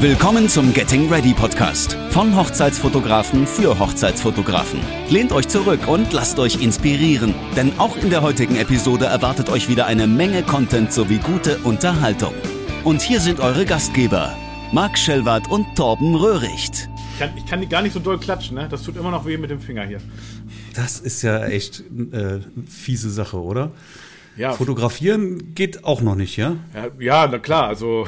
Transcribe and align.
Willkommen 0.00 0.46
zum 0.50 0.74
Getting 0.74 1.10
Ready 1.10 1.32
Podcast 1.32 1.94
von 2.10 2.36
Hochzeitsfotografen 2.36 3.46
für 3.46 3.78
Hochzeitsfotografen. 3.78 4.78
Lehnt 5.08 5.32
euch 5.32 5.48
zurück 5.48 5.88
und 5.88 6.12
lasst 6.12 6.38
euch 6.38 6.60
inspirieren, 6.60 7.34
denn 7.56 7.78
auch 7.78 7.96
in 7.96 8.10
der 8.10 8.20
heutigen 8.20 8.56
Episode 8.56 9.06
erwartet 9.06 9.48
euch 9.48 9.70
wieder 9.70 9.86
eine 9.86 10.06
Menge 10.06 10.42
Content 10.42 10.92
sowie 10.92 11.16
gute 11.16 11.56
Unterhaltung. 11.60 12.34
Und 12.84 13.00
hier 13.00 13.20
sind 13.20 13.40
eure 13.40 13.64
Gastgeber, 13.64 14.36
Marc 14.70 14.98
Schellwart 14.98 15.48
und 15.48 15.74
Torben 15.74 16.14
Röhricht. 16.14 16.90
Ich 17.14 17.18
kann, 17.18 17.30
ich 17.34 17.46
kann 17.46 17.62
die 17.62 17.66
gar 17.66 17.80
nicht 17.80 17.94
so 17.94 17.98
doll 17.98 18.18
klatschen, 18.18 18.58
ne? 18.58 18.68
Das 18.70 18.82
tut 18.82 18.98
immer 18.98 19.10
noch 19.10 19.24
weh 19.24 19.38
mit 19.38 19.48
dem 19.48 19.60
Finger 19.60 19.84
hier. 19.86 20.00
Das 20.74 21.00
ist 21.00 21.22
ja 21.22 21.46
echt 21.46 21.82
äh, 22.12 22.40
fiese 22.68 23.10
Sache, 23.10 23.40
oder? 23.40 23.70
Ja. 24.36 24.52
Fotografieren 24.52 25.54
geht 25.54 25.84
auch 25.84 26.02
noch 26.02 26.16
nicht, 26.16 26.36
ja? 26.36 26.56
Ja, 26.74 26.88
ja 26.98 27.28
na 27.28 27.38
klar, 27.38 27.68
also 27.68 28.06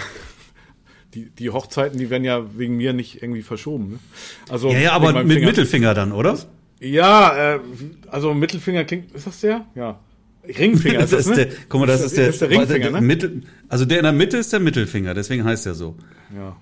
die, 1.15 1.31
die 1.31 1.51
Hochzeiten, 1.51 1.99
die 1.99 2.11
werden 2.11 2.25
ja 2.25 2.45
wegen 2.59 2.77
mir 2.77 2.93
nicht 2.93 3.23
irgendwie 3.23 3.43
verschoben. 3.43 3.91
Ne? 3.93 3.99
Also 4.49 4.71
Ja, 4.71 4.79
ja, 4.79 4.93
aber 4.93 5.23
mit 5.25 5.33
Finger. 5.33 5.47
Mittelfinger 5.47 5.95
dann, 5.95 6.13
oder? 6.13 6.39
Ja, 6.81 7.55
äh, 7.57 7.61
also 8.09 8.35
Mittelfinger 8.35 8.85
klingt, 8.85 9.13
ist 9.13 9.27
das 9.27 9.41
der? 9.41 9.65
Ja. 9.75 9.99
Ringfinger 10.47 11.01
ist 11.05 11.13
das, 11.13 11.27
ne? 11.27 11.35
der, 11.37 11.49
guck 11.69 11.81
mal, 11.81 11.87
das, 11.87 12.03
ist, 12.03 12.17
der, 12.17 12.27
das 12.27 12.35
ist 12.37 12.41
der 12.43 12.51
Ringfinger, 12.51 12.91
ne? 12.91 13.01
Mittel, 13.01 13.43
also 13.69 13.85
der 13.85 13.99
in 13.99 14.05
der 14.05 14.13
Mitte 14.13 14.37
ist 14.39 14.53
der 14.53 14.61
Mittelfinger, 14.61 15.15
deswegen 15.15 15.45
heißt 15.45 15.67
er 15.67 15.75
so. 15.75 15.97
Ja. 16.35 16.57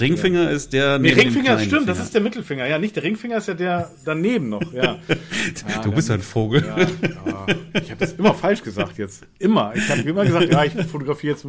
Ringfinger 0.00 0.50
ist 0.50 0.72
der 0.74 0.98
Nee, 0.98 1.12
Ringfinger, 1.12 1.58
stimmt, 1.60 1.88
das 1.88 1.96
Finger. 1.96 2.04
ist 2.04 2.14
der 2.14 2.20
Mittelfinger. 2.20 2.66
Ja, 2.66 2.78
nicht 2.78 2.94
der 2.96 3.02
Ringfinger 3.04 3.38
ist 3.38 3.48
ja 3.48 3.54
der 3.54 3.90
daneben 4.04 4.48
noch, 4.50 4.72
ja. 4.72 4.98
Ja, 5.68 5.80
Du 5.82 5.92
bist 5.92 6.10
ein 6.10 6.20
Vogel. 6.20 6.62
Ja, 6.66 6.78
ja. 6.78 7.46
Ich 7.82 7.90
habe 7.90 8.00
das 8.00 8.12
immer 8.12 8.34
falsch 8.34 8.62
gesagt 8.62 8.98
jetzt. 8.98 9.24
Immer. 9.38 9.72
Ich 9.74 9.88
habe 9.88 10.02
immer 10.02 10.24
gesagt, 10.26 10.52
ja, 10.52 10.64
ich 10.64 10.72
fotografiere 10.86 11.34
jetzt 11.34 11.46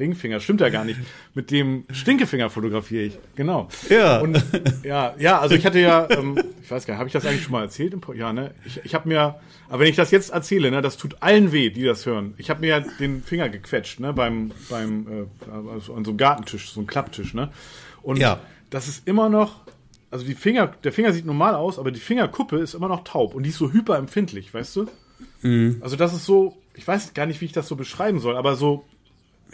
Ringfinger. 0.00 0.40
Stimmt 0.40 0.60
ja 0.62 0.68
gar 0.70 0.84
nicht. 0.84 0.98
Mit 1.34 1.50
dem 1.52 1.84
Stinkefinger 1.92 2.50
fotografiere 2.50 3.04
ich. 3.04 3.18
Genau. 3.36 3.68
Ja. 3.88 4.20
Und 4.20 4.42
ja, 4.82 5.14
ja, 5.18 5.38
also 5.38 5.54
ich 5.54 5.64
hatte 5.64 5.78
ja, 5.78 6.08
ähm, 6.10 6.36
ich 6.62 6.70
weiß 6.70 6.86
gar 6.86 6.94
nicht, 6.94 6.98
habe 6.98 7.06
ich 7.08 7.12
das 7.12 7.24
eigentlich 7.26 7.42
schon 7.44 7.52
mal 7.52 7.62
erzählt? 7.62 7.94
Ja, 8.16 8.32
ne? 8.32 8.52
Ich, 8.64 8.80
ich 8.84 8.94
habe 8.94 9.08
mir, 9.08 9.36
aber 9.68 9.80
wenn 9.80 9.88
ich 9.88 9.96
das 9.96 10.10
jetzt 10.10 10.30
erzähle, 10.30 10.70
ne, 10.70 10.82
das 10.82 10.96
tut 10.96 11.18
allen 11.20 11.52
weh, 11.52 11.70
die 11.70 11.84
das 11.84 12.06
hören. 12.06 12.34
Ich 12.38 12.50
habe 12.50 12.60
mir 12.62 12.66
ja 12.68 12.80
den 12.80 13.22
Finger 13.22 13.48
gequetscht, 13.48 14.00
ne, 14.00 14.12
beim, 14.12 14.50
beim, 14.68 15.06
äh, 15.06 15.50
also 15.72 15.94
an 15.94 16.04
so 16.04 16.10
einem 16.10 16.16
Gartentisch, 16.18 16.70
so 16.70 16.80
einem 16.80 16.86
Klapptisch, 16.86 17.34
ne? 17.34 17.50
Und 18.02 18.18
Ja. 18.18 18.40
das 18.70 18.88
ist 18.88 19.06
immer 19.06 19.28
noch, 19.28 19.60
also 20.10 20.24
die 20.24 20.34
Finger, 20.34 20.72
der 20.82 20.92
Finger 20.92 21.12
sieht 21.12 21.26
normal 21.26 21.54
aus, 21.54 21.78
aber 21.78 21.90
die 21.90 22.00
Fingerkuppe 22.00 22.56
ist 22.58 22.74
immer 22.74 22.88
noch 22.88 23.04
taub 23.04 23.34
und 23.34 23.42
die 23.44 23.50
ist 23.50 23.58
so 23.58 23.72
hyperempfindlich, 23.72 24.52
weißt 24.52 24.74
du? 24.76 24.86
Also 25.82 25.96
das 25.96 26.14
ist 26.14 26.24
so, 26.24 26.56
ich 26.74 26.86
weiß 26.88 27.12
gar 27.14 27.26
nicht, 27.26 27.40
wie 27.40 27.44
ich 27.44 27.52
das 27.52 27.68
so 27.68 27.76
beschreiben 27.76 28.18
soll, 28.20 28.36
aber 28.36 28.56
so, 28.56 28.84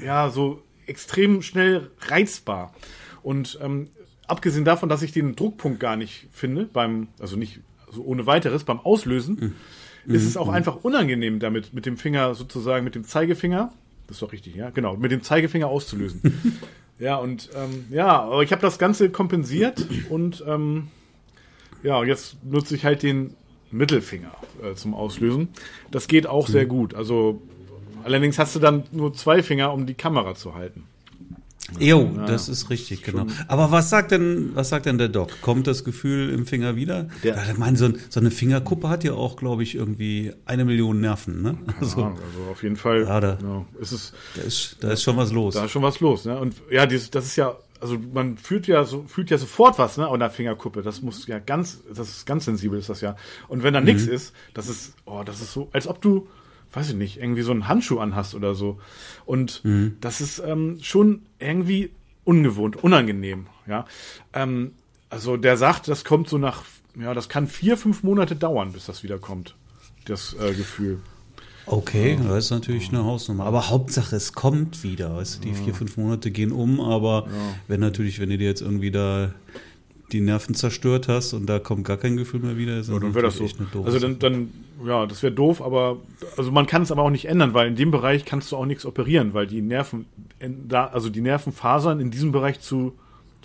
ja, 0.03 0.31
so 0.31 0.63
extrem 0.87 1.43
schnell 1.43 1.91
reizbar. 2.01 2.75
Und 3.23 3.59
ähm, 3.63 3.89
abgesehen 4.27 4.65
davon, 4.65 4.89
dass 4.89 5.03
ich 5.03 5.13
den 5.13 5.37
Druckpunkt 5.37 5.81
gar 5.81 5.97
nicht 5.97 6.29
finde, 6.33 6.65
beim, 6.65 7.09
also 7.19 7.37
nicht 7.37 7.61
also 7.87 8.03
ohne 8.03 8.27
weiteres, 8.27 8.65
beim 8.65 8.81
Auslösen, 8.81 9.55
ist 10.07 10.25
es 10.25 10.37
auch 10.37 10.49
einfach 10.49 10.85
unangenehm 10.85 11.41
damit, 11.41 11.73
mit 11.73 11.87
dem 11.87 11.97
Finger 11.97 12.35
sozusagen, 12.35 12.85
mit 12.85 12.95
dem 12.95 13.05
Zeigefinger, 13.05 13.73
das 14.07 14.17
ist 14.17 14.23
doch 14.23 14.33
richtig, 14.33 14.55
ja, 14.55 14.71
genau, 14.71 14.97
mit 14.97 15.11
dem 15.11 15.23
Zeigefinger 15.23 15.67
auszulösen. 15.67 16.21
ja, 16.99 17.17
und 17.17 17.51
ähm, 17.55 17.87
ja, 17.91 18.23
aber 18.23 18.43
ich 18.43 18.53
habe 18.53 18.63
das 18.63 18.79
Ganze 18.79 19.11
kompensiert 19.11 19.87
und 20.09 20.45
ähm, 20.47 20.89
ja, 21.83 21.99
und 21.99 22.09
jetzt 22.09 22.45
nutze 22.45 22.75
ich 22.75 22.85
halt 22.85 23.03
den 23.03 23.35
Mittelfinger 23.71 24.33
äh, 24.63 24.75
zum 24.75 24.95
Auslösen. 24.95 25.49
Das 25.91 26.09
geht 26.09 26.27
auch 26.27 26.47
sehr 26.47 26.67
gut. 26.67 26.95
Also 26.95 27.43
allerdings 28.07 28.39
hast 28.39 28.55
du 28.55 28.61
dann 28.61 28.85
nur 28.93 29.13
zwei 29.13 29.43
Finger, 29.43 29.73
um 29.75 29.85
die 29.87 29.95
Kamera 29.95 30.35
zu 30.35 30.55
halten. 30.55 30.85
Jo, 31.81 32.09
das 32.29 32.49
ist 32.49 32.71
richtig, 32.71 33.03
genau. 33.03 33.27
Aber 33.49 33.73
was 33.73 33.91
sagt 33.91 34.13
denn, 34.13 34.55
was 34.55 34.69
sagt 34.69 34.87
denn 34.87 34.99
der 34.99 35.09
Doc? 35.09 35.31
Kommt 35.43 35.67
das 35.67 35.83
Gefühl 35.83 36.31
im 36.31 36.47
Finger 36.47 36.77
wieder? 36.77 37.09
Der- 37.25 37.35
ja, 37.35 37.43
ich 37.51 37.59
meine, 37.59 37.77
so, 37.77 37.87
ein- 37.87 37.99
so 38.09 38.21
eine 38.21 38.31
Fingerkuppe 38.31 38.89
hat 38.89 39.03
ja 39.03 39.15
auch, 39.15 39.35
glaube 39.37 39.65
ich, 39.65 39.75
irgendwie 39.75 40.33
eine 40.45 40.65
Million 40.65 41.01
Nerven, 41.01 41.43
ne? 41.43 41.59
Also, 41.81 42.01
Ja, 42.03 42.07
also 42.11 42.51
auf 42.53 42.63
jeden 42.63 42.77
Fall 42.77 43.03
Ja, 43.03 43.19
da- 43.21 43.39
ja, 43.43 43.67
ist 43.81 43.91
es 43.91 44.13
da 44.37 44.43
ist, 44.43 44.77
da 44.81 44.91
ist 44.93 45.03
schon 45.03 45.17
was 45.17 45.33
los. 45.33 45.55
da 45.55 45.65
ist 45.65 45.73
schon 45.73 45.83
was 45.83 45.99
los. 45.99 46.25
Ne? 46.25 46.39
Und 46.39 46.55
ja, 46.71 46.87
dieses, 46.87 47.11
das 47.11 47.27
ist 47.27 47.35
ja, 47.35 47.57
also 47.81 47.99
man 48.15 48.39
fühlt 48.39 48.69
ja 48.69 48.85
so, 48.85 49.05
fühlt 49.09 49.31
ja 49.31 49.37
sofort 49.37 49.77
was 49.81 49.97
ne, 49.97 50.07
an 50.07 50.21
der 50.21 50.31
Fingerkuppe. 50.31 50.83
Das 50.83 51.03
muss 51.03 51.27
ja 51.27 51.41
ganz, 51.41 51.81
das 51.93 52.09
ist 52.09 52.27
ganz 52.27 52.45
sensibel, 52.45 52.79
ist 52.79 52.91
das 52.91 53.01
ja. 53.01 53.17
Und 53.49 53.65
wenn 53.65 53.75
da 53.75 53.81
Mhm. 53.81 53.87
nichts 53.87 54.05
ist, 54.07 54.33
das 54.55 54.69
ist, 54.69 54.95
oh, 55.05 55.25
das 55.27 55.41
ist 55.41 55.53
so, 55.53 55.69
als 55.73 55.89
ob 55.89 56.01
du, 56.01 56.29
weiß 56.73 56.91
ich 56.91 56.95
nicht, 56.97 57.19
irgendwie 57.19 57.43
so 57.43 57.53
einen 57.53 57.69
Handschuh 57.69 57.99
anhast 57.99 58.35
oder 58.35 58.55
so. 58.55 58.79
Und 59.25 59.65
Mhm. 59.65 59.97
das 60.01 60.21
ist 60.21 60.39
ähm, 60.45 60.79
schon 60.83 61.23
irgendwie 61.39 61.91
ungewohnt, 62.25 62.77
unangenehm. 62.77 63.47
Ja, 63.67 63.87
ähm, 64.33 64.73
also 65.11 65.37
der 65.37 65.57
sagt, 65.57 65.89
das 65.89 66.05
kommt 66.05 66.29
so 66.29 66.39
nach, 66.39 66.63
ja, 66.99 67.15
das 67.15 67.29
kann 67.29 67.47
vier, 67.47 67.77
fünf 67.77 68.03
Monate 68.03 68.37
dauern, 68.37 68.73
bis 68.73 68.87
das 68.87 69.03
wieder 69.03 69.19
kommt. 69.19 69.55
Das 70.05 70.35
äh, 70.41 70.53
Gefühl. 70.55 71.01
Okay, 71.69 72.17
das 72.23 72.45
ist 72.45 72.51
natürlich 72.53 72.91
eine 72.91 73.03
Hausnummer. 73.03 73.45
Aber 73.45 73.71
Hauptsache, 73.71 74.15
es 74.15 74.33
kommt 74.35 74.85
wieder. 74.85 75.17
Weißt 75.17 75.39
du, 75.39 75.49
die 75.49 75.53
vier, 75.55 75.75
fünf 75.75 75.97
Monate 75.97 76.31
gehen 76.31 76.53
um, 76.53 76.81
aber 76.81 77.27
wenn 77.67 77.81
natürlich, 77.81 78.21
wenn 78.21 78.31
du 78.31 78.39
dir 78.39 78.47
jetzt 78.47 78.61
irgendwie 78.63 78.93
da 78.93 79.33
die 80.13 80.21
Nerven 80.21 80.55
zerstört 80.55 81.09
hast 81.09 81.33
und 81.33 81.47
da 81.47 81.59
kommt 81.59 81.85
gar 81.85 81.97
kein 81.97 82.17
Gefühl 82.17 82.41
mehr 82.41 82.57
wieder, 82.57 82.79
ist 82.79 82.89
Ja, 82.89 82.99
dann 82.99 83.15
wäre 83.15 83.25
das 83.27 83.37
so. 83.37 83.47
Also 83.85 83.99
dann, 83.99 84.19
dann, 84.19 84.51
ja, 84.87 85.07
das 85.07 85.23
wäre 85.23 85.33
doof, 85.33 85.61
aber 85.61 85.99
also 86.37 86.53
man 86.53 86.67
kann 86.67 86.83
es 86.83 86.93
aber 86.93 87.03
auch 87.03 87.11
nicht 87.11 87.25
ändern, 87.27 87.55
weil 87.55 87.69
in 87.69 87.77
dem 87.77 87.91
Bereich 87.91 88.25
kannst 88.25 88.53
du 88.53 88.57
auch 88.57 88.67
nichts 88.67 88.87
operieren, 88.87 89.35
weil 89.35 89.47
die 89.47 89.63
Nerven, 89.63 90.07
also 90.71 91.09
die 91.11 91.21
Nervenfasern 91.21 91.99
in 92.01 92.11
diesem 92.11 92.31
Bereich 92.33 92.61
zu 92.61 92.93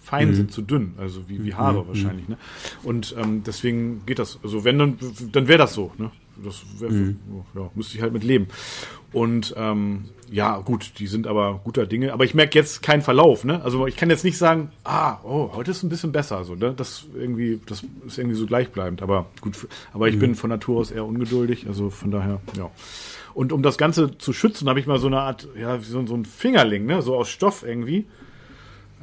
fein 0.03 0.29
Mhm. 0.29 0.33
sind, 0.35 0.51
zu 0.51 0.61
dünn, 0.61 0.94
also 0.97 1.29
wie, 1.29 1.44
wie 1.44 1.53
Haare 1.53 1.88
wahrscheinlich. 1.88 2.27
Ne? 2.27 2.38
Und 2.83 3.16
ähm, 3.19 3.44
deswegen 3.45 4.01
geht 4.05 4.17
das. 4.19 4.39
Also 4.44 4.63
wenn 4.63 4.79
dann, 4.79 4.97
dann 5.31 5.47
wäre 5.47 5.59
das 5.59 5.73
so. 5.73 5.91
Ne? 5.97 6.11
Das 6.44 6.62
wär, 6.79 6.90
Mhm. 6.90 7.18
ja, 7.56 7.69
müsste 7.75 7.96
ich 7.97 8.02
halt 8.02 8.13
mit 8.13 8.24
leben. 8.24 8.47
Und 9.13 9.53
ähm, 9.57 10.06
ja, 10.31 10.59
gut, 10.59 10.94
die 11.00 11.07
sind 11.07 11.28
aber 11.28 11.59
guter 11.63 11.85
Dinge. 11.85 12.13
Aber 12.13 12.24
ich 12.24 12.34
merke 12.34 12.57
jetzt 12.57 12.81
keinen 12.81 13.02
Verlauf. 13.02 13.44
Ne? 13.44 13.62
Also 13.63 13.85
ich 13.88 13.97
kann 13.97 14.09
jetzt 14.09 14.24
nicht 14.24 14.38
sagen, 14.38 14.72
ah, 14.85 15.18
oh, 15.24 15.51
heute 15.53 15.72
ist 15.72 15.84
ein 15.84 15.90
bisschen 15.90 16.13
besser. 16.13 16.46
So, 16.46 16.56
ne? 16.56 16.74
Das 16.75 17.06
irgendwie, 17.13 17.59
das 17.66 17.84
ist 18.07 18.18
irgendwie 18.18 18.38
so 18.38 18.46
gleichbleibend. 18.46 19.01
Aber 19.01 19.25
gut, 19.41 19.68
aber 19.94 20.07
ich 20.07 20.18
bin 20.18 20.35
von 20.35 20.50
Natur 20.50 20.80
aus 20.80 20.91
eher 20.91 21.06
ungeduldig. 21.06 21.68
Also 21.68 21.90
von 21.90 22.12
daher, 22.12 22.40
ja. 22.57 22.69
Und 23.34 23.51
um 23.51 23.62
das 23.63 23.78
Ganze 23.78 24.18
zu 24.18 24.31
schützen, 24.34 24.69
habe 24.69 24.80
ich 24.80 24.88
mal 24.88 25.00
so 25.00 25.07
eine 25.07 25.19
Art, 25.19 25.47
ja, 25.59 25.80
wie 25.80 25.85
so, 25.85 26.06
so 26.07 26.16
ein 26.16 26.25
Fingerling, 26.25 26.85
ne? 26.85 27.01
So 27.01 27.16
aus 27.16 27.30
Stoff 27.30 27.63
irgendwie. 27.63 28.06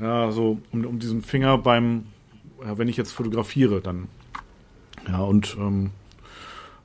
Ja, 0.00 0.30
so 0.32 0.58
um, 0.70 0.84
um 0.86 0.98
diesen 0.98 1.22
Finger 1.22 1.58
beim, 1.58 2.06
ja, 2.64 2.78
wenn 2.78 2.88
ich 2.88 2.96
jetzt 2.96 3.12
fotografiere, 3.12 3.80
dann. 3.82 4.08
Ja, 5.06 5.20
und 5.20 5.56
ähm, 5.58 5.90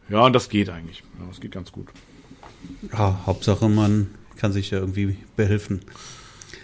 ja, 0.09 0.29
das 0.29 0.49
geht 0.49 0.69
eigentlich. 0.69 1.03
Ja, 1.19 1.25
das 1.27 1.39
geht 1.39 1.51
ganz 1.51 1.71
gut. 1.71 1.87
Ja, 2.91 3.21
Hauptsache, 3.25 3.69
man 3.69 4.09
kann 4.37 4.51
sich 4.51 4.71
ja 4.71 4.79
irgendwie 4.79 5.17
behelfen. 5.35 5.81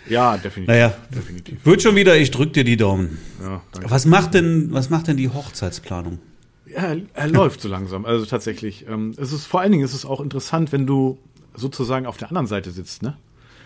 Ja, 0.08 0.38
definitiv. 0.38 0.68
Naja, 0.68 0.94
definitiv. 1.14 1.66
wird 1.66 1.82
schon 1.82 1.96
wieder, 1.96 2.18
ich 2.18 2.32
drück 2.32 2.54
dir 2.54 2.64
die 2.64 2.78
Daumen. 2.78 3.20
Ja, 3.42 3.62
danke. 3.72 3.92
Was 3.92 4.06
macht 4.06 4.34
denn, 4.34 4.72
was 4.72 4.90
macht 4.90 5.08
denn 5.08 5.18
die 5.18 5.30
Hochzeitsplanung? 5.30 6.20
Ja, 6.66 6.96
er, 7.14 7.28
läuft 7.28 7.62
so 7.62 7.70
langsam. 7.70 8.06
Also 8.06 8.26
tatsächlich. 8.26 8.86
Ähm, 8.88 9.14
es 9.18 9.34
ist 9.34 9.46
vor 9.46 9.62
allen 9.62 9.72
Dingen 9.72 9.84
ist 9.84 9.94
es 9.94 10.06
auch 10.06 10.22
interessant, 10.22 10.72
wenn 10.72 10.86
du 10.86 11.18
sozusagen 11.56 12.06
auf 12.06 12.18
der 12.18 12.30
anderen 12.30 12.48
Seite 12.48 12.72
sitzt, 12.72 13.04
ne? 13.04 13.18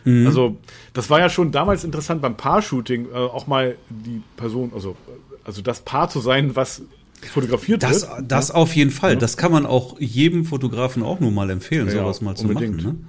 Also 0.06 0.57
das 0.91 1.09
war 1.09 1.22
ja 1.22 1.29
schon 1.29 1.53
damals 1.53 1.85
interessant 1.85 2.22
beim 2.22 2.35
Paar-Shooting, 2.35 3.07
äh, 3.13 3.16
auch 3.16 3.47
mal 3.47 3.78
die 3.89 4.22
Person, 4.35 4.73
also 4.73 4.97
also 5.45 5.62
das 5.62 5.81
Paar 5.81 6.09
zu 6.09 6.19
sein, 6.19 6.56
was 6.56 6.81
fotografiert 7.29 7.84
Das, 7.84 8.07
wird. 8.07 8.31
das 8.31 8.51
auf 8.51 8.75
jeden 8.75 8.91
Fall. 8.91 9.17
Das 9.17 9.38
kann 9.38 9.51
man 9.51 9.66
auch 9.66 10.00
jedem 10.00 10.45
Fotografen 10.45 11.03
auch 11.03 11.19
nur 11.19 11.31
mal 11.31 11.50
empfehlen, 11.50 11.88
Ja, 11.88 11.94
sowas 11.94 12.21
mal 12.21 12.36
zu 12.36 12.47
unbedingt. 12.47 12.77
machen. 12.83 13.00
Ne? 13.00 13.07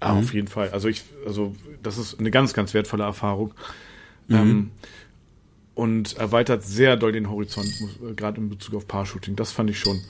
Ja, 0.00 0.12
auf 0.14 0.34
jeden 0.34 0.48
Fall. 0.48 0.70
Also 0.70 0.88
ich, 0.88 1.02
also 1.26 1.54
das 1.82 1.96
ist 1.98 2.18
eine 2.18 2.30
ganz, 2.30 2.54
ganz 2.54 2.74
wertvolle 2.74 3.04
Erfahrung. 3.04 3.54
Ähm, 4.30 4.70
und 5.74 6.16
erweitert 6.18 6.64
sehr 6.64 6.96
doll 6.96 7.12
den 7.12 7.30
Horizont, 7.30 7.66
äh, 8.08 8.14
gerade 8.14 8.40
in 8.40 8.48
Bezug 8.50 8.74
auf 8.74 8.86
Paar-Shooting. 8.86 9.36
Das 9.36 9.52
fand 9.52 9.70
ich 9.70 9.78
schon. 9.78 10.00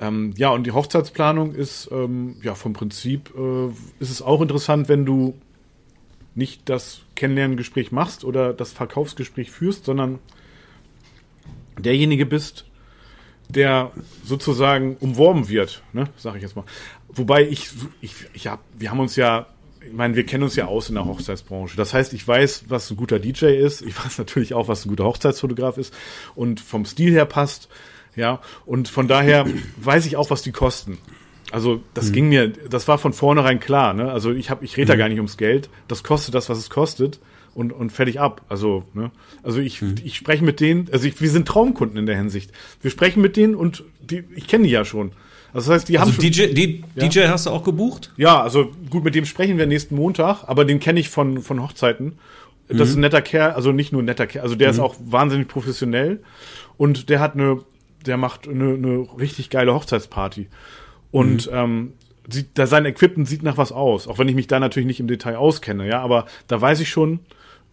Ähm, 0.00 0.32
ja, 0.36 0.50
und 0.50 0.64
die 0.66 0.72
Hochzeitsplanung 0.72 1.54
ist, 1.54 1.88
ähm, 1.92 2.36
ja, 2.42 2.54
vom 2.54 2.72
Prinzip 2.72 3.32
äh, 3.36 3.66
ist 4.00 4.10
es 4.10 4.22
auch 4.22 4.40
interessant, 4.40 4.88
wenn 4.88 5.04
du 5.06 5.34
nicht 6.34 6.68
das 6.68 7.02
Kennenlerngespräch 7.14 7.92
machst 7.92 8.24
oder 8.24 8.52
das 8.52 8.72
Verkaufsgespräch 8.72 9.50
führst, 9.52 9.84
sondern 9.84 10.18
derjenige 11.78 12.26
bist, 12.26 12.64
der 13.48 13.90
sozusagen 14.24 14.96
umworben 14.96 15.48
wird, 15.48 15.82
ne, 15.92 16.08
sag 16.16 16.36
ich 16.36 16.42
jetzt 16.42 16.56
mal. 16.56 16.64
Wobei 17.08 17.46
ich, 17.46 17.70
ich, 18.00 18.14
ich 18.32 18.46
hab, 18.46 18.60
wir 18.76 18.90
haben 18.90 19.00
uns 19.00 19.16
ja, 19.16 19.46
ich 19.86 19.92
meine, 19.92 20.16
wir 20.16 20.24
kennen 20.24 20.42
uns 20.42 20.56
ja 20.56 20.66
aus 20.66 20.88
in 20.88 20.94
der 20.94 21.04
Hochzeitsbranche. 21.04 21.76
Das 21.76 21.94
heißt, 21.94 22.12
ich 22.14 22.26
weiß, 22.26 22.64
was 22.68 22.90
ein 22.90 22.96
guter 22.96 23.18
DJ 23.18 23.46
ist. 23.46 23.82
Ich 23.82 24.02
weiß 24.04 24.18
natürlich 24.18 24.54
auch, 24.54 24.68
was 24.68 24.84
ein 24.84 24.88
guter 24.88 25.04
Hochzeitsfotograf 25.04 25.78
ist 25.78 25.94
und 26.34 26.60
vom 26.60 26.84
Stil 26.86 27.12
her 27.12 27.26
passt. 27.26 27.68
Ja, 28.16 28.40
und 28.64 28.88
von 28.88 29.08
daher 29.08 29.44
weiß 29.76 30.06
ich 30.06 30.16
auch, 30.16 30.30
was 30.30 30.42
die 30.42 30.52
kosten. 30.52 30.98
Also 31.50 31.82
das 31.94 32.10
ging 32.10 32.28
mir, 32.28 32.48
das 32.48 32.88
war 32.88 32.98
von 32.98 33.12
vornherein 33.12 33.60
klar. 33.60 33.94
Ne? 33.94 34.10
Also 34.10 34.32
ich 34.32 34.50
habe, 34.50 34.64
ich 34.64 34.76
rede 34.76 34.88
da 34.88 34.96
gar 34.96 35.08
nicht 35.08 35.18
ums 35.18 35.36
Geld. 35.36 35.68
Das 35.86 36.02
kostet 36.02 36.34
das, 36.34 36.48
was 36.48 36.58
es 36.58 36.70
kostet. 36.70 37.20
Und, 37.54 37.72
und 37.72 37.90
fertig 37.90 38.20
ab. 38.20 38.42
Also, 38.48 38.84
ne? 38.94 39.10
Also 39.42 39.60
ich, 39.60 39.80
mhm. 39.80 39.94
ich 40.04 40.16
spreche 40.16 40.44
mit 40.44 40.60
denen, 40.60 40.88
also 40.92 41.06
ich, 41.06 41.20
wir 41.20 41.30
sind 41.30 41.48
Traumkunden 41.48 41.96
in 41.96 42.06
der 42.06 42.16
Hinsicht. 42.16 42.50
Wir 42.82 42.90
sprechen 42.90 43.20
mit 43.20 43.36
denen 43.36 43.54
und 43.54 43.84
die, 44.00 44.24
ich 44.34 44.46
kenne 44.46 44.64
die 44.64 44.70
ja 44.70 44.84
schon. 44.84 45.12
Also 45.52 45.70
das 45.70 45.80
heißt, 45.80 45.88
die 45.88 45.98
also 45.98 46.10
haben 46.10 46.20
schon, 46.20 46.30
DJ, 46.30 46.52
die, 46.52 46.84
ja? 46.96 47.06
DJ 47.06 47.28
hast 47.28 47.46
du 47.46 47.50
auch 47.50 47.62
gebucht? 47.62 48.12
Ja, 48.16 48.42
also 48.42 48.72
gut, 48.90 49.04
mit 49.04 49.14
dem 49.14 49.24
sprechen 49.24 49.56
wir 49.56 49.66
nächsten 49.66 49.94
Montag, 49.94 50.44
aber 50.48 50.64
den 50.64 50.80
kenne 50.80 50.98
ich 50.98 51.08
von, 51.08 51.42
von 51.42 51.62
Hochzeiten. 51.62 52.18
Das 52.66 52.76
mhm. 52.76 52.82
ist 52.82 52.96
ein 52.96 53.00
netter 53.00 53.22
Kerl, 53.22 53.52
also 53.52 53.72
nicht 53.72 53.92
nur 53.92 54.02
ein 54.02 54.06
netter 54.06 54.26
Kerl, 54.26 54.42
also 54.42 54.56
der 54.56 54.68
mhm. 54.68 54.74
ist 54.74 54.80
auch 54.80 54.96
wahnsinnig 54.98 55.48
professionell 55.48 56.22
und 56.76 57.08
der 57.08 57.20
hat 57.20 57.34
eine, 57.34 57.60
der 58.04 58.16
macht 58.16 58.48
eine, 58.48 58.74
eine 58.74 59.06
richtig 59.18 59.50
geile 59.50 59.74
Hochzeitsparty. 59.74 60.48
Und 61.10 61.46
mhm. 61.46 61.56
ähm, 61.56 61.92
sieht, 62.28 62.48
da 62.54 62.66
sein 62.66 62.86
Equipment 62.86 63.28
sieht 63.28 63.42
nach 63.42 63.56
was 63.56 63.70
aus, 63.70 64.08
auch 64.08 64.18
wenn 64.18 64.28
ich 64.28 64.34
mich 64.34 64.46
da 64.48 64.58
natürlich 64.58 64.86
nicht 64.86 65.00
im 65.00 65.06
Detail 65.06 65.36
auskenne, 65.36 65.86
ja, 65.86 66.00
aber 66.00 66.26
da 66.48 66.60
weiß 66.60 66.80
ich 66.80 66.88
schon, 66.88 67.20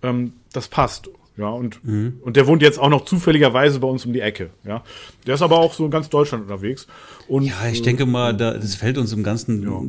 ähm, 0.04 0.34
das 0.54 0.68
passt. 0.68 1.10
Ja, 1.38 1.48
und, 1.48 1.84
mhm. 1.86 2.20
und 2.22 2.36
der 2.36 2.46
wohnt 2.46 2.62
jetzt 2.62 2.78
auch 2.78 2.90
noch 2.90 3.06
zufälligerweise 3.06 3.80
bei 3.80 3.88
uns 3.88 4.06
um 4.06 4.12
die 4.12 4.20
Ecke. 4.20 4.50
Ja, 4.66 4.84
der 5.26 5.36
ist 5.36 5.42
aber 5.42 5.60
auch 5.60 5.74
so 5.74 5.86
in 5.86 5.92
ganz 5.92 6.10
Deutschland 6.10 6.44
unterwegs. 6.44 6.88
Und, 7.30 7.46
ja, 7.46 7.54
ich 7.72 7.82
denke 7.82 8.06
mal, 8.06 8.36
da, 8.36 8.54
das 8.54 8.76
fällt 8.76 8.98
uns 8.98 9.14
im 9.14 9.24
Ganzen 9.24 9.64
ja. 9.64 9.82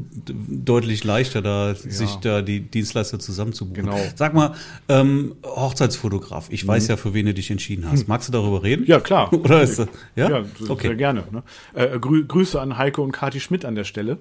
deutlich 0.48 1.02
leichter, 1.02 1.42
da 1.42 1.70
ja. 1.70 1.74
sich 1.74 2.14
da 2.16 2.42
die 2.42 2.60
Dienstleister 2.60 3.18
zusammenzubuchen. 3.18 3.84
Genau. 3.84 3.98
Sag 4.14 4.34
mal, 4.34 4.54
ähm, 4.88 5.34
Hochzeitsfotograf. 5.44 6.46
Ich 6.50 6.62
mhm. 6.62 6.68
weiß 6.68 6.86
ja, 6.86 6.96
für 6.96 7.12
wen 7.12 7.26
du 7.26 7.34
dich 7.34 7.50
entschieden 7.50 7.90
hast. 7.90 8.06
Magst 8.06 8.28
du 8.28 8.32
darüber 8.32 8.62
reden? 8.62 8.86
Ja, 8.86 9.00
klar. 9.00 9.32
Oder 9.34 9.62
ist 9.62 9.80
das, 9.80 9.88
ja? 10.14 10.30
Ja, 10.30 10.44
okay. 10.68 10.88
sehr 10.88 10.96
gerne. 10.96 11.24
Ne? 11.32 11.42
Äh, 11.74 11.98
grü 11.98 12.24
Grüße 12.24 12.60
an 12.60 12.78
Heiko 12.78 13.02
und 13.02 13.10
Kati 13.10 13.40
Schmidt 13.40 13.64
an 13.64 13.74
der 13.74 13.84
Stelle. 13.84 14.18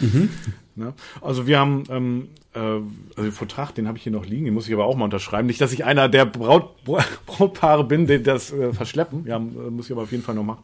Mhm. 0.00 0.28
Ne? 0.74 0.94
Also 1.20 1.46
wir 1.46 1.58
haben 1.58 1.84
ähm, 1.90 2.28
äh, 2.54 2.58
also 2.58 2.84
den 3.18 3.32
Vertrag, 3.32 3.74
den 3.74 3.88
habe 3.88 3.98
ich 3.98 4.04
hier 4.04 4.12
noch 4.12 4.26
liegen, 4.26 4.44
den 4.44 4.54
muss 4.54 4.68
ich 4.68 4.74
aber 4.74 4.84
auch 4.84 4.96
mal 4.96 5.04
unterschreiben. 5.04 5.46
Nicht, 5.46 5.60
dass 5.60 5.72
ich 5.72 5.84
einer 5.84 6.08
der 6.08 6.24
Braut, 6.24 6.84
Brautpaare 7.26 7.84
bin, 7.84 8.06
die 8.06 8.22
das 8.22 8.52
äh, 8.52 8.72
verschleppen. 8.72 9.24
Ja, 9.26 9.36
äh, 9.36 9.40
muss 9.40 9.86
ich 9.86 9.92
aber 9.92 10.02
auf 10.02 10.12
jeden 10.12 10.22
Fall 10.22 10.34
noch 10.34 10.44
machen. 10.44 10.62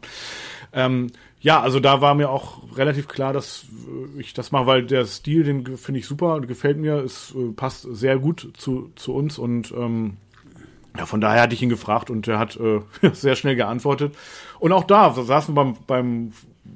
Ähm, 0.73 1.07
ja, 1.41 1.61
also 1.61 1.79
da 1.79 2.01
war 2.01 2.15
mir 2.15 2.29
auch 2.29 2.59
relativ 2.75 3.07
klar, 3.07 3.33
dass 3.33 3.65
äh, 4.15 4.19
ich 4.19 4.33
das 4.33 4.51
mache, 4.51 4.67
weil 4.67 4.85
der 4.85 5.05
Stil, 5.05 5.43
den 5.43 5.77
finde 5.77 5.99
ich 5.99 6.07
super, 6.07 6.39
gefällt 6.41 6.77
mir, 6.77 6.95
es 6.95 7.33
äh, 7.35 7.51
passt 7.51 7.87
sehr 7.91 8.17
gut 8.17 8.51
zu, 8.57 8.91
zu 8.95 9.13
uns 9.13 9.37
und 9.37 9.71
ähm, 9.71 10.17
ja, 10.97 11.05
von 11.05 11.19
daher 11.19 11.41
hatte 11.41 11.55
ich 11.55 11.61
ihn 11.61 11.69
gefragt 11.69 12.09
und 12.09 12.27
er 12.27 12.39
hat 12.39 12.57
äh, 12.57 12.79
sehr 13.13 13.35
schnell 13.35 13.55
geantwortet. 13.55 14.15
Und 14.59 14.71
auch 14.71 14.85
da 14.85 15.13
saßen 15.13 15.53
wir 15.53 15.63
beim, 15.63 15.75
beim 15.85 16.31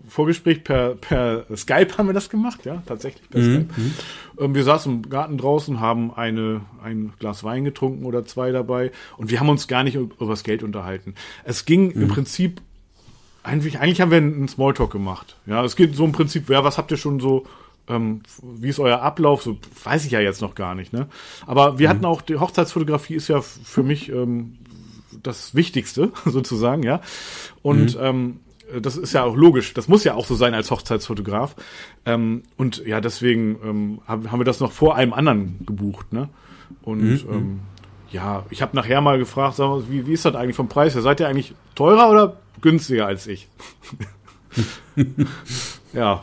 Vorgespräch 0.08 0.64
per, 0.64 0.96
per 0.96 1.46
Skype 1.56 1.98
haben 1.98 2.08
wir 2.08 2.14
das 2.14 2.30
gemacht, 2.30 2.66
ja, 2.66 2.82
tatsächlich 2.86 3.30
per 3.30 3.42
mhm. 3.42 3.46
Skype. 3.46 3.82
Mhm. 3.82 3.94
Ähm, 4.40 4.56
wir 4.56 4.64
saßen 4.64 4.94
im 4.94 5.10
Garten 5.10 5.38
draußen, 5.38 5.80
haben 5.80 6.14
eine, 6.14 6.62
ein 6.84 7.14
Glas 7.20 7.44
Wein 7.44 7.64
getrunken 7.64 8.06
oder 8.06 8.26
zwei 8.26 8.52
dabei 8.52 8.92
und 9.18 9.32
wir 9.32 9.40
haben 9.40 9.50
uns 9.50 9.68
gar 9.68 9.84
nicht 9.84 9.96
über 9.96 10.28
das 10.28 10.44
Geld 10.44 10.64
unterhalten. 10.64 11.16
Es 11.44 11.66
ging 11.66 11.96
mhm. 11.96 12.04
im 12.04 12.08
Prinzip, 12.08 12.62
eigentlich, 13.44 13.80
eigentlich 13.80 14.02
haben 14.02 14.12
wir 14.12 14.18
einen 14.18 14.48
Smalltalk 14.48 14.92
gemacht. 14.92 15.38
Ja, 15.46 15.64
es 15.64 15.76
geht 15.76 15.96
so 15.96 16.06
im 16.06 16.12
Prinzip, 16.12 16.50
ja, 16.50 16.64
was 16.64 16.78
habt 16.78 16.92
ihr 16.92 16.98
schon 16.98 17.20
so, 17.20 17.46
ähm, 17.88 18.22
wie 18.42 18.70
ist 18.70 18.80
euer 18.80 19.02
Ablauf? 19.02 19.42
So 19.42 19.58
weiß 19.84 20.06
ich 20.06 20.12
ja 20.12 20.20
jetzt 20.20 20.42
noch 20.42 20.56
gar 20.56 20.76
nicht, 20.76 20.94
ne? 20.94 21.08
Aber 21.46 21.80
wir 21.80 21.88
mhm. 21.88 21.92
hatten 21.92 22.06
auch, 22.06 22.22
die 22.22 22.38
Hochzeitsfotografie 22.38 23.16
ist 23.16 23.28
ja 23.28 23.42
für 23.42 23.84
mich 23.84 24.10
ähm, 24.10 24.58
das 25.24 25.56
Wichtigste, 25.56 26.12
sozusagen, 26.26 26.84
ja. 26.84 27.02
Und 27.62 27.96
mhm. 27.96 28.04
ähm, 28.04 28.40
das 28.82 28.98
ist 28.98 29.14
ja 29.14 29.24
auch 29.24 29.36
logisch. 29.36 29.74
Das 29.74 29.88
muss 29.88 30.04
ja 30.04 30.16
auch 30.16 30.26
so 30.26 30.36
sein 30.36 30.54
als 30.54 30.72
Hochzeitsfotograf. 30.72 31.56
Ähm, 32.06 32.44
und 32.58 32.86
ja, 32.86 33.02
deswegen 33.02 33.58
ähm, 33.64 34.02
haben 34.08 34.40
wir 34.40 34.46
das 34.46 34.60
noch 34.60 34.72
vor 34.72 34.96
einem 34.96 35.14
anderen 35.14 35.66
gebucht. 35.66 36.14
Ne? 36.14 36.30
Und 36.84 37.02
mhm. 37.02 37.26
ähm, 37.32 37.60
ja, 38.12 38.46
ich 38.50 38.62
habe 38.62 38.76
nachher 38.76 39.02
mal 39.02 39.20
gefragt, 39.20 39.56
sag 39.56 39.68
mal, 39.68 39.84
wie, 39.90 40.08
wie 40.08 40.14
ist 40.14 40.26
das 40.26 40.36
eigentlich 40.36 40.56
vom 40.56 40.70
Preis 40.70 40.96
her? 40.96 41.02
Seid 41.02 41.20
ihr 41.20 41.28
eigentlich 41.28 41.54
teurer 41.76 42.10
oder 42.10 42.38
günstiger 42.62 43.06
als 43.06 43.28
ich? 43.28 43.48
ja. 45.94 46.22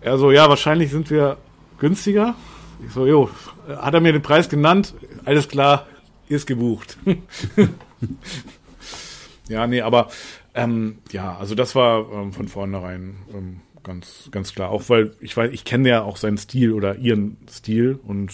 Er 0.00 0.18
so, 0.18 0.30
ja, 0.30 0.48
wahrscheinlich 0.48 0.90
sind 0.90 1.10
wir 1.10 1.38
günstiger. 1.78 2.34
Ich 2.86 2.92
so, 2.92 3.06
jo, 3.06 3.30
hat 3.68 3.94
er 3.94 4.00
mir 4.00 4.12
den 4.12 4.22
Preis 4.22 4.48
genannt? 4.48 4.94
Alles 5.24 5.48
klar, 5.48 5.86
ist 6.28 6.46
gebucht. 6.46 6.98
ja, 9.48 9.66
nee, 9.66 9.80
aber 9.80 10.08
ähm, 10.56 10.98
ja, 11.12 11.36
also 11.36 11.54
das 11.54 11.74
war 11.74 12.10
ähm, 12.12 12.32
von 12.32 12.48
vornherein 12.48 13.16
ähm, 13.32 13.60
ganz, 13.82 14.28
ganz 14.30 14.54
klar. 14.54 14.70
Auch 14.70 14.88
weil 14.88 15.12
ich 15.20 15.36
weiß, 15.36 15.52
ich 15.52 15.64
kenne 15.64 15.88
ja 15.88 16.02
auch 16.02 16.16
seinen 16.16 16.38
Stil 16.38 16.72
oder 16.72 16.96
ihren 16.96 17.36
Stil 17.48 17.98
und 18.06 18.32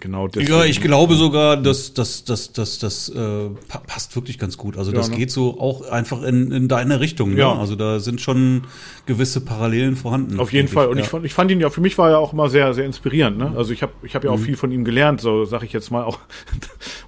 genau 0.00 0.28
deswegen. 0.28 0.50
Ja, 0.50 0.64
ich 0.64 0.80
glaube 0.80 1.14
sogar, 1.14 1.56
dass 1.56 1.92
das, 1.92 2.24
das, 2.24 2.52
das, 2.52 2.78
das 2.78 3.08
äh, 3.10 3.50
passt 3.86 4.16
wirklich 4.16 4.38
ganz 4.38 4.56
gut. 4.56 4.78
Also 4.78 4.92
das 4.92 5.08
ja, 5.08 5.12
ne? 5.12 5.18
geht 5.18 5.30
so 5.30 5.60
auch 5.60 5.82
einfach 5.90 6.22
in, 6.22 6.50
in 6.50 6.68
deine 6.68 7.00
Richtung. 7.00 7.34
Ne? 7.34 7.40
Ja. 7.40 7.52
Also 7.52 7.76
da 7.76 8.00
sind 8.00 8.20
schon 8.20 8.62
gewisse 9.06 9.42
Parallelen 9.42 9.96
vorhanden. 9.96 10.40
Auf 10.40 10.52
jeden 10.52 10.68
Fall. 10.68 10.88
Und 10.88 10.96
ja. 10.96 11.04
ich, 11.04 11.10
fand, 11.10 11.26
ich 11.26 11.34
fand 11.34 11.50
ihn 11.50 11.60
ja, 11.60 11.70
für 11.70 11.82
mich 11.82 11.98
war 11.98 12.10
er 12.10 12.18
auch 12.18 12.32
immer 12.32 12.48
sehr, 12.48 12.72
sehr 12.74 12.86
inspirierend. 12.86 13.38
Ne? 13.38 13.52
Also 13.56 13.72
ich 13.72 13.82
habe 13.82 13.92
ich 14.02 14.14
hab 14.14 14.24
ja 14.24 14.30
auch 14.30 14.38
mhm. 14.38 14.44
viel 14.44 14.56
von 14.56 14.72
ihm 14.72 14.84
gelernt, 14.84 15.20
so 15.20 15.44
sag 15.44 15.62
ich 15.62 15.72
jetzt 15.72 15.90
mal 15.90 16.04
auch, 16.04 16.18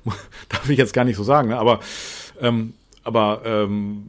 darf 0.48 0.68
ich 0.68 0.78
jetzt 0.78 0.92
gar 0.92 1.04
nicht 1.04 1.16
so 1.16 1.24
sagen, 1.24 1.48
ne? 1.48 1.58
aber 1.58 1.80
ähm, 2.40 2.74
aber 3.04 3.42
ähm, 3.44 4.04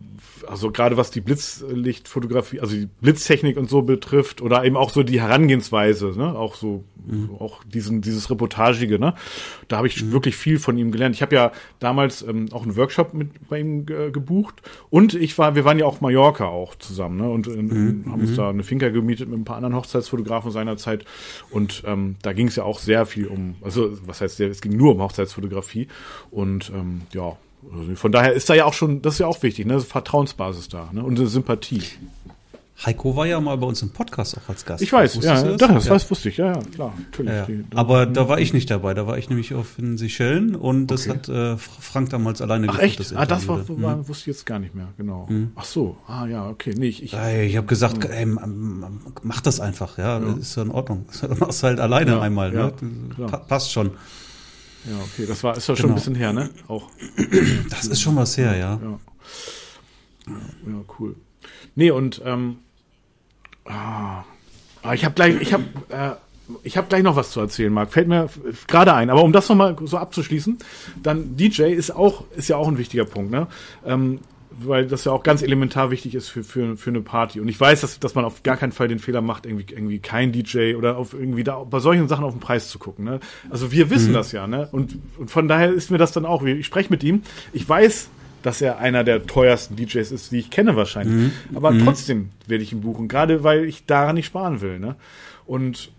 also 0.48 0.72
gerade 0.72 0.98
was 0.98 1.12
die 1.12 1.22
Blitzlichtfotografie, 1.22 2.60
also 2.60 2.76
die 2.76 2.90
Blitztechnik 3.02 3.58
und 3.58 3.70
so 3.70 3.82
betrifft 3.82 4.42
oder 4.42 4.64
eben 4.64 4.78
auch 4.78 4.90
so 4.90 5.04
die 5.04 5.22
Herangehensweise, 5.22 6.14
ne, 6.18 6.36
auch 6.38 6.56
so 6.56 6.84
mhm. 7.06 7.32
auch 7.40 7.64
diesen 7.64 8.02
dieses 8.02 8.30
Reportagige, 8.30 9.00
ne, 9.00 9.16
da 9.68 9.78
habe 9.78 9.88
ich 9.88 10.04
mhm. 10.04 10.12
wirklich 10.12 10.36
viel 10.36 10.60
von 10.60 10.78
ihm 10.78 10.92
gelernt. 10.92 11.16
Ich 11.16 11.22
habe 11.22 11.36
ja 11.36 11.52
damals 11.80 12.22
ähm, 12.22 12.48
auch 12.52 12.64
einen 12.64 12.76
Workshop 12.76 13.14
mit 13.14 13.48
bei 13.50 13.60
ihm 13.60 13.86
ge 13.86 14.12
gebucht 14.12 14.62
und 14.90 15.14
ich 15.14 15.38
war, 15.38 15.56
wir 15.56 15.66
waren 15.66 15.80
ja 15.80 15.86
auch 15.86 16.02
Mallorca 16.02 16.46
auch 16.46 16.76
zusammen, 16.76 17.18
ne, 17.18 17.30
und 17.30 17.48
ähm, 17.48 17.68
mhm. 17.68 18.12
haben 18.12 18.22
uns 18.22 18.32
mhm. 18.32 18.36
da 18.36 18.50
eine 18.50 18.64
Finca 18.64 18.90
gemietet 18.90 19.30
mit 19.30 19.40
ein 19.40 19.46
paar 19.46 19.58
anderen 19.58 19.76
Hochzeitsfotografen 19.76 20.52
seiner 20.52 20.78
Zeit 20.78 21.06
und 21.50 21.84
ähm, 21.86 22.16
da 22.22 22.34
ging 22.34 22.48
es 22.48 22.56
ja 22.56 22.64
auch 22.64 22.80
sehr 22.80 23.06
viel 23.06 23.28
um, 23.28 23.56
also 23.62 23.98
was 24.06 24.22
heißt, 24.22 24.40
es 24.40 24.62
ging 24.62 24.76
nur 24.76 24.94
um 24.94 25.02
Hochzeitsfotografie 25.02 25.88
und 26.32 26.72
ähm, 26.76 27.02
ja 27.14 27.38
von 27.96 28.12
daher 28.12 28.34
ist 28.34 28.50
da 28.50 28.54
ja 28.54 28.66
auch 28.66 28.74
schon, 28.74 29.02
das 29.02 29.16
ist 29.16 29.20
ja 29.20 29.28
auch 29.28 29.42
wichtig, 29.44 29.66
ne? 29.66 29.80
Vertrauensbasis 29.80 30.70
da, 30.70 30.90
ne? 30.92 31.04
Und 31.04 31.20
eine 31.20 31.28
Sympathie. 31.28 31.84
Heiko 32.86 33.16
war 33.16 33.26
ja 33.26 33.40
mal 33.40 33.56
bei 33.58 33.68
uns 33.68 33.82
im 33.82 33.92
Podcast 33.92 34.38
auch 34.38 34.50
als 34.50 34.66
Gast. 34.66 34.82
Ich 34.82 34.92
weiß, 34.92 35.16
Wusstest 35.16 35.46
ja, 35.46 35.52
das, 35.52 35.70
das, 35.70 35.86
das 35.86 36.12
wusste 36.12 36.30
ich, 36.30 36.38
ja, 36.38 36.48
ja, 36.48 36.60
klar, 36.74 36.94
natürlich. 36.98 37.32
Ja, 37.32 37.48
ja. 37.48 37.64
Aber 37.76 38.06
da 38.06 38.28
war 38.28 38.40
ich 38.40 38.52
nicht 38.52 38.70
dabei, 38.70 38.94
da 38.94 39.08
war 39.08 39.18
ich 39.18 39.30
nämlich 39.30 39.54
auf 39.54 39.76
den 39.78 39.98
Seychellen 39.98 40.56
und 40.56 40.88
das 40.88 41.08
okay. 41.08 41.18
hat 41.18 41.30
äh, 41.30 41.58
Frank 41.58 42.10
damals 42.10 42.42
alleine 42.42 42.68
Ach, 42.70 42.80
echt? 42.80 43.00
Das 43.00 43.16
ah, 43.16 43.26
das 43.26 43.48
war, 43.48 43.60
war, 43.70 43.96
hm. 43.96 44.08
wusste 44.08 44.32
ich 44.32 44.36
jetzt 44.36 44.46
gar 44.46 44.60
nicht 44.60 44.76
mehr, 44.76 44.88
genau. 44.98 45.28
Hm. 45.30 45.52
Ach 45.56 45.66
so, 45.66 45.98
ah 46.08 46.26
ja, 46.26 46.50
okay, 46.50 46.74
nee, 46.76 46.88
ich. 46.88 47.04
Ich, 47.04 47.14
ich 47.14 47.58
habe 47.58 47.68
gesagt, 47.68 48.06
ey, 48.06 48.26
mach 48.26 49.42
das 49.42 49.60
einfach, 49.60 49.98
ja, 49.98 50.20
ja. 50.20 50.34
ist 50.34 50.58
ja 50.58 50.64
in 50.64 50.72
Ordnung. 50.72 51.06
Machst 51.40 51.64
halt 51.64 51.80
alleine 51.80 52.22
einmal, 52.22 52.52
ne? 52.52 52.74
Passt 53.48 53.72
schon. 53.72 53.92
Ja, 54.86 54.98
okay, 55.00 55.26
das 55.26 55.44
war, 55.44 55.56
ist 55.56 55.68
ja 55.68 55.76
schon 55.76 55.84
genau. 55.84 55.94
ein 55.94 55.96
bisschen 55.96 56.16
her, 56.16 56.34
ne? 56.34 56.50
Auch. 56.68 56.90
Das 57.70 57.86
ist 57.86 58.02
schon 58.02 58.16
was 58.16 58.38
her, 58.38 58.56
ja. 58.58 58.80
Ja, 58.82 59.00
ja 60.28 60.82
cool. 61.00 61.16
Nee, 61.76 61.92
und, 61.92 62.22
ähm, 62.26 62.58
ah, 63.66 64.24
ah 64.82 64.94
ich 64.94 65.06
habe 65.06 65.16
gleich, 65.16 65.42
ich 65.42 65.54
habe, 65.54 65.64
äh, 65.90 66.12
ich 66.64 66.78
habe 66.78 66.88
gleich 66.88 67.04
noch 67.04 67.16
was 67.16 67.32
zu 67.32 67.40
erzählen, 67.40 67.72
Marc. 67.72 67.94
Fällt 67.94 68.08
mir 68.08 68.30
gerade 68.68 68.94
ein. 68.94 69.10
Aber 69.10 69.24
um 69.24 69.32
das 69.32 69.48
nochmal 69.48 69.76
so 69.86 69.98
abzuschließen, 69.98 70.58
dann 71.02 71.38
DJ 71.38 71.74
ist 71.74 71.92
auch, 71.92 72.26
ist 72.36 72.50
ja 72.50 72.58
auch 72.58 72.68
ein 72.68 72.78
wichtiger 72.78 73.06
Punkt, 73.06 73.32
ne? 73.32 73.48
Ähm, 73.86 74.20
weil 74.60 74.88
das 74.88 75.06
ja 75.06 75.12
auch 75.12 75.24
ganz 75.24 75.42
elementar 75.42 75.92
wichtig 75.92 76.16
ist 76.16 76.30
für, 76.30 76.44
für, 76.44 76.78
für 76.78 76.90
eine 76.90 77.02
Party. 77.02 77.40
Und 77.40 77.48
ich 77.48 77.60
weiß, 77.60 77.82
dass, 77.82 78.00
dass 78.00 78.16
man 78.16 78.26
auf 78.26 78.44
gar 78.44 78.58
keinen 78.58 78.72
Fall 78.72 78.88
den 78.88 79.00
Fehler 79.00 79.22
macht, 79.22 79.46
irgendwie, 79.46 79.66
irgendwie 79.74 80.00
kein 80.00 80.32
DJ 80.32 80.76
oder 80.76 80.98
auf 80.98 81.14
irgendwie 81.14 81.44
da 81.44 81.64
bei 81.64 81.80
solchen 81.80 82.08
Sachen 82.08 82.24
auf 82.24 82.34
den 82.34 82.40
Preis 82.40 82.70
zu 82.70 82.80
gucken. 82.80 83.06
Ne? 83.06 83.20
Also 83.50 83.72
wir 83.72 83.90
wissen 83.90 84.10
mhm. 84.10 84.16
das 84.16 84.32
ja, 84.32 84.48
ne? 84.48 84.68
Und, 84.72 85.00
und 85.18 85.30
von 85.30 85.48
daher 85.48 85.72
ist 85.72 85.92
mir 85.92 85.98
das 85.98 86.12
dann 86.12 86.26
auch, 86.26 86.44
ich 86.44 86.66
spreche 86.66 86.90
mit 86.90 87.04
ihm, 87.04 87.24
ich 87.52 87.68
weiß, 87.68 88.10
dass 88.44 88.62
er 88.62 88.78
einer 88.78 89.04
der 89.04 89.26
teuersten 89.26 89.76
DJs 89.76 90.12
ist, 90.12 90.32
die 90.32 90.40
ich 90.40 90.50
kenne 90.50 90.76
wahrscheinlich. 90.76 91.16
Mhm. 91.16 91.56
Aber 91.56 91.72
mhm. 91.72 91.84
trotzdem 91.86 92.30
werde 92.46 92.64
ich 92.64 92.74
ihn 92.74 92.82
buchen, 92.82 93.08
gerade 93.08 93.44
weil 93.44 93.66
ich 93.66 93.86
daran 93.86 94.16
nicht 94.16 94.26
sparen 94.26 94.62
will. 94.62 94.80
Ne? 94.80 94.96
Und 95.46 95.92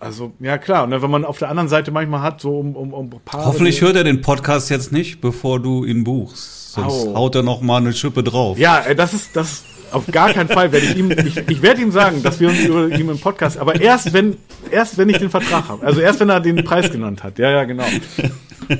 also, 0.00 0.32
ja 0.40 0.56
klar, 0.56 0.84
und 0.84 0.90
ne, 0.90 1.02
wenn 1.02 1.10
man 1.10 1.26
auf 1.26 1.38
der 1.38 1.50
anderen 1.50 1.68
Seite 1.68 1.90
manchmal 1.90 2.22
hat, 2.22 2.40
so 2.40 2.58
um, 2.58 2.74
um, 2.74 2.94
um 2.94 3.10
Paare, 3.22 3.44
Hoffentlich 3.44 3.82
hört 3.82 3.96
er 3.96 4.04
den 4.04 4.22
Podcast 4.22 4.70
jetzt 4.70 4.92
nicht, 4.92 5.20
bevor 5.20 5.60
du 5.60 5.84
ihn 5.84 6.04
buchst. 6.04 6.59
Sonst 6.72 7.08
Au. 7.08 7.14
haut 7.16 7.34
er 7.34 7.42
noch 7.42 7.60
mal 7.60 7.78
eine 7.78 7.92
Schippe 7.92 8.22
drauf. 8.22 8.56
Ja, 8.56 8.78
äh, 8.80 8.94
das 8.94 9.12
ist 9.12 9.34
das 9.34 9.64
auf 9.92 10.06
gar 10.06 10.32
keinen 10.32 10.48
Fall 10.48 10.72
werde 10.72 10.86
ich 10.86 10.96
ihm 10.96 11.10
ich, 11.10 11.36
ich 11.36 11.62
werde 11.62 11.80
ihm 11.82 11.90
sagen, 11.90 12.22
dass 12.22 12.40
wir 12.40 12.48
uns 12.48 12.60
über 12.60 12.88
ihn 12.88 13.08
im 13.08 13.18
Podcast, 13.18 13.58
aber 13.58 13.80
erst 13.80 14.12
wenn 14.12 14.36
erst 14.70 14.98
wenn 14.98 15.08
ich 15.08 15.18
den 15.18 15.30
Vertrag 15.30 15.68
habe. 15.68 15.84
Also 15.86 16.00
erst 16.00 16.20
wenn 16.20 16.28
er 16.28 16.40
den 16.40 16.64
Preis 16.64 16.90
genannt 16.90 17.22
hat. 17.22 17.38
Ja, 17.38 17.50
ja, 17.50 17.64
genau. 17.64 17.84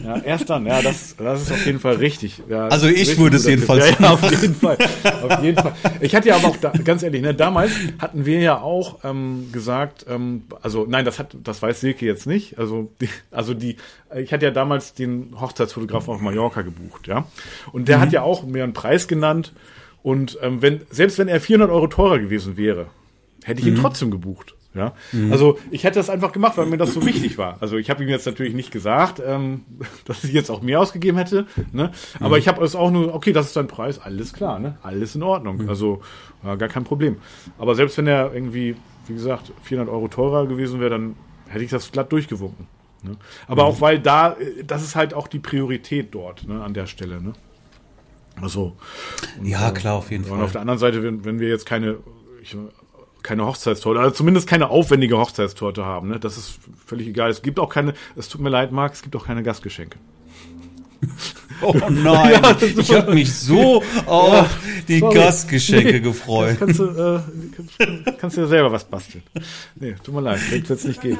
Ja, 0.04 0.18
erst 0.18 0.48
dann, 0.48 0.66
ja, 0.66 0.82
das, 0.82 1.16
das 1.16 1.42
ist 1.42 1.52
auf 1.52 1.66
jeden 1.66 1.80
Fall 1.80 1.96
richtig. 1.96 2.42
Ja, 2.48 2.68
Also 2.68 2.86
ich 2.86 3.18
würde 3.18 3.36
es 3.36 3.46
jedenfalls 3.46 3.86
Tipp. 3.86 4.00
ja, 4.00 4.10
auf 4.10 4.30
jeden 4.30 4.54
Fall. 4.54 4.78
Auf 5.28 5.42
jeden 5.42 5.60
Fall. 5.60 5.72
Ich 6.00 6.14
hatte 6.14 6.28
ja 6.28 6.36
aber 6.36 6.48
auch, 6.48 6.56
da, 6.56 6.70
ganz 6.84 7.02
ehrlich, 7.02 7.22
ne, 7.22 7.34
damals 7.34 7.72
hatten 7.98 8.24
wir 8.24 8.38
ja 8.40 8.60
auch 8.60 8.98
ähm, 9.02 9.48
gesagt, 9.52 10.06
ähm, 10.08 10.44
also 10.62 10.86
nein, 10.88 11.04
das 11.04 11.18
hat, 11.18 11.36
das 11.42 11.60
weiß 11.60 11.80
Silke 11.80 12.06
jetzt 12.06 12.26
nicht. 12.26 12.58
Also, 12.58 12.92
die, 13.00 13.08
also 13.32 13.52
die, 13.54 13.76
ich 14.14 14.32
hatte 14.32 14.44
ja 14.44 14.52
damals 14.52 14.94
den 14.94 15.34
Hochzeitsfotografen 15.40 16.14
auf 16.14 16.20
Mallorca 16.20 16.62
gebucht, 16.62 17.08
ja. 17.08 17.26
Und 17.72 17.88
der 17.88 18.00
hat 18.00 18.12
ja 18.12 18.22
auch 18.22 18.44
mir 18.44 18.62
einen 18.64 18.74
Preis 18.74 19.08
genannt. 19.08 19.52
Und 20.02 20.38
ähm, 20.42 20.62
wenn, 20.62 20.80
selbst 20.90 21.18
wenn 21.18 21.28
er 21.28 21.40
400 21.40 21.70
Euro 21.70 21.86
teurer 21.86 22.18
gewesen 22.18 22.56
wäre, 22.56 22.86
hätte 23.44 23.60
ich 23.60 23.66
ihn 23.66 23.76
trotzdem 23.76 24.10
gebucht. 24.10 24.54
Ja, 24.72 24.94
also 25.32 25.58
ich 25.72 25.82
hätte 25.82 25.98
das 25.98 26.08
einfach 26.08 26.30
gemacht, 26.30 26.56
weil 26.56 26.66
mir 26.66 26.76
das 26.76 26.94
so 26.94 27.04
wichtig 27.04 27.38
war. 27.38 27.56
Also 27.60 27.76
ich 27.76 27.90
habe 27.90 28.04
ihm 28.04 28.08
jetzt 28.08 28.24
natürlich 28.24 28.54
nicht 28.54 28.70
gesagt, 28.70 29.20
ähm, 29.24 29.62
dass 30.04 30.22
ich 30.22 30.32
jetzt 30.32 30.48
auch 30.48 30.62
mehr 30.62 30.78
ausgegeben 30.78 31.18
hätte, 31.18 31.46
ne? 31.72 31.90
Aber 32.20 32.38
ich 32.38 32.46
habe 32.46 32.64
es 32.64 32.76
auch 32.76 32.92
nur, 32.92 33.12
okay, 33.12 33.32
das 33.32 33.46
ist 33.46 33.56
dein 33.56 33.66
Preis, 33.66 33.98
alles 33.98 34.32
klar, 34.32 34.60
ne? 34.60 34.78
Alles 34.82 35.16
in 35.16 35.24
Ordnung. 35.24 35.68
Also 35.68 36.02
ja, 36.44 36.54
gar 36.54 36.68
kein 36.68 36.84
Problem. 36.84 37.16
Aber 37.58 37.74
selbst 37.74 37.98
wenn 37.98 38.06
er 38.06 38.32
irgendwie, 38.32 38.76
wie 39.08 39.14
gesagt, 39.14 39.52
400 39.64 39.92
Euro 39.92 40.06
teurer 40.06 40.46
gewesen 40.46 40.78
wäre, 40.78 40.90
dann 40.90 41.16
hätte 41.48 41.64
ich 41.64 41.70
das 41.70 41.90
glatt 41.90 42.12
durchgewunken. 42.12 42.68
Ne? 43.02 43.16
Aber 43.48 43.64
auch 43.64 43.80
weil 43.80 43.98
da, 43.98 44.34
äh, 44.34 44.62
das 44.64 44.84
ist 44.84 44.94
halt 44.94 45.14
auch 45.14 45.26
die 45.26 45.40
Priorität 45.40 46.14
dort, 46.14 46.46
ne? 46.46 46.62
An 46.62 46.74
der 46.74 46.86
Stelle, 46.86 47.20
ne? 47.20 47.32
Also 48.40 48.76
Ja, 49.42 49.70
klar, 49.70 49.94
auf 49.96 50.10
jeden 50.10 50.24
und 50.24 50.30
Fall. 50.30 50.42
auf 50.42 50.52
der 50.52 50.60
anderen 50.60 50.78
Seite, 50.78 51.02
wenn, 51.02 51.24
wenn 51.24 51.40
wir 51.40 51.48
jetzt 51.48 51.66
keine, 51.66 51.98
ich, 52.42 52.56
keine 53.22 53.44
Hochzeitstorte, 53.46 54.00
also 54.00 54.12
zumindest 54.14 54.46
keine 54.46 54.70
aufwendige 54.70 55.18
Hochzeitstorte 55.18 55.84
haben, 55.84 56.08
ne? 56.08 56.18
das 56.20 56.36
ist 56.38 56.58
völlig 56.86 57.06
egal. 57.08 57.30
Es 57.30 57.42
gibt 57.42 57.58
auch 57.58 57.68
keine, 57.68 57.94
es 58.16 58.28
tut 58.28 58.40
mir 58.40 58.48
leid, 58.50 58.72
Marc, 58.72 58.94
es 58.94 59.02
gibt 59.02 59.14
auch 59.16 59.26
keine 59.26 59.42
Gastgeschenke. 59.42 59.98
Oh 61.62 61.74
nein, 61.90 62.32
Ja, 62.42 62.54
das 62.54 62.62
ich 62.62 62.90
habe 62.94 63.12
mich 63.12 63.34
so 63.34 63.82
auf 64.06 64.48
die 64.88 65.00
sorry. 65.00 65.14
Gastgeschenke 65.14 65.92
Nee, 65.92 66.00
gefreut. 66.00 66.56
Kannst 66.58 66.78
du, 66.78 66.84
äh, 66.86 67.20
kannst, 67.54 68.18
kannst 68.18 68.36
du 68.38 68.40
ja 68.40 68.46
selber 68.46 68.72
was 68.72 68.84
basteln. 68.84 69.22
Nee, 69.74 69.94
tut 70.02 70.14
mir 70.14 70.22
leid, 70.22 70.40
wird 70.50 70.70
jetzt 70.70 70.86
nicht 70.86 71.02
gehen. 71.02 71.18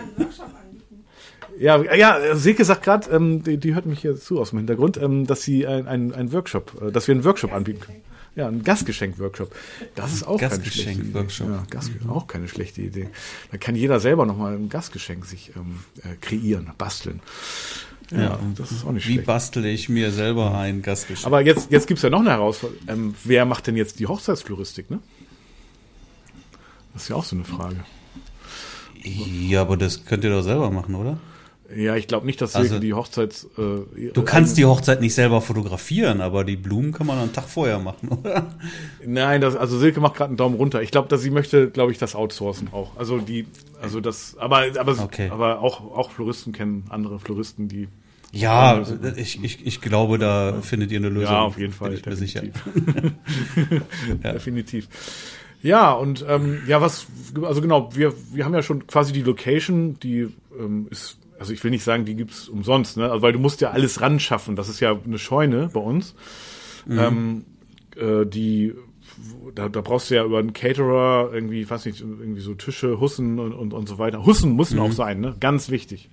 Ja, 1.61 1.95
ja, 1.95 2.35
Silke 2.37 2.65
sagt 2.65 2.83
gerade, 2.85 3.11
ähm, 3.11 3.43
die, 3.43 3.59
die 3.59 3.75
hört 3.75 3.85
mich 3.85 4.01
hier 4.01 4.17
zu 4.17 4.41
aus 4.41 4.51
dem 4.51 4.61
Hintergrund, 4.61 4.97
ähm, 4.97 5.27
dass 5.27 5.43
sie 5.43 5.67
ein, 5.67 5.87
ein, 5.87 6.15
ein 6.15 6.33
Workshop, 6.33 6.81
äh, 6.81 6.91
dass 6.91 7.07
wir 7.07 7.15
einen 7.15 7.25
Workshop 7.25 7.53
anbieten 7.53 7.81
können. 7.81 8.01
Ja, 8.35 8.49
ein 8.49 8.63
Gastgeschenk-Workshop. 8.63 9.55
Das 9.95 10.15
ist 10.15 10.23
auch 10.27 10.39
keine 10.39 10.55
schlechte 10.65 11.03
Idee. 11.03 11.13
Gastgeschenk-Workshop. 11.13 11.49
Ja, 11.49 11.63
Gast, 11.69 11.91
auch 12.09 12.27
keine 12.27 12.49
schlechte 12.49 12.81
Idee. 12.81 13.11
Da 13.51 13.59
kann 13.59 13.77
jeder 13.77 14.01
selber 14.01 14.25
nochmal 14.25 14.55
ein 14.55 14.71
Gastgeschenk 14.71 15.27
sich 15.27 15.53
ähm, 15.55 15.81
äh, 16.03 16.17
kreieren, 16.21 16.71
basteln. 16.79 17.21
Ja, 18.11 18.39
das 18.57 18.73
ist 18.73 18.87
auch 18.87 18.93
nicht 18.93 19.07
Wie 19.07 19.15
schlecht. 19.15 19.27
bastle 19.27 19.69
ich 19.69 19.91
mir 19.91 20.11
selber 20.13 20.57
ein 20.57 20.81
Gastgeschenk? 20.81 21.27
Aber 21.27 21.43
jetzt, 21.43 21.71
jetzt 21.71 21.87
gibt's 21.87 22.03
ja 22.03 22.09
noch 22.09 22.21
eine 22.21 22.31
Herausforderung. 22.31 22.83
Ähm, 22.89 23.15
wer 23.25 23.45
macht 23.45 23.67
denn 23.67 23.77
jetzt 23.77 24.01
die 24.01 24.07
Hochzeitsfloristik, 24.07 24.91
ne? 24.91 25.01
Das 26.95 27.03
ist 27.03 27.09
ja 27.11 27.17
auch 27.17 27.25
so 27.25 27.37
eine 27.37 27.45
Frage. 27.45 27.77
ja, 29.05 29.61
aber 29.61 29.77
das 29.77 30.07
könnt 30.07 30.25
ihr 30.25 30.31
doch 30.31 30.43
selber 30.43 30.71
machen, 30.71 30.95
oder? 30.95 31.19
Ja, 31.77 31.95
ich 31.97 32.09
glaube 32.09 32.27
nicht, 32.27 32.41
dass 32.41 32.57
Also- 32.57 32.69
Silke 32.71 32.85
die 32.85 32.95
Hochzeits... 32.95 33.45
Äh, 33.59 34.11
Du 34.13 34.23
kannst 34.23 34.57
die 34.59 34.65
Hochzeit 34.65 35.01
nicht 35.01 35.15
selber 35.15 35.41
fotografieren, 35.41 36.21
aber 36.21 36.43
die 36.45 36.57
Blumen 36.57 36.93
kann 36.93 37.07
man 37.07 37.19
einen 37.19 37.33
Tag 37.33 37.49
vorher 37.49 37.79
machen, 37.79 38.09
oder? 38.21 38.55
Nein, 39.07 39.41
das, 39.41 39.55
also 39.57 39.79
Silke 39.79 40.01
macht 40.01 40.15
gerade 40.17 40.29
einen 40.31 40.37
Daumen 40.37 40.57
runter. 40.57 40.83
Ich 40.83 40.91
glaube, 40.91 41.09
dass 41.09 41.23
sie 41.23 41.31
möchte, 41.31 41.71
glaube 41.71 41.93
ich, 41.93 41.99
das 41.99 42.15
outsourcen 42.17 42.69
auch. 42.73 42.97
Also 42.97 43.19
die, 43.19 43.47
also 43.81 44.01
das, 44.01 44.37
aber, 44.39 44.65
aber, 44.79 44.99
Okay. 45.01 45.29
aber 45.31 45.61
auch, 45.61 45.81
auch 45.97 46.11
Floristen 46.11 46.53
kennen 46.53 46.85
andere 46.89 47.19
Floristen, 47.21 47.69
die. 47.69 47.89
Ja, 48.33 48.83
ich, 49.17 49.43
ich, 49.43 49.67
ich 49.67 49.81
glaube, 49.81 50.17
da 50.19 50.61
findet 50.63 50.93
ihr 50.93 50.99
eine 50.99 51.09
Lösung. 51.09 51.33
Ja, 51.33 51.41
auf 51.43 51.59
jeden 51.59 51.73
Fall. 51.73 51.91
Bin 51.91 51.99
ich 51.99 52.07
mir 52.07 52.15
sicher. 52.17 52.43
Definitiv. 54.23 54.89
Ja, 55.63 55.93
und 55.93 56.25
ähm, 56.29 56.63
ja, 56.67 56.81
was, 56.81 57.07
also 57.43 57.61
genau, 57.61 57.95
wir, 57.95 58.15
wir 58.33 58.45
haben 58.45 58.55
ja 58.55 58.63
schon 58.63 58.87
quasi 58.87 59.13
die 59.13 59.23
Location, 59.23 59.99
die 60.01 60.29
ähm, 60.59 60.87
ist, 60.91 61.19
also 61.41 61.53
ich 61.53 61.65
will 61.65 61.71
nicht 61.73 61.83
sagen, 61.83 62.05
die 62.05 62.15
gibt's 62.15 62.49
umsonst, 62.49 62.97
ne? 62.97 63.11
Also, 63.11 63.23
weil 63.23 63.33
du 63.33 63.39
musst 63.41 63.61
ja 63.61 63.71
alles 63.71 64.01
ran 64.01 64.21
schaffen. 64.21 64.55
Das 64.55 64.69
ist 64.69 64.79
ja 64.79 64.97
eine 65.05 65.19
Scheune 65.19 65.71
bei 65.73 65.81
uns. 65.81 66.15
Ähm, 66.89 67.45
äh, 67.97 68.25
die 68.27 68.75
da, 69.55 69.69
da 69.69 69.81
brauchst 69.81 70.11
du 70.11 70.15
ja 70.15 70.25
über 70.25 70.39
einen 70.39 70.53
Caterer 70.53 71.31
irgendwie, 71.33 71.69
weiß 71.69 71.85
nicht, 71.87 72.01
irgendwie 72.01 72.41
so 72.41 72.55
Tische, 72.55 73.01
Hussen 73.01 73.39
und, 73.39 73.53
und, 73.53 73.75
und 73.75 73.89
so 73.89 73.99
weiter. 73.99 74.25
Hussen 74.25 74.55
müssen 74.57 74.79
auch 74.79 74.93
sein, 74.93 75.21
ne? 75.21 75.35
Ganz 75.41 75.69
wichtig. 75.71 76.09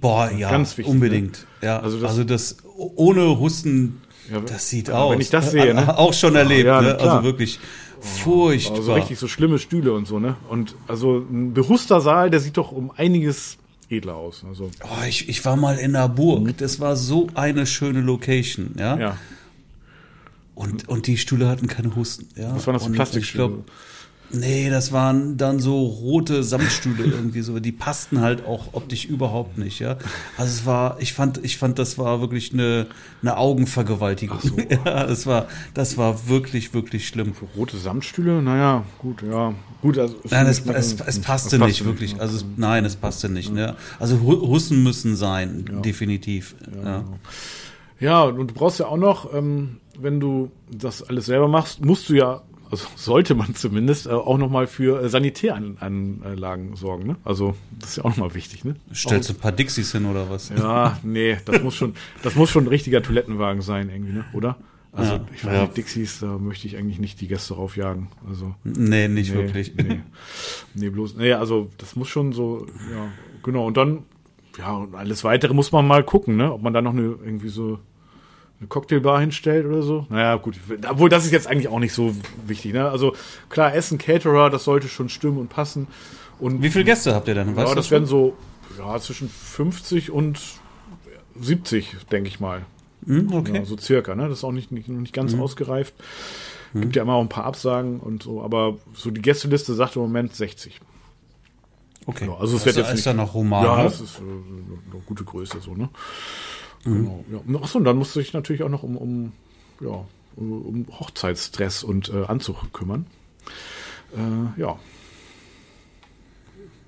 Boah, 0.00 0.30
ja, 0.30 0.50
Ganz 0.50 0.76
wichtig, 0.76 0.92
unbedingt. 0.92 1.46
Ja, 1.62 1.80
Also 1.80 2.04
also 2.06 2.24
das- 2.24 2.56
das, 2.58 2.64
ohne 2.76 3.38
Husten, 3.40 4.02
Ja, 4.30 4.40
das 4.40 4.68
sieht 4.68 4.88
wenn 4.88 4.94
aus. 4.96 5.16
ich 5.20 5.30
das 5.30 5.50
sehe, 5.50 5.72
ne? 5.74 5.96
Auch 5.98 6.12
schon 6.12 6.34
erlebt, 6.36 6.66
Ja, 6.66 6.82
ne? 6.82 6.98
Also 6.98 7.24
wirklich 7.24 7.58
furchtbar. 8.00 8.76
Also 8.76 8.92
richtig 8.94 9.18
so 9.18 9.26
schlimme 9.28 9.58
Stühle 9.58 9.92
und 9.92 10.06
so, 10.06 10.18
ne? 10.18 10.36
Und 10.48 10.74
also 10.86 11.18
ein 11.18 11.54
behuster 11.54 12.00
Saal, 12.00 12.30
der 12.30 12.40
sieht 12.40 12.56
doch 12.56 12.70
um 12.72 12.90
einiges 12.96 13.57
edler 13.90 14.14
aus. 14.14 14.44
Also, 14.48 14.70
Oh, 14.82 15.04
ich, 15.08 15.28
ich 15.28 15.44
war 15.44 15.56
mal 15.56 15.78
in 15.78 15.92
der 15.92 16.08
Burg. 16.08 16.56
Das 16.58 16.80
war 16.80 16.96
so 16.96 17.28
eine 17.34 17.66
schöne 17.66 18.00
Location, 18.00 18.74
ja. 18.78 18.98
ja. 18.98 19.16
Und, 20.54 20.88
und 20.88 21.06
die 21.06 21.16
Stühle 21.16 21.48
hatten 21.48 21.68
keine 21.68 21.94
Husten. 21.94 22.28
Ja? 22.34 22.54
Was 22.54 22.66
waren 22.66 22.74
das 22.74 22.84
für 22.84 22.92
Plastikstühle? 22.92 23.64
Nee, 24.30 24.68
das 24.68 24.92
waren 24.92 25.36
dann 25.38 25.58
so 25.58 25.84
rote 25.86 26.42
Samtstühle 26.44 27.04
irgendwie 27.12 27.40
so. 27.40 27.58
Die 27.60 27.72
passten 27.72 28.20
halt 28.20 28.44
auch 28.44 28.74
optisch 28.74 29.06
überhaupt 29.06 29.56
nicht, 29.56 29.78
ja. 29.78 29.96
Also 30.36 30.50
es 30.52 30.66
war, 30.66 30.96
ich 31.00 31.14
fand, 31.14 31.42
ich 31.44 31.56
fand, 31.56 31.78
das 31.78 31.96
war 31.96 32.20
wirklich 32.20 32.52
eine, 32.52 32.86
eine 33.22 33.36
Augenvergewaltigung. 33.36 34.38
Ja, 34.84 35.06
das 35.06 35.26
war, 35.26 35.48
das 35.74 35.96
war 35.96 36.28
wirklich, 36.28 36.74
wirklich 36.74 37.08
schlimm. 37.08 37.32
Rote 37.56 37.78
Samtstühle, 37.78 38.42
naja, 38.42 38.84
gut, 38.98 39.22
ja. 39.22 39.54
Gut, 39.80 39.98
also 39.98 40.16
Nein, 40.30 40.46
es, 40.46 40.60
es, 40.66 41.00
es 41.00 41.18
passte 41.20 41.58
nicht, 41.58 41.84
wirklich. 41.84 42.14
ne? 42.16 42.20
Also 42.20 42.36
es, 42.36 42.44
nein, 42.56 42.84
es 42.84 42.96
passte 42.96 43.28
nicht. 43.28 43.52
Ne? 43.52 43.76
Also 43.98 44.20
Hussen 44.20 44.82
müssen 44.82 45.16
sein, 45.16 45.80
definitiv. 45.84 46.54
Ja. 46.84 47.04
Ja, 48.00 48.22
und 48.24 48.48
du 48.50 48.54
brauchst 48.54 48.78
ja 48.78 48.86
auch 48.86 48.96
noch, 48.96 49.32
ähm, 49.34 49.78
wenn 49.98 50.20
du 50.20 50.50
das 50.70 51.02
alles 51.02 51.26
selber 51.26 51.48
machst, 51.48 51.84
musst 51.84 52.08
du 52.08 52.14
ja, 52.14 52.42
also 52.70 52.86
sollte 52.96 53.34
man 53.34 53.54
zumindest, 53.54 54.06
äh, 54.06 54.10
auch 54.10 54.38
nochmal 54.38 54.66
für 54.66 55.02
äh, 55.02 55.08
Sanitäranlagen 55.08 56.76
sorgen, 56.76 57.06
ne? 57.06 57.16
Also, 57.24 57.54
das 57.78 57.90
ist 57.90 57.96
ja 57.96 58.04
auch 58.04 58.10
nochmal 58.10 58.34
wichtig, 58.34 58.64
ne? 58.64 58.76
Stellst 58.94 59.28
du 59.28 59.34
ein 59.34 59.38
paar 59.38 59.52
Dixies 59.52 59.92
hin 59.92 60.06
oder 60.06 60.30
was? 60.30 60.50
Ja, 60.50 60.98
nee, 61.02 61.38
das 61.44 61.62
muss 61.62 61.74
schon, 61.74 61.94
das 62.22 62.34
muss 62.34 62.50
schon 62.50 62.64
ein 62.64 62.68
richtiger 62.68 63.02
Toilettenwagen 63.02 63.62
sein, 63.62 63.90
irgendwie, 63.90 64.12
ne? 64.12 64.24
Oder? 64.32 64.56
Also, 64.92 65.14
Ja. 65.14 65.20
ich 65.34 65.44
weiß 65.44 65.52
Ja. 65.52 65.62
nicht, 65.62 65.76
Dixies, 65.76 66.20
da 66.20 66.38
möchte 66.38 66.66
ich 66.66 66.76
eigentlich 66.76 66.98
nicht 66.98 67.20
die 67.20 67.28
Gäste 67.28 67.54
raufjagen. 67.54 68.08
Also, 68.28 68.54
Nee, 68.64 69.08
nicht 69.08 69.30
nee, 69.30 69.36
wirklich. 69.36 69.74
Nee. 69.74 70.00
nee, 70.74 70.88
bloß, 70.90 71.16
nee, 71.16 71.32
also, 71.32 71.68
das 71.78 71.94
muss 71.96 72.08
schon 72.08 72.32
so, 72.32 72.66
ja, 72.92 73.08
genau. 73.42 73.66
Und 73.66 73.76
dann, 73.76 74.04
ja, 74.58 74.72
und 74.72 74.94
alles 74.94 75.24
weitere 75.24 75.54
muss 75.54 75.72
man 75.72 75.86
mal 75.86 76.02
gucken, 76.02 76.36
ne? 76.36 76.52
Ob 76.52 76.62
man 76.62 76.72
da 76.72 76.80
noch 76.82 76.92
eine, 76.92 77.02
irgendwie 77.02 77.48
so, 77.48 77.78
eine 78.60 78.68
Cocktailbar 78.68 79.20
hinstellt 79.20 79.66
oder 79.66 79.82
so. 79.82 80.06
Naja, 80.08 80.36
gut. 80.36 80.56
Obwohl, 80.88 81.08
das 81.08 81.24
ist 81.24 81.32
jetzt 81.32 81.46
eigentlich 81.46 81.68
auch 81.68 81.78
nicht 81.78 81.92
so 81.92 82.14
wichtig, 82.46 82.72
ne? 82.72 82.88
Also, 82.90 83.14
klar, 83.50 83.74
Essen, 83.74 83.98
Caterer, 83.98 84.50
das 84.50 84.64
sollte 84.64 84.88
schon 84.88 85.08
stimmen 85.08 85.38
und 85.38 85.48
passen. 85.48 85.86
Und 86.40 86.62
Wie 86.62 86.70
viele 86.70 86.84
Gäste 86.84 87.14
habt 87.14 87.28
ihr 87.28 87.34
denn? 87.34 87.54
Weißt 87.56 87.68
ja, 87.68 87.74
das 87.74 87.90
werden 87.90 88.06
so 88.06 88.36
ja, 88.78 88.98
zwischen 89.00 89.28
50 89.28 90.10
und 90.10 90.40
70, 91.40 91.96
denke 92.10 92.28
ich 92.28 92.40
mal. 92.40 92.64
Hm, 93.06 93.32
okay. 93.32 93.56
Ja, 93.58 93.64
so 93.64 93.76
circa, 93.78 94.14
ne? 94.14 94.28
Das 94.28 94.38
ist 94.38 94.44
auch 94.44 94.52
nicht, 94.52 94.72
nicht, 94.72 94.88
nicht 94.88 95.12
ganz 95.12 95.34
ausgereift. 95.34 95.94
Gibt 96.74 96.96
ja 96.96 97.02
immer 97.02 97.14
auch 97.14 97.22
ein 97.22 97.28
paar 97.30 97.44
Absagen 97.44 97.98
und 97.98 98.22
so, 98.24 98.42
aber 98.42 98.76
so 98.92 99.10
die 99.10 99.22
Gästeliste 99.22 99.72
sagt 99.74 99.96
im 99.96 100.02
Moment 100.02 100.34
60. 100.36 100.80
okay. 102.06 102.26
Ja, 102.26 102.34
also 102.34 102.56
es 102.56 102.64
das 102.64 102.66
wird 102.66 102.76
ist, 102.76 102.76
jetzt 102.76 102.88
ist 102.88 102.94
nicht- 102.96 103.06
ja 103.06 103.14
noch 103.14 103.32
human. 103.34 103.64
ja, 103.64 103.82
das 103.84 104.00
ist 104.02 104.18
äh, 104.18 104.22
eine 104.22 105.00
gute 105.06 105.24
Größe 105.24 105.60
so, 105.60 105.74
ne? 105.74 105.88
Mhm. 106.84 106.94
Genau. 106.94 107.24
Ja. 107.30 107.60
Achso, 107.60 107.78
und 107.78 107.84
dann 107.84 107.96
musst 107.96 108.14
du 108.14 108.20
dich 108.20 108.32
natürlich 108.32 108.62
auch 108.62 108.68
noch 108.68 108.82
um, 108.82 108.96
um, 108.96 109.32
ja, 109.80 110.04
um 110.36 110.86
Hochzeitsstress 110.90 111.82
und 111.82 112.10
äh, 112.10 112.24
Anzug 112.24 112.72
kümmern. 112.72 113.06
Äh, 114.16 114.60
ja. 114.60 114.78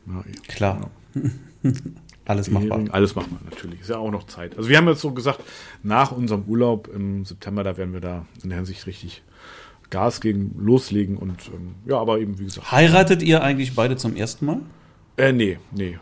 ja. 0.06 0.24
Klar. 0.48 0.90
Alles 2.24 2.50
machbar. 2.50 2.84
Alles 2.92 3.16
machen 3.16 3.38
wir 3.40 3.50
natürlich. 3.50 3.80
Ist 3.80 3.90
ja 3.90 3.96
auch 3.96 4.10
noch 4.10 4.24
Zeit. 4.26 4.56
Also 4.56 4.68
wir 4.68 4.76
haben 4.76 4.86
jetzt 4.86 5.00
so 5.00 5.10
gesagt, 5.10 5.42
nach 5.82 6.12
unserem 6.12 6.44
Urlaub 6.44 6.88
im 6.94 7.24
September, 7.24 7.64
da 7.64 7.76
werden 7.76 7.92
wir 7.92 8.00
da 8.00 8.24
in 8.42 8.50
der 8.50 8.58
Hinsicht 8.58 8.86
richtig 8.86 9.22
Gas 9.90 10.20
gegen 10.20 10.54
loslegen 10.56 11.16
und 11.16 11.50
ähm, 11.52 11.74
ja, 11.86 11.98
aber 11.98 12.20
eben 12.20 12.38
wie 12.38 12.44
gesagt. 12.44 12.70
Heiratet 12.70 13.22
ihr 13.22 13.42
eigentlich 13.42 13.74
beide 13.74 13.96
zum 13.96 14.14
ersten 14.14 14.46
Mal? 14.46 14.60
Äh, 15.16 15.32
nee, 15.32 15.58
nee. 15.72 15.98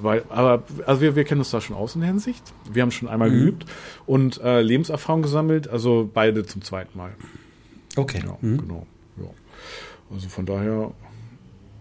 Weil, 0.00 0.24
aber 0.28 0.62
also 0.86 1.00
wir, 1.00 1.16
wir 1.16 1.24
kennen 1.24 1.40
uns 1.40 1.50
da 1.50 1.60
schon 1.60 1.74
aus 1.76 1.94
in 1.94 2.02
der 2.02 2.10
Hinsicht. 2.10 2.42
Wir 2.70 2.82
haben 2.82 2.90
schon 2.90 3.08
einmal 3.08 3.30
geübt 3.30 3.64
und 4.06 4.40
äh, 4.42 4.60
Lebenserfahrung 4.60 5.22
gesammelt, 5.22 5.68
also 5.68 6.08
beide 6.12 6.44
zum 6.46 6.62
zweiten 6.62 6.96
Mal. 6.96 7.12
Okay. 7.96 8.22
Ja, 8.24 8.36
genau. 8.40 8.86
Ja. 9.16 9.28
Also 10.14 10.28
von 10.28 10.46
daher, 10.46 10.92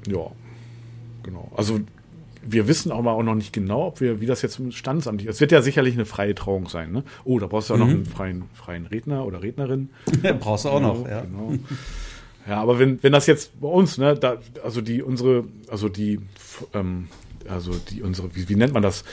ja, 0.08 0.26
genau. 1.24 1.52
Also 1.56 1.80
wir 2.50 2.68
wissen 2.68 2.92
aber 2.94 3.12
auch 3.12 3.24
noch 3.24 3.36
nicht 3.36 3.52
genau, 3.52 3.88
ob 3.88 4.00
wir, 4.00 4.22
wie 4.22 4.26
das 4.26 4.42
jetzt 4.42 4.62
standesamtlich 4.74 5.28
ist. 5.28 5.36
Es 5.36 5.42
wird 5.42 5.52
ja 5.52 5.62
sicherlich 5.62 5.96
eine 5.96 6.06
freie 6.06 6.34
Trauung 6.34 6.70
sein, 6.70 6.92
ne? 6.94 7.04
Oh, 7.26 7.40
da 7.40 7.48
brauchst 7.48 7.70
du 7.70 7.74
auch 7.74 7.78
noch 7.78 7.90
einen 7.90 8.06
freien, 8.06 8.46
freien 8.54 8.86
Redner 8.86 9.26
oder 9.26 9.44
Rednerin. 9.44 9.90
Brauchst 10.40 10.64
du 10.66 10.70
auch 10.70 10.78
Genau, 10.78 10.94
noch, 10.94 11.10
ja. 11.10 11.22
Genau. 11.22 11.54
Ja, 12.48 12.62
aber 12.62 12.80
wenn, 12.80 13.04
wenn 13.04 13.12
das 13.12 13.28
jetzt 13.28 13.60
bei 13.60 13.68
uns, 13.68 13.98
ne, 13.98 14.16
da, 14.16 14.38
also 14.64 14.80
die 14.80 15.02
unsere, 15.04 15.44
also 15.70 15.90
die, 15.90 16.22
ähm, 16.74 17.10
also 17.50 17.72
die 17.90 18.02
unsere, 18.02 18.36
wie, 18.36 18.50
wie 18.50 18.56
nennt 18.56 18.74
man 18.74 18.84
das? 18.84 19.04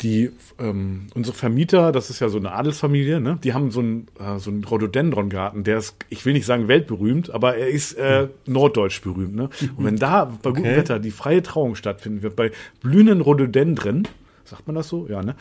Die 0.00 0.30
ähm, 0.58 1.06
unsere 1.14 1.36
Vermieter, 1.36 1.92
das 1.92 2.10
ist 2.10 2.20
ja 2.20 2.28
so 2.28 2.38
eine 2.38 2.52
Adelsfamilie, 2.52 3.20
ne? 3.20 3.38
Die 3.44 3.54
haben 3.54 3.70
so 3.70 3.80
einen 3.80 4.08
äh, 4.18 4.38
so 4.38 4.50
einen 4.50 4.64
Rhododendron-Garten, 4.64 5.64
der 5.64 5.78
ist, 5.78 5.96
ich 6.08 6.24
will 6.24 6.32
nicht 6.32 6.46
sagen 6.46 6.66
weltberühmt, 6.66 7.30
aber 7.30 7.56
er 7.56 7.68
ist 7.68 7.92
äh, 7.94 8.28
norddeutsch 8.46 9.02
berühmt, 9.02 9.34
ne? 9.34 9.50
Und 9.76 9.84
wenn 9.84 9.96
da 9.96 10.24
bei 10.24 10.50
gutem 10.50 10.64
Okay. 10.64 10.76
Wetter 10.76 10.98
die 10.98 11.10
freie 11.10 11.42
Trauung 11.42 11.74
stattfinden 11.74 12.22
wird, 12.22 12.36
bei 12.36 12.50
blühenden 12.80 13.20
Rhododendren, 13.20 14.08
sagt 14.44 14.66
man 14.66 14.74
das 14.74 14.88
so? 14.88 15.06
Ja, 15.08 15.22
ne? 15.22 15.36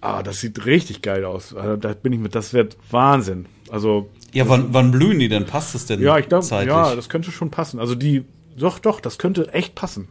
Ah, 0.00 0.22
das 0.22 0.40
sieht 0.40 0.66
richtig 0.66 1.00
geil 1.00 1.24
aus. 1.24 1.54
Also, 1.54 1.76
da 1.76 1.94
bin 1.94 2.12
ich 2.12 2.18
mit, 2.18 2.34
das 2.34 2.52
wird 2.52 2.76
Wahnsinn. 2.90 3.46
Also 3.70 4.10
Ja, 4.32 4.48
wann, 4.48 4.74
wann 4.74 4.90
blühen 4.90 5.18
die 5.18 5.28
denn? 5.28 5.46
Passt 5.46 5.74
es 5.74 5.86
denn 5.86 6.00
ja, 6.00 6.18
ich 6.18 6.28
glaube, 6.28 6.46
ja, 6.66 6.94
das 6.94 7.08
könnte 7.08 7.32
schon 7.32 7.50
passen. 7.50 7.80
Also 7.80 7.94
die, 7.94 8.24
doch, 8.56 8.78
doch, 8.78 9.00
das 9.00 9.16
könnte 9.18 9.52
echt 9.54 9.74
passen. 9.74 10.08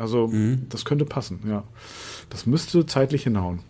Also 0.00 0.28
Mhm. 0.28 0.66
das 0.68 0.84
könnte 0.84 1.04
passen, 1.04 1.40
ja. 1.46 1.62
Das 2.30 2.46
müsste 2.46 2.86
zeitlich 2.86 3.24
hinhauen. 3.24 3.60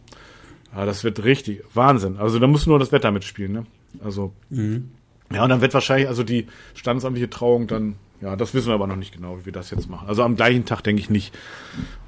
Ja, 0.75 0.87
das 0.87 1.03
wird 1.03 1.25
richtig 1.25 1.63
Wahnsinn. 1.75 2.17
Also 2.19 2.39
da 2.39 2.47
muss 2.47 2.67
nur 2.67 2.79
das 2.79 2.93
Wetter 2.93 3.11
mitspielen, 3.11 3.53
ne? 3.53 3.67
Also 4.05 4.33
Mhm. 4.51 4.91
ja, 5.33 5.43
und 5.43 5.49
dann 5.51 5.61
wird 5.61 5.75
wahrscheinlich 5.75 6.09
also 6.09 6.23
die 6.23 6.47
standesamtliche 6.75 7.29
Trauung 7.29 7.67
dann, 7.67 7.97
ja, 8.21 8.37
das 8.37 8.55
wissen 8.55 8.69
wir 8.69 8.75
aber 8.75 8.87
noch 8.87 8.97
nicht 8.97 9.13
genau, 9.15 9.39
wie 9.41 9.47
wir 9.47 9.53
das 9.53 9.71
jetzt 9.71 9.89
machen. 9.91 10.07
Also 10.09 10.23
am 10.23 10.37
gleichen 10.37 10.65
Tag 10.67 10.83
denke 10.85 11.01
ich 11.03 11.11
nicht. 11.11 11.35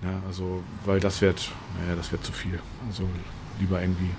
Ja, 0.03 0.23
also 0.29 0.63
weil 0.87 1.01
das 1.01 1.21
wird, 1.23 1.51
naja, 1.81 1.97
das 1.97 2.13
wird 2.13 2.25
zu 2.25 2.33
viel. 2.33 2.61
Also 2.89 3.03
lieber 3.59 3.81
irgendwie, 3.81 4.11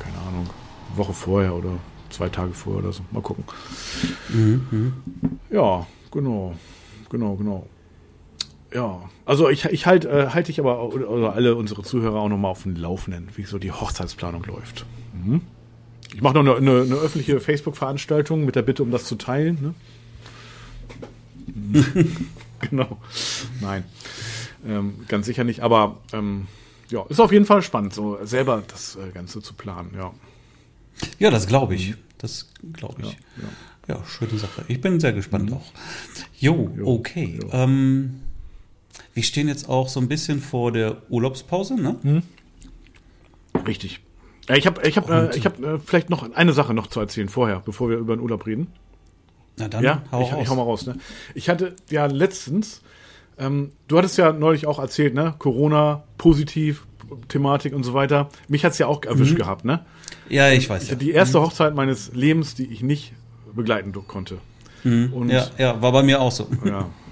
keine 0.00 0.18
Ahnung, 0.26 0.48
eine 0.88 0.96
Woche 0.98 1.12
vorher 1.12 1.54
oder 1.54 1.78
zwei 2.10 2.28
Tage 2.28 2.52
vorher 2.54 2.82
oder 2.84 2.92
so. 2.92 3.02
Mal 3.12 3.20
gucken. 3.22 3.44
Ja, 5.50 5.86
genau. 6.10 6.54
Genau, 7.10 7.34
genau. 7.36 7.66
Ja, 8.74 9.08
also 9.24 9.48
ich, 9.48 9.64
ich 9.66 9.86
halte 9.86 10.08
äh, 10.08 10.26
halt 10.30 10.48
ich 10.48 10.58
aber 10.60 10.82
oder 10.92 11.32
alle 11.34 11.54
unsere 11.54 11.82
Zuhörer 11.82 12.20
auch 12.20 12.28
nochmal 12.28 12.50
auf 12.50 12.64
dem 12.64 12.76
Laufenden, 12.76 13.28
wie 13.36 13.44
so 13.44 13.58
die 13.58 13.72
Hochzeitsplanung 13.72 14.44
läuft. 14.44 14.84
Mhm. 15.14 15.40
Ich 16.14 16.20
mache 16.20 16.34
noch 16.34 16.40
eine, 16.40 16.56
eine, 16.56 16.82
eine 16.82 16.94
öffentliche 16.96 17.40
Facebook-Veranstaltung 17.40 18.44
mit 18.44 18.56
der 18.56 18.62
Bitte, 18.62 18.82
um 18.82 18.90
das 18.90 19.04
zu 19.04 19.16
teilen. 19.16 19.58
Ne? 19.60 19.74
Mhm. 21.54 22.26
genau. 22.70 22.98
Nein. 23.60 23.84
Ähm, 24.66 24.94
ganz 25.08 25.26
sicher 25.26 25.44
nicht, 25.44 25.60
aber 25.60 25.98
ähm, 26.12 26.46
ja, 26.90 27.04
ist 27.08 27.20
auf 27.20 27.32
jeden 27.32 27.46
Fall 27.46 27.62
spannend, 27.62 27.94
so 27.94 28.18
selber 28.24 28.62
das 28.66 28.96
äh, 28.96 29.10
Ganze 29.12 29.42
zu 29.42 29.54
planen, 29.54 29.92
ja. 29.96 30.12
Ja, 31.18 31.30
das 31.30 31.46
glaube 31.46 31.74
ich. 31.74 31.94
Das 32.18 32.48
glaube 32.72 33.02
ich. 33.02 33.10
Ja, 33.12 33.48
Ja, 33.88 33.94
ja. 33.96 34.04
schöne 34.06 34.38
Sache. 34.38 34.64
Ich 34.68 34.80
bin 34.80 34.98
sehr 34.98 35.12
gespannt 35.12 35.52
auch. 35.52 35.72
Jo, 36.38 36.70
Jo, 36.76 36.86
okay. 36.86 37.38
jo. 37.42 37.48
Ähm, 37.52 38.22
wir 39.16 39.22
stehen 39.22 39.48
jetzt 39.48 39.66
auch 39.68 39.88
so 39.88 39.98
ein 39.98 40.08
bisschen 40.08 40.40
vor 40.40 40.72
der 40.72 40.98
Urlaubspause, 41.08 41.74
ne? 41.74 41.96
Hm. 42.02 42.22
Richtig. 43.66 44.00
Ich 44.54 44.66
habe 44.66 44.86
ich 44.86 44.96
hab, 44.96 45.10
äh, 45.10 45.34
ich 45.36 45.44
hab, 45.46 45.60
äh, 45.62 45.78
vielleicht 45.78 46.10
noch 46.10 46.30
eine 46.34 46.52
Sache 46.52 46.74
noch 46.74 46.86
zu 46.86 47.00
erzählen 47.00 47.28
vorher, 47.28 47.60
bevor 47.64 47.88
wir 47.88 47.96
über 47.96 48.14
den 48.14 48.20
Urlaub 48.20 48.46
reden. 48.46 48.68
Na 49.56 49.68
dann, 49.68 49.82
Ja, 49.82 50.02
hau 50.12 50.20
ich, 50.22 50.32
raus. 50.32 50.40
ich 50.42 50.48
hau 50.50 50.54
mal 50.54 50.62
raus. 50.62 50.86
Ne? 50.86 50.96
Ich 51.34 51.48
hatte 51.48 51.74
ja 51.90 52.04
letztens, 52.06 52.82
ähm, 53.38 53.72
du 53.88 53.96
hattest 53.98 54.18
ja 54.18 54.32
neulich 54.32 54.66
auch 54.66 54.78
erzählt, 54.78 55.14
ne? 55.14 55.34
Corona, 55.38 56.04
positiv, 56.18 56.86
Thematik 57.28 57.74
und 57.74 57.82
so 57.84 57.94
weiter. 57.94 58.28
Mich 58.48 58.64
hat's 58.64 58.78
ja 58.78 58.86
auch 58.86 59.02
erwischt 59.04 59.32
Mhm. 59.32 59.36
gehabt, 59.38 59.64
ne? 59.64 59.84
ja, 60.28 60.50
ich 60.50 60.68
weiß 60.68 60.90
ja. 60.90 60.94
Die 60.96 61.12
erste 61.12 61.40
Hochzeit 61.40 61.74
meines 61.74 62.12
Lebens, 62.14 62.54
die 62.54 62.66
ich 62.66 62.82
nicht 62.82 63.14
begleiten 63.54 63.92
konnte. 64.06 64.38
Und 64.84 65.14
Mhm. 65.24 65.30
Ja, 65.30 65.46
ja, 65.58 65.80
war 65.82 65.90
bei 65.92 66.02
mir 66.02 66.20
auch 66.20 66.30
so. 66.32 66.46
ja. 66.64 66.90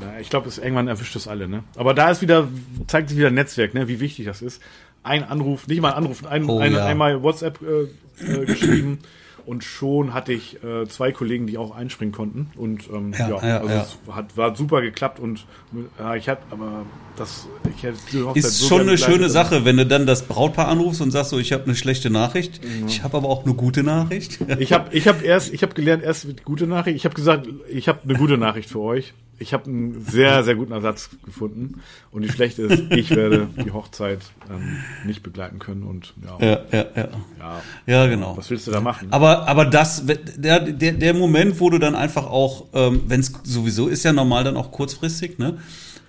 Ja, 0.00 0.20
ich 0.20 0.30
glaube, 0.30 0.48
irgendwann 0.48 0.88
erwischt 0.88 1.16
es 1.16 1.26
alle, 1.26 1.48
ne? 1.48 1.64
Aber 1.76 1.94
da 1.94 2.10
ist 2.10 2.22
wieder, 2.22 2.48
zeigt 2.86 3.08
sich 3.08 3.18
wieder 3.18 3.30
Netzwerk, 3.30 3.74
ne, 3.74 3.88
wie 3.88 4.00
wichtig 4.00 4.26
das 4.26 4.42
ist. 4.42 4.62
Ein 5.02 5.24
Anruf, 5.24 5.66
nicht 5.66 5.80
mal 5.80 5.90
ein 5.90 5.96
Anruf, 5.98 6.24
ein, 6.26 6.48
Oh, 6.48 6.58
ein, 6.58 6.72
ja. 6.72 6.86
einmal 6.86 7.22
WhatsApp 7.22 7.60
äh, 7.62 8.24
äh, 8.24 8.44
geschrieben 8.44 8.98
und 9.46 9.64
schon 9.64 10.12
hatte 10.12 10.32
ich 10.34 10.62
äh, 10.62 10.86
zwei 10.88 11.10
Kollegen, 11.10 11.46
die 11.46 11.56
auch 11.56 11.74
einspringen 11.74 12.12
konnten. 12.12 12.50
Und 12.56 12.88
ähm, 12.92 13.14
Ja, 13.18 13.28
ja, 13.30 13.60
also 13.60 13.98
es 14.08 14.14
hat, 14.14 14.36
war 14.36 14.54
super 14.54 14.82
geklappt 14.82 15.18
und 15.20 15.46
ich 16.16 16.28
hatte, 16.28 16.42
aber 16.50 16.84
das, 17.16 17.48
ich 17.74 17.82
hätte 17.82 17.98
die 18.12 18.22
Hochzeit 18.22 18.36
Ist 18.36 18.58
so 18.58 18.68
schon 18.68 18.82
eine 18.82 18.98
schöne 18.98 19.30
Sache, 19.30 19.64
wenn 19.64 19.78
du 19.78 19.86
dann 19.86 20.04
das 20.04 20.24
Brautpaar 20.24 20.68
anrufst 20.68 21.00
und 21.00 21.12
sagst 21.12 21.30
so, 21.30 21.38
ich 21.38 21.52
habe 21.52 21.64
eine 21.64 21.74
schlechte 21.76 22.10
Nachricht, 22.10 22.60
ich 22.86 23.02
habe 23.02 23.16
aber 23.16 23.28
auch 23.28 23.44
eine 23.46 23.54
gute 23.54 23.82
Nachricht. 23.82 24.38
Ich 24.58 24.72
habe 24.74 24.94
ich 24.94 25.08
hab 25.08 25.22
erst, 25.22 25.52
ich 25.54 25.62
habe 25.62 25.72
gelernt, 25.74 26.02
erst 26.02 26.26
mit 26.26 26.44
gute 26.44 26.66
Nachricht. 26.66 26.96
Ich 26.96 27.04
habe 27.06 27.14
gesagt, 27.14 27.48
ich 27.70 27.88
habe 27.88 28.00
eine 28.04 28.14
gute 28.18 28.36
Nachricht 28.36 28.68
für 28.68 28.80
euch. 28.80 29.14
Ich 29.40 29.52
habe 29.52 29.66
einen 29.66 30.04
sehr, 30.04 30.42
sehr 30.42 30.56
guten 30.56 30.72
Ersatz 30.72 31.10
gefunden. 31.24 31.80
Und 32.10 32.22
die 32.22 32.28
schlechte 32.28 32.62
ist, 32.62 32.84
ich 32.90 33.10
werde 33.10 33.48
die 33.64 33.70
Hochzeit 33.70 34.20
ähm, 34.50 34.78
nicht 35.06 35.22
begleiten 35.22 35.58
können. 35.58 35.84
Und 35.84 36.14
ja, 36.24 36.38
Ja, 36.44 36.60
ja, 36.72 36.86
ja. 36.96 37.08
ja, 37.38 37.62
Ja, 37.86 38.06
genau. 38.06 38.36
was 38.36 38.50
willst 38.50 38.66
du 38.66 38.70
da 38.72 38.80
machen? 38.80 39.08
Aber, 39.12 39.46
aber 39.48 39.64
das, 39.64 40.04
der, 40.36 40.60
der, 40.60 40.92
der 40.92 41.14
Moment, 41.14 41.60
wo 41.60 41.70
du 41.70 41.78
dann 41.78 41.94
einfach 41.94 42.26
auch, 42.26 42.66
ähm, 42.72 43.02
wenn 43.06 43.20
es 43.20 43.32
sowieso 43.44 43.88
ist 43.88 44.02
ja 44.04 44.12
normal 44.12 44.44
dann 44.44 44.56
auch 44.56 44.70
kurzfristig, 44.72 45.38
ne? 45.38 45.58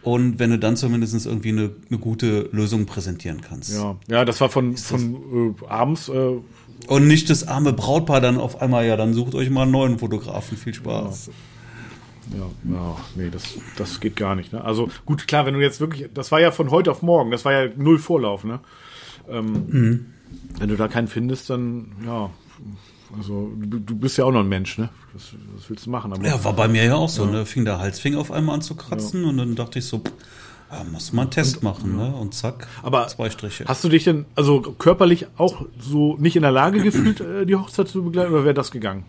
Und 0.02 0.40
wenn 0.40 0.50
du 0.50 0.58
dann 0.58 0.78
zumindest 0.78 1.26
irgendwie 1.26 1.50
eine, 1.50 1.72
eine 1.90 2.00
gute 2.00 2.50
Lösung 2.54 2.86
präsentieren 2.86 3.42
kannst. 3.42 3.74
Ja, 3.74 3.98
ja, 4.08 4.24
das 4.24 4.40
war 4.40 4.50
von, 4.50 4.78
von 4.78 5.56
äh, 5.60 5.66
abends. 5.68 6.08
Äh, 6.08 6.38
Und 6.88 7.08
nicht 7.08 7.30
das 7.30 7.46
arme 7.48 7.74
Brautpaar 7.74 8.22
dann 8.22 8.38
auf 8.38 8.62
einmal, 8.62 8.88
ja, 8.88 8.96
dann 8.96 9.14
sucht 9.14 9.36
euch 9.36 9.50
mal 9.50 9.64
einen 9.64 9.72
neuen 9.72 10.00
Fotografen. 10.00 10.58
Viel 10.58 10.74
Spaß. 10.74 11.28
ja, 11.28 11.34
ja, 12.38 12.98
nee, 13.16 13.30
das, 13.32 13.44
das 13.78 14.00
geht 14.00 14.16
gar 14.16 14.36
nicht. 14.36 14.54
Ne? 14.54 14.64
Also 14.64 14.90
gut, 15.06 15.28
klar, 15.28 15.46
wenn 15.46 15.54
du 15.54 15.62
jetzt 15.62 15.80
wirklich, 15.80 16.10
das 16.14 16.32
war 16.32 16.40
ja 16.40 16.52
von 16.52 16.72
heute 16.72 16.92
auf 16.92 17.02
morgen, 17.02 17.32
das 17.32 17.46
war 17.46 17.54
ja 17.54 17.72
null 17.76 17.98
Vorlauf. 18.00 18.44
Ne? 18.44 18.60
Ähm, 19.30 20.06
Wenn 20.60 20.70
du 20.70 20.76
da 20.76 20.88
keinen 20.88 21.08
findest, 21.08 21.50
dann 21.50 21.92
ja, 22.06 22.30
also 23.18 23.52
du, 23.60 23.80
du 23.80 23.96
bist 23.96 24.18
ja 24.18 24.26
auch 24.26 24.32
noch 24.32 24.42
ein 24.42 24.50
Mensch, 24.50 24.78
ne? 24.78 24.90
Was, 25.14 25.34
was 25.56 25.70
willst 25.70 25.86
du 25.86 25.90
machen? 25.90 26.14
Aber, 26.14 26.26
Ja, 26.26 26.44
war 26.44 26.54
bei 26.54 26.68
mir 26.68 26.84
ja 26.84 26.96
auch 26.96 27.10
so, 27.10 27.26
ne? 27.26 27.46
Fing 27.46 27.66
der 27.66 27.80
Halsfing 27.80 28.16
auf 28.16 28.32
einmal 28.32 28.56
an 28.56 28.62
zu 28.62 28.76
kratzen 28.76 29.26
und 29.26 29.38
dann 29.38 29.56
dachte 29.56 29.80
ich 29.80 29.86
so, 29.86 30.02
ja, 30.72 30.84
musst 30.84 31.12
du 31.12 31.16
mal 31.16 31.24
einen 31.24 31.32
Test 31.32 31.64
machen, 31.64 31.98
ne? 31.98 32.14
Und 32.16 32.36
zack, 32.36 32.68
Aber 32.84 33.08
zwei 33.08 33.30
Striche. 33.32 33.66
Hast 33.68 33.84
du 33.84 33.90
dich 33.90 34.04
denn 34.04 34.26
also 34.36 34.62
körperlich 34.62 35.28
auch 35.38 35.66
so 35.80 36.16
nicht 36.18 36.36
in 36.36 36.44
der 36.44 36.52
Lage 36.52 36.84
gefühlt, 36.84 37.22
äh, 37.22 37.46
die 37.46 37.56
Hochzeit 37.56 37.88
zu 37.88 38.04
begleiten, 38.04 38.32
oder 38.34 38.44
wäre 38.44 38.54
das 38.54 38.70
gegangen? 38.70 39.06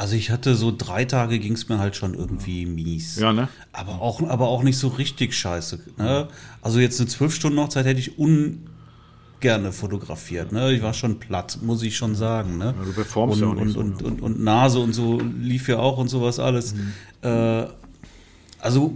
Also 0.00 0.16
ich 0.16 0.30
hatte 0.30 0.54
so 0.54 0.72
drei 0.74 1.04
Tage 1.04 1.38
ging 1.38 1.52
es 1.52 1.68
mir 1.68 1.78
halt 1.78 1.94
schon 1.94 2.14
irgendwie 2.14 2.64
mies. 2.64 3.16
Ja, 3.16 3.34
ne? 3.34 3.48
Aber 3.70 4.00
auch, 4.00 4.26
aber 4.26 4.48
auch 4.48 4.62
nicht 4.62 4.78
so 4.78 4.88
richtig 4.88 5.36
scheiße. 5.36 5.78
Ne? 5.98 6.26
Also 6.62 6.80
jetzt 6.80 7.00
eine 7.00 7.08
zwölf 7.10 7.34
Stunden 7.34 7.58
Hochzeit 7.60 7.84
hätte 7.84 8.00
ich 8.00 8.18
ungerne 8.18 9.72
fotografiert. 9.72 10.52
Ne? 10.52 10.72
Ich 10.72 10.80
war 10.80 10.94
schon 10.94 11.18
platt, 11.18 11.58
muss 11.60 11.82
ich 11.82 11.98
schon 11.98 12.14
sagen. 12.14 12.56
Ne? 12.56 12.74
Ja, 12.78 12.82
du 12.82 12.94
performst 12.94 13.42
und, 13.42 13.48
ja 13.48 13.48
auch 13.48 13.62
nicht 13.62 13.76
und, 13.76 13.98
so, 13.98 14.06
und, 14.06 14.12
und, 14.12 14.22
und 14.22 14.42
Nase 14.42 14.78
und 14.78 14.94
so 14.94 15.20
lief 15.20 15.68
ja 15.68 15.78
auch 15.80 15.98
und 15.98 16.08
sowas 16.08 16.38
alles. 16.38 16.72
Mhm. 16.72 16.92
Äh, 17.20 17.66
also 18.58 18.94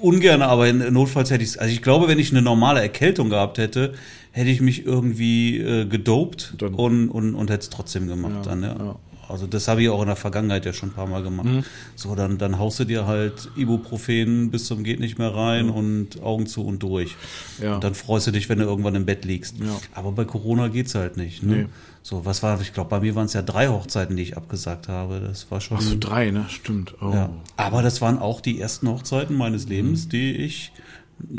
ungern, 0.00 0.40
aber 0.40 0.68
in, 0.68 0.90
notfalls 0.90 1.30
hätte 1.30 1.44
ich 1.44 1.60
Also 1.60 1.70
ich 1.70 1.82
glaube, 1.82 2.08
wenn 2.08 2.18
ich 2.18 2.30
eine 2.30 2.40
normale 2.40 2.80
Erkältung 2.80 3.28
gehabt 3.28 3.58
hätte, 3.58 3.92
hätte 4.32 4.48
ich 4.48 4.62
mich 4.62 4.86
irgendwie 4.86 5.58
äh, 5.58 5.84
gedopt 5.84 6.54
und, 6.62 7.10
und, 7.10 7.34
und 7.34 7.50
hätte 7.50 7.60
es 7.60 7.68
trotzdem 7.68 8.06
gemacht 8.06 8.46
dann, 8.46 8.62
ja. 8.62 8.68
ja. 8.68 8.96
Mhm. 9.26 9.32
Also 9.32 9.46
das 9.46 9.68
habe 9.68 9.82
ich 9.82 9.88
auch 9.88 10.00
in 10.00 10.06
der 10.06 10.16
Vergangenheit 10.16 10.64
ja 10.64 10.72
schon 10.72 10.90
ein 10.90 10.94
paar 10.94 11.06
Mal 11.06 11.22
gemacht. 11.22 11.48
So, 11.94 12.14
dann, 12.14 12.38
dann 12.38 12.58
haust 12.58 12.80
du 12.80 12.84
dir 12.84 13.06
halt 13.06 13.50
Ibuprofen 13.56 14.50
bis 14.50 14.66
zum 14.66 14.84
geht 14.84 15.00
nicht 15.00 15.18
mehr 15.18 15.34
rein 15.34 15.70
und 15.70 16.22
Augen 16.22 16.46
zu 16.46 16.64
und 16.64 16.82
durch. 16.82 17.16
Ja. 17.60 17.76
Und 17.76 17.84
dann 17.84 17.94
freust 17.94 18.26
du 18.26 18.30
dich, 18.30 18.48
wenn 18.48 18.58
du 18.58 18.64
irgendwann 18.64 18.94
im 18.94 19.06
Bett 19.06 19.24
liegst. 19.24 19.58
Ja. 19.58 19.78
Aber 19.94 20.12
bei 20.12 20.24
Corona 20.24 20.68
geht's 20.68 20.94
halt 20.94 21.16
nicht. 21.16 21.42
Ne? 21.42 21.56
Nee. 21.56 21.66
So, 22.02 22.24
was 22.24 22.42
war, 22.42 22.60
ich 22.60 22.72
glaube, 22.72 22.90
bei 22.90 23.00
mir 23.00 23.16
waren 23.16 23.26
es 23.26 23.32
ja 23.32 23.42
drei 23.42 23.66
Hochzeiten, 23.68 24.16
die 24.16 24.22
ich 24.22 24.36
abgesagt 24.36 24.88
habe. 24.88 25.20
Das 25.20 25.50
war 25.50 25.60
schon. 25.60 25.78
Ach 25.78 25.82
so, 25.82 25.96
drei, 25.98 26.30
ne? 26.30 26.46
Stimmt. 26.48 26.94
Oh. 27.00 27.10
ja. 27.12 27.30
Aber 27.56 27.82
das 27.82 28.00
waren 28.00 28.18
auch 28.18 28.40
die 28.40 28.60
ersten 28.60 28.88
Hochzeiten 28.88 29.36
meines 29.36 29.66
Lebens, 29.66 30.08
die 30.08 30.36
ich 30.36 30.72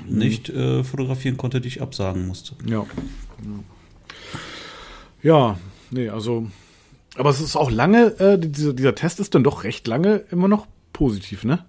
nicht 0.06 0.50
äh, 0.50 0.84
fotografieren 0.84 1.38
konnte, 1.38 1.62
die 1.62 1.68
ich 1.68 1.82
absagen 1.82 2.28
musste. 2.28 2.56
Ja. 2.66 2.86
Ja, 5.24 5.58
nee, 5.92 6.10
also. 6.10 6.48
Aber 7.18 7.30
es 7.30 7.42
ist 7.42 7.56
auch 7.56 7.72
lange, 7.72 8.20
äh, 8.20 8.38
dieser, 8.40 8.74
dieser 8.74 8.96
Test 8.96 9.20
ist 9.20 9.36
dann 9.36 9.44
doch 9.44 9.64
recht 9.64 9.88
lange 9.88 10.24
immer 10.32 10.48
noch 10.48 10.68
positiv, 10.94 11.44
ne? 11.44 11.66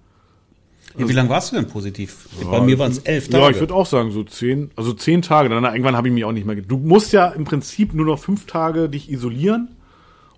Ja, 0.96 1.08
wie 1.08 1.12
lange 1.12 1.28
warst 1.28 1.52
du 1.52 1.56
denn 1.56 1.68
positiv? 1.68 2.28
bei 2.50 2.60
mir 2.60 2.78
waren 2.78 2.90
es 2.90 2.98
elf 2.98 3.28
Tage. 3.28 3.44
Ja, 3.44 3.50
ich 3.50 3.60
würde 3.60 3.74
auch 3.74 3.86
sagen, 3.86 4.10
so 4.10 4.24
zehn, 4.24 4.70
also 4.74 4.92
zehn 4.92 5.22
Tage. 5.22 5.48
Dann 5.48 5.62
irgendwann 5.64 5.96
habe 5.96 6.08
ich 6.08 6.14
mich 6.14 6.24
auch 6.24 6.32
nicht 6.32 6.46
mehr. 6.46 6.56
Du 6.56 6.76
musst 6.76 7.12
ja 7.12 7.28
im 7.28 7.44
Prinzip 7.44 7.94
nur 7.94 8.06
noch 8.06 8.18
fünf 8.18 8.46
Tage 8.46 8.88
dich 8.88 9.10
isolieren 9.10 9.76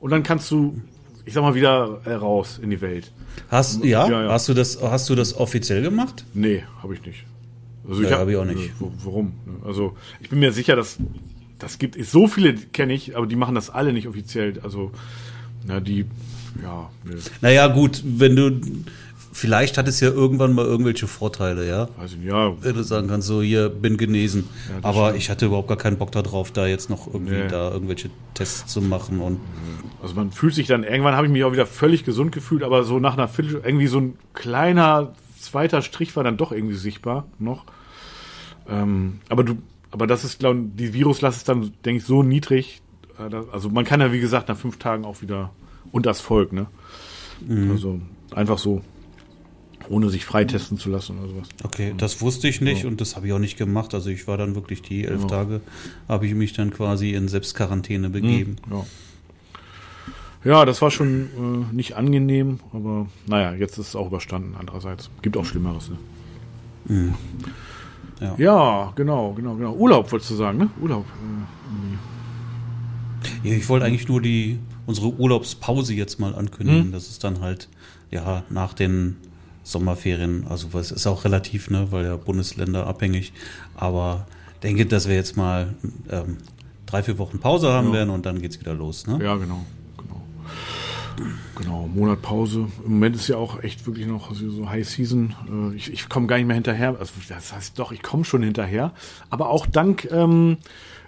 und 0.00 0.10
dann 0.10 0.22
kannst 0.22 0.50
du 0.50 0.80
ich 1.30 1.34
sag 1.34 1.42
mal, 1.42 1.54
wieder 1.54 2.00
äh, 2.04 2.14
raus 2.14 2.58
in 2.60 2.70
die 2.70 2.80
Welt. 2.80 3.12
Hast, 3.48 3.84
ja, 3.84 4.08
ja, 4.08 4.24
ja, 4.24 4.30
Hast, 4.30 4.48
du 4.48 4.54
das, 4.54 4.82
hast 4.82 5.08
du 5.08 5.14
das 5.14 5.36
offiziell 5.36 5.80
gemacht? 5.80 6.24
Nee, 6.34 6.64
habe 6.82 6.94
ich 6.94 7.06
nicht. 7.06 7.24
Also 7.88 8.02
ja, 8.02 8.18
habe 8.18 8.32
ich 8.32 8.36
auch 8.36 8.44
nicht. 8.44 8.72
Warum? 9.04 9.34
Also 9.64 9.96
ich 10.20 10.28
bin 10.28 10.40
mir 10.40 10.52
sicher, 10.52 10.74
dass 10.74 10.98
das 11.60 11.78
gibt 11.78 12.02
so 12.04 12.26
viele 12.26 12.54
kenne 12.54 12.92
ich, 12.92 13.16
aber 13.16 13.26
die 13.26 13.36
machen 13.36 13.54
das 13.54 13.70
alle 13.70 13.92
nicht 13.92 14.08
offiziell. 14.08 14.60
Also 14.62 14.90
na 15.66 15.80
die 15.80 16.06
ja. 16.62 16.90
Nee. 17.04 17.16
Naja 17.40 17.68
gut, 17.68 18.02
wenn 18.04 18.36
du 18.36 18.60
vielleicht 19.32 19.78
hat 19.78 19.88
es 19.88 20.00
ja 20.00 20.08
irgendwann 20.08 20.52
mal 20.54 20.64
irgendwelche 20.64 21.06
Vorteile, 21.06 21.66
ja. 21.66 21.88
Also 21.98 22.16
ja. 22.22 22.52
Wenn 22.60 22.74
du 22.74 22.82
sagen 22.82 23.08
kannst, 23.08 23.28
so 23.28 23.42
hier 23.42 23.68
bin 23.68 23.96
genesen. 23.96 24.48
Ja, 24.68 24.88
aber 24.88 25.08
stimmt. 25.08 25.18
ich 25.18 25.30
hatte 25.30 25.46
überhaupt 25.46 25.68
gar 25.68 25.76
keinen 25.76 25.98
Bock 25.98 26.12
darauf, 26.12 26.50
da 26.50 26.66
jetzt 26.66 26.90
noch 26.90 27.06
irgendwie 27.06 27.34
nee. 27.34 27.48
da 27.48 27.70
irgendwelche 27.70 28.10
Tests 28.34 28.72
zu 28.72 28.80
machen 28.80 29.20
und. 29.20 29.38
Also 30.02 30.14
man 30.14 30.32
fühlt 30.32 30.54
sich 30.54 30.66
dann, 30.66 30.82
irgendwann 30.82 31.14
habe 31.14 31.26
ich 31.26 31.32
mich 31.32 31.44
auch 31.44 31.52
wieder 31.52 31.66
völlig 31.66 32.04
gesund 32.04 32.32
gefühlt, 32.32 32.62
aber 32.62 32.84
so 32.84 32.98
nach 32.98 33.14
einer 33.14 33.28
Viertel, 33.28 33.60
irgendwie 33.64 33.86
so 33.86 33.98
ein 33.98 34.14
kleiner 34.32 35.12
zweiter 35.38 35.82
Strich 35.82 36.16
war 36.16 36.24
dann 36.24 36.36
doch 36.36 36.52
irgendwie 36.52 36.74
sichtbar 36.74 37.26
noch. 37.38 37.64
Ähm, 38.68 39.20
aber 39.28 39.44
du, 39.44 39.58
aber 39.90 40.06
das 40.06 40.24
ist, 40.24 40.38
glaube 40.38 40.60
ich, 40.60 40.66
die 40.76 40.94
Viruslast 40.94 41.38
ist 41.38 41.48
dann, 41.48 41.72
denke 41.84 42.00
ich, 42.00 42.04
so 42.04 42.22
niedrig. 42.22 42.82
Äh, 43.18 43.34
also 43.52 43.68
man 43.68 43.84
kann 43.84 44.00
ja, 44.00 44.12
wie 44.12 44.20
gesagt, 44.20 44.48
nach 44.48 44.56
fünf 44.56 44.78
Tagen 44.78 45.04
auch 45.04 45.22
wieder 45.22 45.50
und 45.92 46.06
das 46.06 46.20
Volk, 46.20 46.52
ne? 46.52 46.66
Mhm. 47.46 47.70
Also 47.70 48.00
einfach 48.32 48.58
so 48.58 48.82
ohne 49.88 50.08
sich 50.08 50.24
freitesten 50.24 50.78
zu 50.78 50.88
lassen 50.88 51.18
oder 51.18 51.28
sowas. 51.28 51.48
Okay, 51.64 51.94
das 51.96 52.20
wusste 52.20 52.46
ich 52.46 52.60
nicht 52.60 52.84
ja. 52.84 52.88
und 52.88 53.00
das 53.00 53.16
habe 53.16 53.26
ich 53.26 53.32
auch 53.32 53.40
nicht 53.40 53.58
gemacht. 53.58 53.92
Also 53.92 54.10
ich 54.10 54.28
war 54.28 54.38
dann 54.38 54.54
wirklich 54.54 54.82
die 54.82 55.04
elf 55.04 55.22
ja. 55.22 55.26
Tage, 55.26 55.60
habe 56.08 56.26
ich 56.26 56.34
mich 56.34 56.52
dann 56.52 56.70
quasi 56.70 57.12
in 57.12 57.26
Selbstquarantäne 57.28 58.06
hm, 58.06 58.12
begeben. 58.12 58.56
Ja. 58.70 58.86
Ja, 60.42 60.64
das 60.64 60.80
war 60.80 60.90
schon 60.90 61.68
äh, 61.70 61.74
nicht 61.74 61.96
angenehm, 61.96 62.60
aber 62.72 63.08
naja, 63.26 63.52
jetzt 63.52 63.76
ist 63.78 63.88
es 63.88 63.96
auch 63.96 64.06
überstanden. 64.06 64.54
Andererseits 64.58 65.10
gibt 65.20 65.36
auch 65.36 65.44
Schlimmeres. 65.44 65.90
Ne? 65.90 65.98
Mhm. 66.86 67.14
Ja. 68.20 68.34
ja. 68.38 68.92
genau, 68.94 69.32
genau, 69.32 69.54
genau. 69.54 69.74
Urlaub 69.74 70.10
wolltest 70.12 70.30
du 70.30 70.34
sagen, 70.34 70.58
ne? 70.58 70.70
Urlaub. 70.80 71.06
Äh, 73.44 73.48
ja, 73.48 73.54
ich 73.56 73.68
wollte 73.68 73.86
eigentlich 73.86 74.08
nur 74.08 74.20
die 74.20 74.58
unsere 74.86 75.08
Urlaubspause 75.08 75.94
jetzt 75.94 76.18
mal 76.18 76.34
ankündigen. 76.34 76.88
Mhm. 76.88 76.92
Das 76.92 77.08
ist 77.08 77.22
dann 77.24 77.40
halt 77.40 77.68
ja 78.10 78.42
nach 78.50 78.74
den 78.74 79.16
Sommerferien, 79.62 80.46
also 80.48 80.68
es 80.78 80.90
ist 80.90 81.06
auch 81.06 81.24
relativ, 81.24 81.70
ne, 81.70 81.88
weil 81.90 82.04
ja 82.04 82.16
Bundesländer 82.16 82.86
abhängig, 82.86 83.32
aber 83.74 84.26
denke, 84.62 84.86
dass 84.86 85.06
wir 85.06 85.14
jetzt 85.14 85.36
mal 85.36 85.74
ähm, 86.10 86.38
drei, 86.86 87.02
vier 87.02 87.18
Wochen 87.18 87.38
Pause 87.38 87.72
haben 87.72 87.88
ja. 87.88 87.94
werden 87.94 88.10
und 88.10 88.26
dann 88.26 88.40
geht 88.40 88.52
es 88.52 88.60
wieder 88.60 88.74
los. 88.74 89.06
Ne? 89.06 89.18
Ja, 89.22 89.36
genau. 89.36 89.64
Genau. 91.56 91.88
Monat 91.88 92.22
Pause. 92.22 92.68
Im 92.84 92.92
Moment 92.92 93.16
ist 93.16 93.28
ja 93.28 93.36
auch 93.36 93.62
echt 93.62 93.86
wirklich 93.86 94.06
noch 94.06 94.34
so 94.34 94.68
High 94.68 94.88
Season. 94.88 95.34
Äh, 95.48 95.76
ich, 95.76 95.92
ich 95.92 96.08
komme 96.08 96.26
gar 96.26 96.36
nicht 96.36 96.46
mehr 96.46 96.54
hinterher. 96.54 96.96
Also 96.98 97.12
das 97.28 97.52
heißt 97.52 97.78
doch, 97.78 97.92
ich 97.92 98.02
komme 98.02 98.24
schon 98.24 98.42
hinterher. 98.42 98.92
Aber 99.28 99.50
auch 99.50 99.66
dank 99.66 100.08
ähm, 100.10 100.58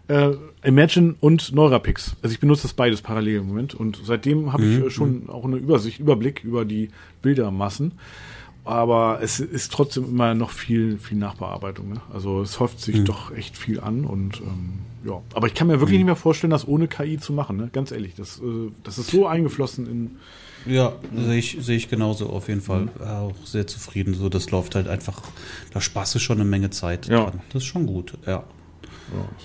äh, 0.09 0.33
Imagine 0.62 1.14
und 1.20 1.53
Neurapix. 1.53 2.16
Also 2.22 2.35
ich 2.35 2.40
benutze 2.40 2.62
das 2.62 2.75
beides 2.75 3.03
parallel 3.03 3.38
im 3.38 3.48
Moment 3.48 3.75
und 3.75 4.01
seitdem 4.05 4.53
habe 4.53 4.62
mhm. 4.62 4.87
ich 4.87 4.94
schon 4.94 5.29
auch 5.29 5.44
eine 5.44 5.57
Übersicht, 5.57 5.98
Überblick 5.98 6.44
über 6.44 6.64
die 6.64 6.90
Bildermassen 7.22 7.92
aber 8.64 9.18
es 9.22 9.40
ist 9.40 9.72
trotzdem 9.72 10.05
immer 10.05 10.35
noch 10.35 10.51
viel, 10.51 10.98
viel 10.98 11.18
Nachbearbeitung. 11.18 11.94
Ne? 11.94 12.01
Also 12.12 12.42
es 12.42 12.61
häuft 12.61 12.81
sich 12.81 12.96
mhm. 12.96 13.05
doch 13.07 13.35
echt 13.35 13.57
viel 13.57 13.81
an 13.81 14.05
und 14.05 14.40
ähm, 14.40 14.79
ja. 15.05 15.20
Aber 15.35 15.48
ich 15.48 15.55
kann 15.55 15.66
mir 15.66 15.81
wirklich 15.81 15.98
mhm. 15.98 15.98
nicht 15.98 16.07
mehr 16.07 16.16
vorstellen, 16.16 16.53
das 16.53 16.66
ohne 16.66 16.87
KI 16.87 17.18
zu 17.18 17.33
machen. 17.33 17.57
Ne? 17.57 17.70
Ganz 17.72 17.90
ehrlich, 17.90 18.14
das, 18.14 18.38
äh, 18.38 18.70
das 18.85 18.98
ist 18.98 19.11
so 19.11 19.27
eingeflossen 19.27 19.87
in. 19.87 20.11
Ja, 20.64 20.92
sehe 21.12 21.38
ich, 21.38 21.57
sehe 21.59 21.77
ich 21.77 21.88
genauso 21.88 22.31
auf 22.31 22.46
jeden 22.46 22.61
Fall. 22.61 22.83
Mhm. 22.83 22.90
Auch 23.05 23.35
sehr 23.44 23.66
zufrieden. 23.66 24.14
So, 24.14 24.29
das 24.29 24.53
läuft 24.53 24.77
halt 24.77 24.87
einfach, 24.87 25.20
da 25.72 25.81
sparst 25.81 26.14
du 26.14 26.20
schon 26.20 26.37
eine 26.40 26.48
Menge 26.48 26.70
Zeit 26.70 27.09
ja. 27.09 27.25
dran. 27.25 27.40
Das 27.53 27.64
ist 27.64 27.68
schon 27.68 27.87
gut, 27.87 28.16
ja. 28.27 28.44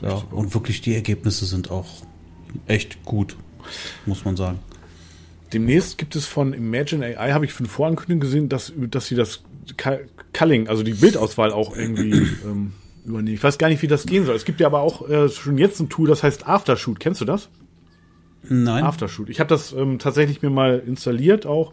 Ja, 0.01 0.09
ja. 0.09 0.23
und 0.31 0.53
wirklich 0.53 0.81
die 0.81 0.93
Ergebnisse 0.93 1.45
sind 1.45 1.71
auch 1.71 1.87
echt 2.67 3.03
gut, 3.03 3.35
muss 4.05 4.23
man 4.23 4.37
sagen. 4.37 4.59
Demnächst 5.53 5.97
gibt 5.97 6.15
es 6.15 6.25
von 6.25 6.53
Imagine 6.53 7.05
AI, 7.05 7.31
habe 7.31 7.45
ich 7.45 7.53
für 7.53 7.59
eine 7.59 7.69
Vorankündigung 7.69 8.19
gesehen, 8.19 8.49
dass, 8.49 8.73
dass 8.75 9.07
sie 9.07 9.15
das 9.15 9.43
Culling, 10.33 10.67
also 10.67 10.83
die 10.83 10.93
Bildauswahl 10.93 11.51
auch 11.51 11.75
irgendwie 11.75 12.11
ähm, 12.45 12.73
übernehmen. 13.05 13.35
Ich 13.35 13.43
weiß 13.43 13.57
gar 13.57 13.69
nicht, 13.69 13.81
wie 13.81 13.87
das 13.87 14.05
gehen 14.05 14.25
soll. 14.25 14.35
Es 14.35 14.45
gibt 14.45 14.59
ja 14.59 14.67
aber 14.67 14.81
auch 14.81 15.07
äh, 15.09 15.29
schon 15.29 15.57
jetzt 15.57 15.79
ein 15.79 15.89
Tool, 15.89 16.07
das 16.07 16.23
heißt 16.23 16.47
Aftershoot. 16.47 16.99
Kennst 16.99 17.21
du 17.21 17.25
das? 17.25 17.49
Nein. 18.43 18.83
Aftershoot. 18.83 19.29
Ich 19.29 19.39
habe 19.39 19.49
das 19.49 19.73
ähm, 19.73 19.99
tatsächlich 19.99 20.41
mir 20.41 20.49
mal 20.49 20.81
installiert 20.85 21.45
auch. 21.45 21.71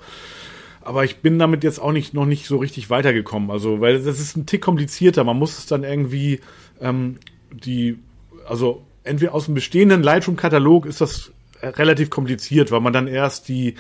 Aber 0.80 1.04
ich 1.04 1.18
bin 1.18 1.38
damit 1.38 1.64
jetzt 1.64 1.80
auch 1.80 1.92
nicht 1.92 2.12
noch 2.14 2.26
nicht 2.26 2.46
so 2.46 2.58
richtig 2.58 2.90
weitergekommen. 2.90 3.50
Also, 3.50 3.80
weil 3.80 4.02
das 4.02 4.20
ist 4.20 4.37
ein 4.37 4.46
Tick 4.46 4.60
komplizierter. 4.60 5.24
Man 5.24 5.38
muss 5.38 5.58
es 5.58 5.66
dann 5.66 5.82
irgendwie 5.82 6.40
ähm, 6.80 7.16
die, 7.50 7.98
also 8.46 8.84
entweder 9.02 9.34
aus 9.34 9.46
dem 9.46 9.54
bestehenden 9.54 10.02
Lightroom-Katalog 10.02 10.87
ist 10.87 11.00
das 11.00 11.32
relativ 11.68 12.11
kompliziert, 12.11 12.70
weil 12.70 12.81
man 12.81 12.92
dann 12.92 13.07
erst 13.07 13.48
die 13.48 13.74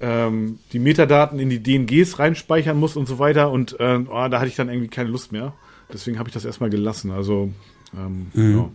ähm, 0.00 0.58
die 0.72 0.78
Metadaten 0.78 1.38
in 1.38 1.50
die 1.50 1.62
DNGs 1.62 2.18
reinspeichern 2.18 2.78
muss 2.78 2.96
und 2.96 3.06
so 3.06 3.18
weiter. 3.18 3.50
Und 3.50 3.78
äh, 3.78 3.98
oh, 4.08 4.28
da 4.28 4.38
hatte 4.40 4.48
ich 4.48 4.56
dann 4.56 4.68
irgendwie 4.68 4.88
keine 4.88 5.10
Lust 5.10 5.32
mehr. 5.32 5.52
Deswegen 5.92 6.18
habe 6.18 6.28
ich 6.28 6.34
das 6.34 6.44
erstmal 6.44 6.70
gelassen. 6.70 7.10
Also 7.10 7.50
ähm, 7.94 8.28
mhm. 8.32 8.56
ja. 8.56 8.70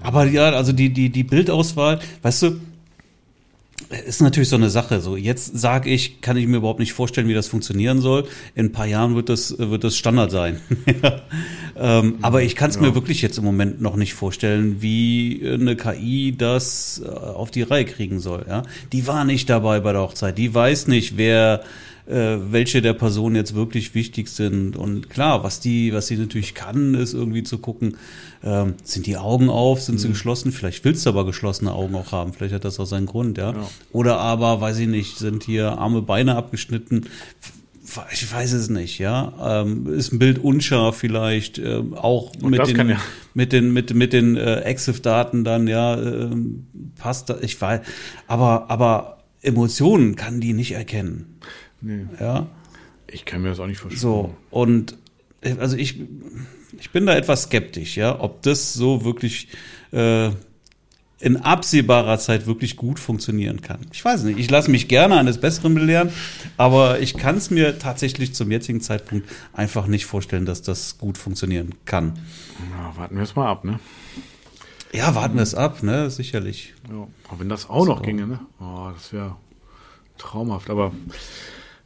Aber 0.00 0.24
ja, 0.24 0.50
also 0.50 0.72
die, 0.72 0.92
die, 0.92 1.10
die 1.10 1.22
Bildauswahl, 1.22 2.00
weißt 2.22 2.42
du, 2.42 2.60
ist 3.92 4.22
natürlich 4.22 4.48
so 4.48 4.56
eine 4.56 4.70
Sache. 4.70 5.00
So 5.00 5.16
jetzt 5.16 5.58
sage 5.58 5.90
ich, 5.90 6.20
kann 6.20 6.36
ich 6.36 6.46
mir 6.46 6.58
überhaupt 6.58 6.80
nicht 6.80 6.92
vorstellen, 6.92 7.28
wie 7.28 7.34
das 7.34 7.48
funktionieren 7.48 8.00
soll. 8.00 8.26
In 8.54 8.66
ein 8.66 8.72
paar 8.72 8.86
Jahren 8.86 9.14
wird 9.14 9.28
das 9.28 9.56
wird 9.58 9.84
das 9.84 9.96
Standard 9.96 10.30
sein. 10.30 10.60
ähm, 11.76 12.16
aber 12.22 12.42
ich 12.42 12.56
kann 12.56 12.70
es 12.70 12.76
ja. 12.76 12.82
mir 12.82 12.94
wirklich 12.94 13.22
jetzt 13.22 13.38
im 13.38 13.44
Moment 13.44 13.80
noch 13.80 13.96
nicht 13.96 14.14
vorstellen, 14.14 14.82
wie 14.82 15.42
eine 15.44 15.76
KI 15.76 16.34
das 16.36 17.02
äh, 17.04 17.08
auf 17.08 17.50
die 17.50 17.62
Reihe 17.62 17.84
kriegen 17.84 18.20
soll. 18.20 18.44
Ja, 18.48 18.62
die 18.92 19.06
war 19.06 19.24
nicht 19.24 19.48
dabei 19.50 19.80
bei 19.80 19.92
der 19.92 20.02
Hochzeit. 20.02 20.38
Die 20.38 20.54
weiß 20.54 20.88
nicht, 20.88 21.16
wer 21.16 21.62
äh, 22.06 22.36
welche 22.50 22.82
der 22.82 22.94
Personen 22.94 23.36
jetzt 23.36 23.54
wirklich 23.54 23.94
wichtig 23.94 24.28
sind. 24.28 24.76
Und 24.76 25.10
klar, 25.10 25.44
was 25.44 25.60
die, 25.60 25.92
was 25.92 26.06
sie 26.06 26.16
natürlich 26.16 26.54
kann, 26.54 26.94
ist 26.94 27.14
irgendwie 27.14 27.42
zu 27.42 27.58
gucken, 27.58 27.96
ähm, 28.44 28.74
sind 28.82 29.06
die 29.06 29.16
Augen 29.16 29.48
auf, 29.48 29.82
sind 29.82 29.96
mhm. 29.96 29.98
sie 29.98 30.08
geschlossen? 30.08 30.52
Vielleicht 30.52 30.84
willst 30.84 31.06
du 31.06 31.10
aber 31.10 31.24
geschlossene 31.24 31.72
Augen 31.72 31.94
auch 31.94 32.12
haben. 32.12 32.32
Vielleicht 32.32 32.54
hat 32.54 32.64
das 32.64 32.80
auch 32.80 32.86
seinen 32.86 33.06
Grund, 33.06 33.38
ja. 33.38 33.52
ja. 33.52 33.70
Oder 33.92 34.18
aber, 34.18 34.60
weiß 34.60 34.78
ich 34.78 34.88
nicht, 34.88 35.18
sind 35.18 35.44
hier 35.44 35.78
Arme, 35.78 36.02
Beine 36.02 36.36
abgeschnitten 36.36 37.06
ich 38.12 38.32
weiß 38.32 38.52
es 38.52 38.68
nicht, 38.70 38.98
ja. 38.98 39.62
Ähm, 39.62 39.92
ist 39.92 40.12
ein 40.12 40.18
Bild 40.18 40.38
unscharf 40.38 40.96
vielleicht, 40.96 41.58
äh, 41.58 41.82
auch 41.94 42.32
mit 42.40 42.66
den, 42.66 42.88
ja. 42.88 43.00
mit 43.34 43.52
den, 43.52 43.72
mit, 43.72 43.94
mit 43.94 44.12
den 44.12 44.36
äh, 44.36 44.60
EXIF-Daten 44.60 45.44
dann, 45.44 45.66
ja, 45.66 46.00
äh, 46.00 46.30
passt 46.98 47.30
da, 47.30 47.38
ich 47.40 47.60
weiß, 47.60 47.80
aber, 48.26 48.70
aber 48.70 49.18
Emotionen 49.42 50.16
kann 50.16 50.40
die 50.40 50.52
nicht 50.52 50.72
erkennen. 50.72 51.38
Nee. 51.82 52.06
Ja. 52.18 52.46
Ich 53.06 53.24
kann 53.24 53.42
mir 53.42 53.50
das 53.50 53.60
auch 53.60 53.66
nicht 53.66 53.78
vorstellen. 53.78 54.00
So, 54.00 54.34
und 54.50 54.96
also 55.58 55.76
ich, 55.76 56.00
ich 56.78 56.90
bin 56.90 57.06
da 57.06 57.14
etwas 57.14 57.44
skeptisch, 57.44 57.96
ja, 57.96 58.18
ob 58.18 58.42
das 58.42 58.72
so 58.72 59.04
wirklich 59.04 59.48
äh, 59.90 60.30
in 61.22 61.36
absehbarer 61.36 62.18
Zeit 62.18 62.46
wirklich 62.46 62.76
gut 62.76 62.98
funktionieren 62.98 63.60
kann. 63.60 63.80
Ich 63.92 64.04
weiß 64.04 64.24
nicht, 64.24 64.38
ich 64.38 64.50
lasse 64.50 64.70
mich 64.70 64.88
gerne 64.88 65.16
eines 65.16 65.38
Besseren 65.38 65.74
belehren, 65.74 66.10
aber 66.56 67.00
ich 67.00 67.16
kann 67.16 67.36
es 67.36 67.50
mir 67.50 67.78
tatsächlich 67.78 68.34
zum 68.34 68.50
jetzigen 68.50 68.80
Zeitpunkt 68.80 69.28
einfach 69.52 69.86
nicht 69.86 70.06
vorstellen, 70.06 70.46
dass 70.46 70.62
das 70.62 70.98
gut 70.98 71.18
funktionieren 71.18 71.74
kann. 71.84 72.18
Na, 72.70 72.96
warten 72.96 73.16
wir 73.16 73.22
es 73.22 73.36
mal 73.36 73.48
ab, 73.48 73.64
ne? 73.64 73.78
Ja, 74.92 75.14
warten 75.14 75.36
wir 75.36 75.42
es 75.42 75.54
ab, 75.54 75.82
ne? 75.82 76.10
Sicherlich. 76.10 76.74
Ja, 76.90 77.06
aber 77.28 77.40
wenn 77.40 77.48
das 77.48 77.70
auch 77.70 77.84
so. 77.84 77.92
noch 77.92 78.02
ginge, 78.02 78.26
ne? 78.26 78.40
Oh, 78.60 78.90
das 78.92 79.12
wäre 79.12 79.36
traumhaft. 80.18 80.70
Aber 80.70 80.92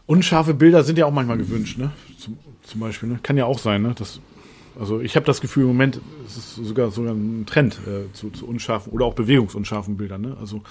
unscharfe 0.07 0.55
Bilder 0.55 0.85
sind 0.85 0.99
ja 0.99 1.07
auch 1.07 1.13
manchmal 1.13 1.39
gewünscht, 1.39 1.79
ne? 1.79 1.91
Zum, 2.19 2.39
zum 2.63 2.81
Beispiel, 2.81 3.09
ne? 3.09 3.19
Kann 3.23 3.37
ja 3.37 3.45
auch 3.45 3.59
sein, 3.59 3.83
ne? 3.83 3.95
Das, 3.97 4.21
also 4.79 5.01
ich 5.01 5.17
habe 5.17 5.27
das 5.27 5.41
Gefühl, 5.41 5.63
im 5.63 5.69
Moment 5.69 6.01
ist 6.27 6.37
es 6.37 6.55
sogar 6.55 6.91
sogar 6.91 7.15
ein 7.15 7.45
Trend 7.47 7.79
äh, 7.87 8.13
zu, 8.13 8.31
zu 8.31 8.47
unscharfen 8.47 8.93
oder 8.93 9.05
auch 9.05 9.15
bewegungsunscharfen 9.15 9.97
Bildern, 9.97 10.23
ne? 10.23 10.37
Also 10.41 10.63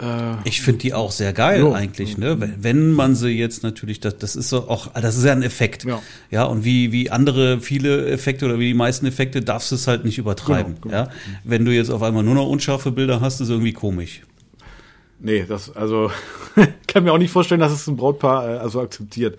äh, 0.00 0.34
ich 0.44 0.62
finde 0.62 0.80
die 0.80 0.94
auch 0.94 1.10
sehr 1.10 1.32
geil 1.32 1.64
ja, 1.64 1.72
eigentlich, 1.72 2.18
ne? 2.18 2.40
Wenn, 2.40 2.62
wenn 2.62 2.90
man 2.92 3.14
sie 3.14 3.30
jetzt 3.30 3.62
natürlich, 3.62 4.00
das, 4.00 4.18
das 4.18 4.36
ist 4.36 4.48
so 4.48 4.68
auch, 4.68 4.92
das 4.94 5.16
ist 5.16 5.24
ja 5.24 5.32
ein 5.32 5.42
Effekt. 5.42 5.84
Ja. 5.84 6.00
ja, 6.30 6.44
und 6.44 6.64
wie, 6.64 6.92
wie 6.92 7.10
andere 7.10 7.60
viele 7.60 8.06
Effekte 8.06 8.44
oder 8.44 8.58
wie 8.58 8.68
die 8.68 8.74
meisten 8.74 9.06
Effekte 9.06 9.40
darfst 9.40 9.70
du 9.70 9.74
es 9.74 9.86
halt 9.86 10.04
nicht 10.04 10.18
übertreiben. 10.18 10.76
Genau, 10.80 10.82
genau. 10.82 11.10
Ja? 11.10 11.10
Wenn 11.44 11.64
du 11.64 11.72
jetzt 11.72 11.90
auf 11.90 12.02
einmal 12.02 12.22
nur 12.22 12.34
noch 12.34 12.48
unscharfe 12.48 12.92
Bilder 12.92 13.20
hast, 13.20 13.40
ist 13.40 13.48
irgendwie 13.48 13.72
komisch. 13.72 14.22
Nee, 15.20 15.44
das, 15.48 15.74
also 15.74 16.10
kann 16.86 17.04
mir 17.04 17.12
auch 17.12 17.18
nicht 17.18 17.32
vorstellen, 17.32 17.60
dass 17.60 17.72
es 17.72 17.86
ein 17.86 17.96
Brautpaar 17.96 18.48
äh, 18.48 18.58
also 18.58 18.80
akzeptiert. 18.80 19.38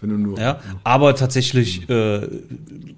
wenn 0.00 0.10
du 0.10 0.18
nur. 0.18 0.38
Ja, 0.38 0.60
aber 0.82 1.14
tatsächlich 1.14 1.88
äh, 1.88 2.28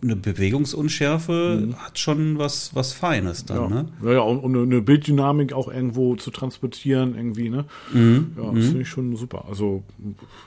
eine 0.03 0.17
Bewegungsunschärfe 0.17 1.75
hat 1.77 1.99
schon 1.99 2.39
was, 2.39 2.75
was 2.75 2.93
Feines 2.95 3.45
dann, 3.45 3.57
Ja, 3.57 3.69
ne? 3.69 3.89
ja, 4.03 4.13
ja 4.13 4.21
und, 4.21 4.39
und 4.39 4.57
eine 4.57 4.81
Bilddynamik 4.81 5.53
auch 5.53 5.69
irgendwo 5.69 6.17
zu 6.17 6.31
transportieren, 6.31 7.15
irgendwie, 7.15 7.51
ne? 7.51 7.67
Mhm. 7.93 8.33
Ja, 8.37 8.51
das 8.53 8.65
finde 8.65 8.83
ich 8.83 8.89
schon 8.89 9.15
super. 9.17 9.45
Also 9.49 9.83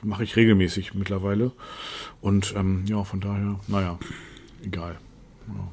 mache 0.02 0.24
ich 0.24 0.34
regelmäßig 0.34 0.94
mittlerweile. 0.94 1.52
Und 2.20 2.54
ähm, 2.56 2.84
ja, 2.86 3.04
von 3.04 3.20
daher, 3.20 3.60
naja, 3.68 3.98
egal. 4.64 4.96
Ja. 5.46 5.68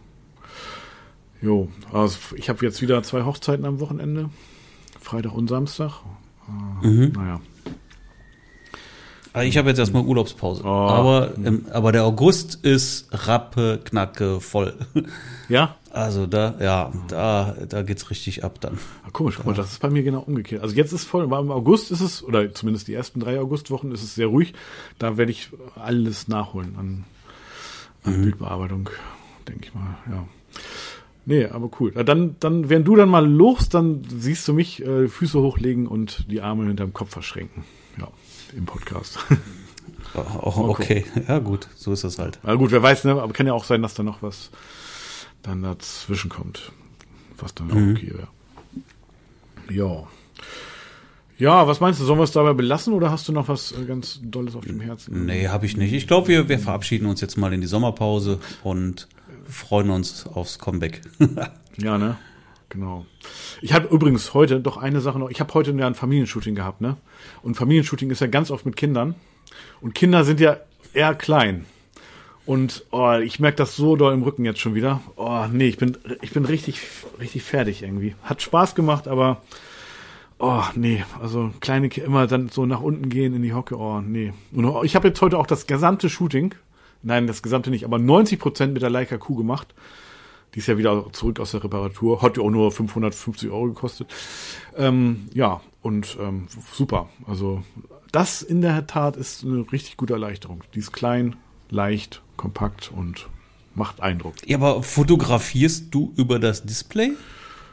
Jo, 1.42 1.70
also 1.92 2.18
ich 2.36 2.48
habe 2.50 2.66
jetzt 2.66 2.82
wieder 2.82 3.02
zwei 3.04 3.24
Hochzeiten 3.24 3.66
am 3.66 3.80
Wochenende. 3.80 4.30
Freitag 5.06 5.34
und 5.34 5.48
Samstag. 5.50 5.92
Äh, 6.82 6.88
Mhm. 6.88 7.12
Naja. 7.16 7.40
Aber 9.34 9.44
Ich 9.44 9.58
habe 9.58 9.68
jetzt 9.70 9.80
erstmal 9.80 10.04
Urlaubspause. 10.06 10.64
Oh. 10.64 10.68
Aber, 10.68 11.34
ähm, 11.38 11.66
aber 11.72 11.92
der 11.92 12.06
August 12.06 12.56
ist 12.64 13.08
rappe, 13.12 13.80
knacke, 13.84 14.40
voll. 14.40 14.74
Ja? 15.50 15.76
Also 15.92 16.26
da, 16.26 16.56
ja, 16.60 16.92
da, 17.08 17.56
da 17.70 17.82
geht's 17.84 18.10
richtig 18.10 18.44
ab 18.44 18.60
dann. 18.60 18.80
Ah, 19.06 19.10
komisch, 19.12 19.36
guck 19.38 19.46
mal, 19.46 19.54
das 19.54 19.72
ist 19.74 19.80
bei 19.80 19.90
mir 19.90 20.04
genau 20.04 20.20
umgekehrt. 20.22 20.62
Also 20.64 20.76
jetzt 20.76 20.92
ist 20.92 21.06
voll, 21.06 21.24
aber 21.24 21.40
im 21.40 21.52
August 21.52 21.92
ist 21.92 22.02
es, 22.02 22.22
oder 22.24 22.52
zumindest 22.54 22.88
die 22.88 22.94
ersten 22.94 23.20
drei 23.20 23.40
Augustwochen 23.40 23.92
ist 23.94 24.04
es 24.04 24.16
sehr 24.16 24.28
ruhig. 24.28 24.54
Da 25.00 25.16
werde 25.18 25.32
ich 25.32 25.50
alles 25.76 26.28
nachholen 26.28 26.76
an, 26.78 27.04
an 28.04 28.22
Bildbearbeitung, 28.24 28.90
denke 29.48 29.68
ich 29.68 29.74
mal, 29.76 29.96
ja. 30.10 30.26
Nee, 31.26 31.46
aber 31.46 31.70
cool. 31.80 31.92
Dann, 31.92 32.36
dann, 32.40 32.70
wenn 32.70 32.84
du 32.84 32.96
dann 32.96 33.10
mal 33.10 33.28
los, 33.28 33.70
dann 33.70 34.04
siehst 34.08 34.48
du 34.48 34.54
mich 34.54 34.86
äh, 34.86 35.08
Füße 35.08 35.40
hochlegen 35.40 35.88
und 35.88 36.30
die 36.30 36.42
Arme 36.42 36.68
hinterm 36.68 36.94
Kopf 36.94 37.12
verschränken. 37.12 37.64
Ja, 38.00 38.08
im 38.56 38.66
Podcast. 38.66 39.20
Auch, 40.14 40.58
okay, 40.58 41.04
ja 41.28 41.40
gut, 41.40 41.68
so 41.76 41.92
ist 41.92 42.06
das 42.06 42.20
halt. 42.20 42.40
Na 42.44 42.56
gut, 42.56 42.72
wer 42.72 42.82
weiß, 42.82 43.04
ne? 43.04 43.22
Aber 43.22 43.34
kann 43.34 43.48
ja 43.48 43.54
auch 43.54 43.66
sein, 43.66 43.82
dass 43.82 43.96
da 43.96 44.04
noch 44.04 44.22
was 44.22 44.50
dann 45.42 45.62
dazwischen 45.62 46.30
kommt. 46.30 46.72
Was 47.38 47.54
dann 47.54 47.70
auch 47.70 47.76
okay 47.76 48.14
wäre. 48.14 48.28
Ja. 49.70 50.08
Ja, 51.38 51.68
was 51.68 51.82
meinst 51.82 52.00
du? 52.00 52.06
Sollen 52.06 52.20
wir 52.20 52.24
es 52.24 52.32
dabei 52.32 52.54
belassen 52.54 52.94
oder 52.94 53.12
hast 53.12 53.28
du 53.28 53.34
noch 53.34 53.50
was 53.50 53.74
äh, 53.74 53.84
ganz 53.84 54.22
Dolles 54.24 54.56
auf 54.56 54.64
dem 54.64 54.80
Herzen? 54.80 55.26
Nee, 55.26 55.50
habe 55.50 55.66
ich 55.66 55.76
nicht. 55.76 55.92
Ich 55.92 56.08
glaube, 56.08 56.30
wir, 56.30 56.48
wir 56.48 56.60
verabschieden 56.60 57.08
uns 57.08 57.20
jetzt 57.20 57.38
mal 57.38 57.52
in 57.52 57.60
die 57.60 57.68
Sommerpause 57.68 58.40
und 58.64 59.10
freuen 59.48 59.90
uns 59.90 60.28
aufs 60.28 60.60
Comeback. 60.60 61.02
Ja, 61.78 61.98
ne? 61.98 62.16
Genau. 62.70 63.06
Ich 63.62 63.74
habe 63.74 63.94
übrigens 63.94 64.34
heute 64.34 64.62
doch 64.62 64.78
eine 64.78 65.02
Sache 65.02 65.20
noch. 65.20 65.30
Ich 65.30 65.42
habe 65.42 65.54
heute 65.54 65.72
ein 65.72 65.94
Familienshooting 65.94 66.56
gehabt, 66.56 66.80
ne? 66.80 66.96
Und 67.44 67.56
Familienshooting 67.56 68.10
ist 68.12 68.22
ja 68.22 68.28
ganz 68.28 68.50
oft 68.50 68.66
mit 68.66 68.78
Kindern. 68.78 69.16
Und 69.82 69.94
Kinder 69.94 70.24
sind 70.24 70.40
ja 70.40 70.58
eher 70.94 71.16
klein. 71.16 71.66
Und 72.46 72.86
oh, 72.92 73.14
ich 73.14 73.40
merke 73.40 73.58
das 73.58 73.76
so 73.76 73.96
doll 73.96 74.14
im 74.14 74.24
Rücken 74.24 74.46
jetzt 74.46 74.60
schon 74.60 74.76
wieder. 74.76 75.02
Oh, 75.16 75.46
nee, 75.52 75.68
ich 75.68 75.78
bin, 75.78 75.98
ich 76.22 76.32
bin 76.32 76.46
richtig, 76.46 76.80
richtig 77.20 77.44
fertig 77.44 77.82
irgendwie. 77.84 78.16
Hat 78.24 78.42
Spaß 78.42 78.76
gemacht, 78.76 79.08
aber 79.08 79.42
oh, 80.38 80.64
nee, 80.76 81.04
also 81.20 81.52
kleine 81.60 81.90
Kinder 81.90 82.08
immer 82.08 82.28
dann 82.28 82.50
so 82.50 82.66
nach 82.66 82.82
unten 82.82 83.10
gehen 83.10 83.34
in 83.34 83.42
die 83.42 83.54
Hocke, 83.54 83.78
oh, 83.78 84.00
nee. 84.02 84.34
Und 84.52 84.86
ich 84.86 84.96
habe 84.96 85.08
jetzt 85.08 85.22
heute 85.22 85.40
auch 85.40 85.48
das 85.48 85.66
gesamte 85.66 86.10
Shooting, 86.10 86.54
nein, 87.06 87.28
das 87.28 87.42
gesamte 87.42 87.70
nicht, 87.70 87.86
aber 87.86 88.00
90 88.00 88.40
Prozent 88.40 88.74
mit 88.74 88.82
der 88.82 88.90
Leica 88.90 89.18
Q 89.18 89.36
gemacht. 89.36 89.74
Die 90.54 90.60
ist 90.60 90.68
ja 90.68 90.78
wieder 90.78 91.12
zurück 91.12 91.40
aus 91.40 91.52
der 91.52 91.64
Reparatur. 91.64 92.22
Hat 92.22 92.38
ja 92.38 92.44
auch 92.44 92.50
nur 92.50 92.72
550 92.72 93.50
Euro 93.50 93.68
gekostet. 93.68 94.08
Ähm, 94.78 95.28
ja, 95.34 95.62
und 95.82 96.18
ähm, 96.20 96.48
super. 96.72 97.10
Also 97.28 97.64
das 98.12 98.42
in 98.42 98.62
der 98.62 98.88
Tat 98.88 99.18
ist 99.18 99.44
eine 99.44 99.70
richtig 99.72 99.98
gute 99.98 100.14
Erleichterung. 100.14 100.64
Die 100.74 100.80
ist 100.80 100.94
klein, 100.94 101.36
leicht, 101.70 102.22
kompakt 102.38 102.92
und 102.96 103.28
macht 103.76 104.00
Eindruck. 104.00 104.36
ja, 104.46 104.58
aber 104.58 104.82
fotografierst 104.82 105.94
du 105.94 106.14
über 106.16 106.40
das 106.40 106.66
Display 106.66 107.12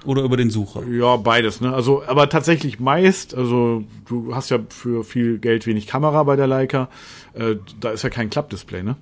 oder 0.05 0.23
über 0.23 0.37
den 0.37 0.51
Sucher? 0.51 0.87
Ja, 0.87 1.17
beides, 1.17 1.61
ne? 1.61 1.73
Also, 1.73 2.03
aber 2.07 2.29
tatsächlich 2.29 2.81
meist, 2.81 3.35
also 3.35 3.85
du 4.09 4.35
hast 4.35 4.51
ja 4.51 4.59
für 4.69 5.05
viel 5.05 5.39
Geld 5.39 5.67
wenig 5.67 5.87
Kamera 5.87 6.23
bei 6.25 6.37
der 6.37 6.47
Leica, 6.47 6.89
äh, 7.35 7.57
da 7.81 7.91
ist 7.91 8.03
ja 8.03 8.11
kein 8.11 8.31
Klappdisplay, 8.31 8.83
ne? 8.83 8.97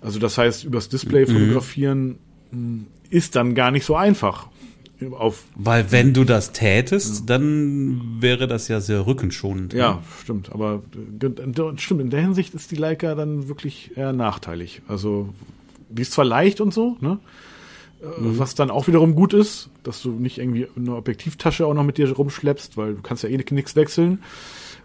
Also 0.00 0.18
das 0.18 0.38
heißt, 0.38 0.64
übers 0.64 0.88
Display 0.88 1.26
fotografieren 1.26 2.18
mh, 2.50 2.84
ist 3.10 3.36
dann 3.36 3.54
gar 3.54 3.70
nicht 3.70 3.84
so 3.84 3.96
einfach. 3.96 4.48
Auf, 5.12 5.44
Weil 5.54 5.92
wenn 5.92 6.12
du 6.12 6.24
das 6.24 6.52
tätest, 6.52 7.30
dann 7.30 8.18
wäre 8.20 8.46
das 8.46 8.68
ja 8.68 8.80
sehr 8.80 9.06
rückenschonend. 9.06 9.72
ja, 9.72 10.02
stimmt. 10.22 10.52
Aber 10.52 10.82
äh, 11.22 11.78
stimmt, 11.78 12.02
in 12.02 12.10
der 12.10 12.20
Hinsicht 12.20 12.52
ist 12.52 12.70
die 12.70 12.76
Leica 12.76 13.14
dann 13.14 13.48
wirklich 13.48 13.96
eher 13.96 14.12
nachteilig. 14.12 14.82
Also 14.88 15.30
die 15.88 16.02
ist 16.02 16.12
zwar 16.12 16.26
leicht 16.26 16.60
und 16.60 16.74
so, 16.74 16.96
ne? 17.00 17.18
Äh, 18.02 18.06
Was 18.18 18.54
dann 18.54 18.70
auch 18.70 18.86
wiederum 18.86 19.14
gut 19.14 19.34
ist, 19.34 19.70
dass 19.82 20.02
du 20.02 20.10
nicht 20.10 20.38
irgendwie 20.38 20.66
eine 20.76 20.96
Objektivtasche 20.96 21.66
auch 21.66 21.74
noch 21.74 21.84
mit 21.84 21.98
dir 21.98 22.10
rumschleppst, 22.12 22.76
weil 22.76 22.94
du 22.94 23.02
kannst 23.02 23.22
ja 23.22 23.28
eh 23.28 23.36
nichts 23.50 23.76
wechseln. 23.76 24.22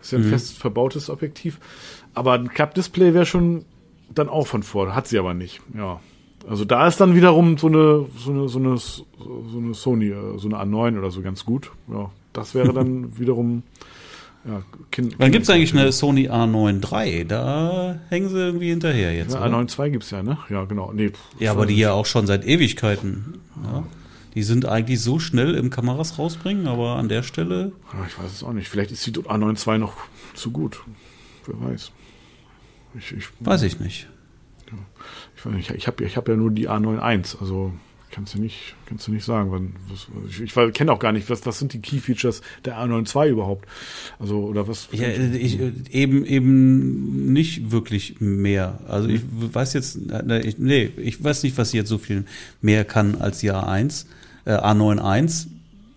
ist 0.01 0.11
ja 0.11 0.19
ein 0.19 0.25
fest 0.25 0.57
verbautes 0.57 1.09
Objektiv. 1.09 1.59
Aber 2.13 2.33
ein 2.33 2.49
Klappdisplay 2.49 3.13
wäre 3.13 3.25
schon 3.25 3.65
dann 4.13 4.29
auch 4.29 4.47
von 4.47 4.63
vor. 4.63 4.95
Hat 4.95 5.07
sie 5.07 5.19
aber 5.19 5.33
nicht. 5.33 5.61
Ja. 5.77 5.99
Also 6.47 6.63
da 6.63 6.87
ist 6.87 7.01
dann 7.01 7.15
wiederum 7.15 7.57
so 7.57 7.67
eine, 7.67 8.05
so 8.17 8.31
eine, 8.31 8.47
so 8.47 8.59
eine, 8.59 8.77
so 8.77 9.05
eine 9.57 9.73
Sony, 9.73 10.09
äh, 10.09 10.37
so 10.37 10.47
eine 10.47 10.57
A9 10.57 10.97
oder 10.97 11.11
so 11.11 11.21
ganz 11.21 11.45
gut. 11.45 11.71
Ja. 11.91 12.11
Das 12.33 12.53
wäre 12.53 12.73
dann 12.73 13.17
wiederum, 13.17 13.63
ja, 14.47 14.61
kind, 14.91 15.15
Dann 15.19 15.31
gibt's 15.31 15.49
eigentlich 15.49 15.73
eine 15.73 15.91
Sony 15.91 16.29
A9 16.29 16.83
III, 16.91 17.25
da 17.25 17.99
hängen 18.09 18.29
sie 18.29 18.37
irgendwie 18.37 18.69
hinterher 18.69 19.13
jetzt. 19.13 19.33
ja, 19.33 19.43
oder? 19.45 19.57
A9 19.57 19.79
II 19.85 19.91
gibt's 19.91 20.11
ja, 20.11 20.21
ne? 20.21 20.37
Ja, 20.49 20.65
genau. 20.65 20.91
Nee, 20.93 21.11
Ja, 21.39 21.51
aber 21.51 21.65
die 21.65 21.77
ja 21.77 21.93
auch 21.93 22.05
schon 22.05 22.27
seit 22.27 22.45
Ewigkeiten. 22.45 23.39
Ja. 23.63 23.83
Die 24.35 24.43
sind 24.43 24.65
eigentlich 24.65 25.01
so 25.01 25.17
schnell 25.17 25.55
im 25.55 25.69
Kameras 25.69 26.19
rausbringen, 26.19 26.67
aber 26.67 26.97
an 26.97 27.07
der 27.09 27.23
Stelle. 27.23 27.71
Ja, 27.93 28.05
ich 28.05 28.19
weiß 28.19 28.31
es 28.31 28.43
auch 28.43 28.53
nicht. 28.53 28.67
Vielleicht 28.67 28.91
ist 28.91 29.05
die 29.07 29.11
A9 29.11 29.67
II 29.67 29.79
noch 29.79 29.93
zu 30.33 30.51
gut. 30.51 30.83
Wer 31.47 31.69
weiß. 31.69 31.91
Ich, 32.97 33.11
ich, 33.13 33.25
Weiß 33.39 33.61
ich 33.63 33.79
nicht. 33.79 34.07
ich, 35.35 35.45
weiß 35.45 35.53
nicht, 35.53 35.71
ich 35.71 35.87
habe 35.87 36.03
ich 36.03 36.17
hab 36.17 36.27
ja 36.27 36.35
nur 36.35 36.51
die 36.51 36.69
A91, 36.69 37.39
also 37.41 37.73
kannst 38.15 38.33
du 38.33 38.39
nicht, 38.39 38.75
kannst 38.85 39.07
du 39.07 39.11
nicht 39.11 39.25
sagen. 39.25 39.51
Wann, 39.51 39.73
was, 39.89 40.07
ich 40.29 40.55
ich 40.55 40.73
kenne 40.73 40.91
auch 40.93 40.99
gar 40.99 41.11
nicht, 41.11 41.29
was, 41.29 41.45
was 41.45 41.59
sind 41.59 41.73
die 41.73 41.79
Key 41.79 41.99
Features 41.99 42.41
der 42.63 42.77
A92 42.77 43.29
überhaupt? 43.29 43.67
Also, 44.19 44.39
oder 44.45 44.69
was? 44.69 44.87
Ja, 44.93 45.09
ich, 45.09 45.59
eben, 45.91 46.25
eben 46.25 47.33
nicht 47.33 47.71
wirklich 47.71 48.21
mehr. 48.21 48.79
Also 48.87 49.09
ich 49.09 49.21
weiß 49.27 49.73
jetzt, 49.73 49.99
ich, 50.43 50.57
nee, 50.57 50.91
ich 50.95 51.21
weiß 51.21 51.43
nicht, 51.43 51.57
was 51.57 51.71
sie 51.71 51.77
jetzt 51.77 51.89
so 51.89 51.97
viel 51.97 52.23
mehr 52.61 52.85
kann 52.85 53.15
als 53.15 53.39
die 53.39 53.51
A1, 53.51 54.05
äh, 54.45 54.51
A91. 54.51 55.47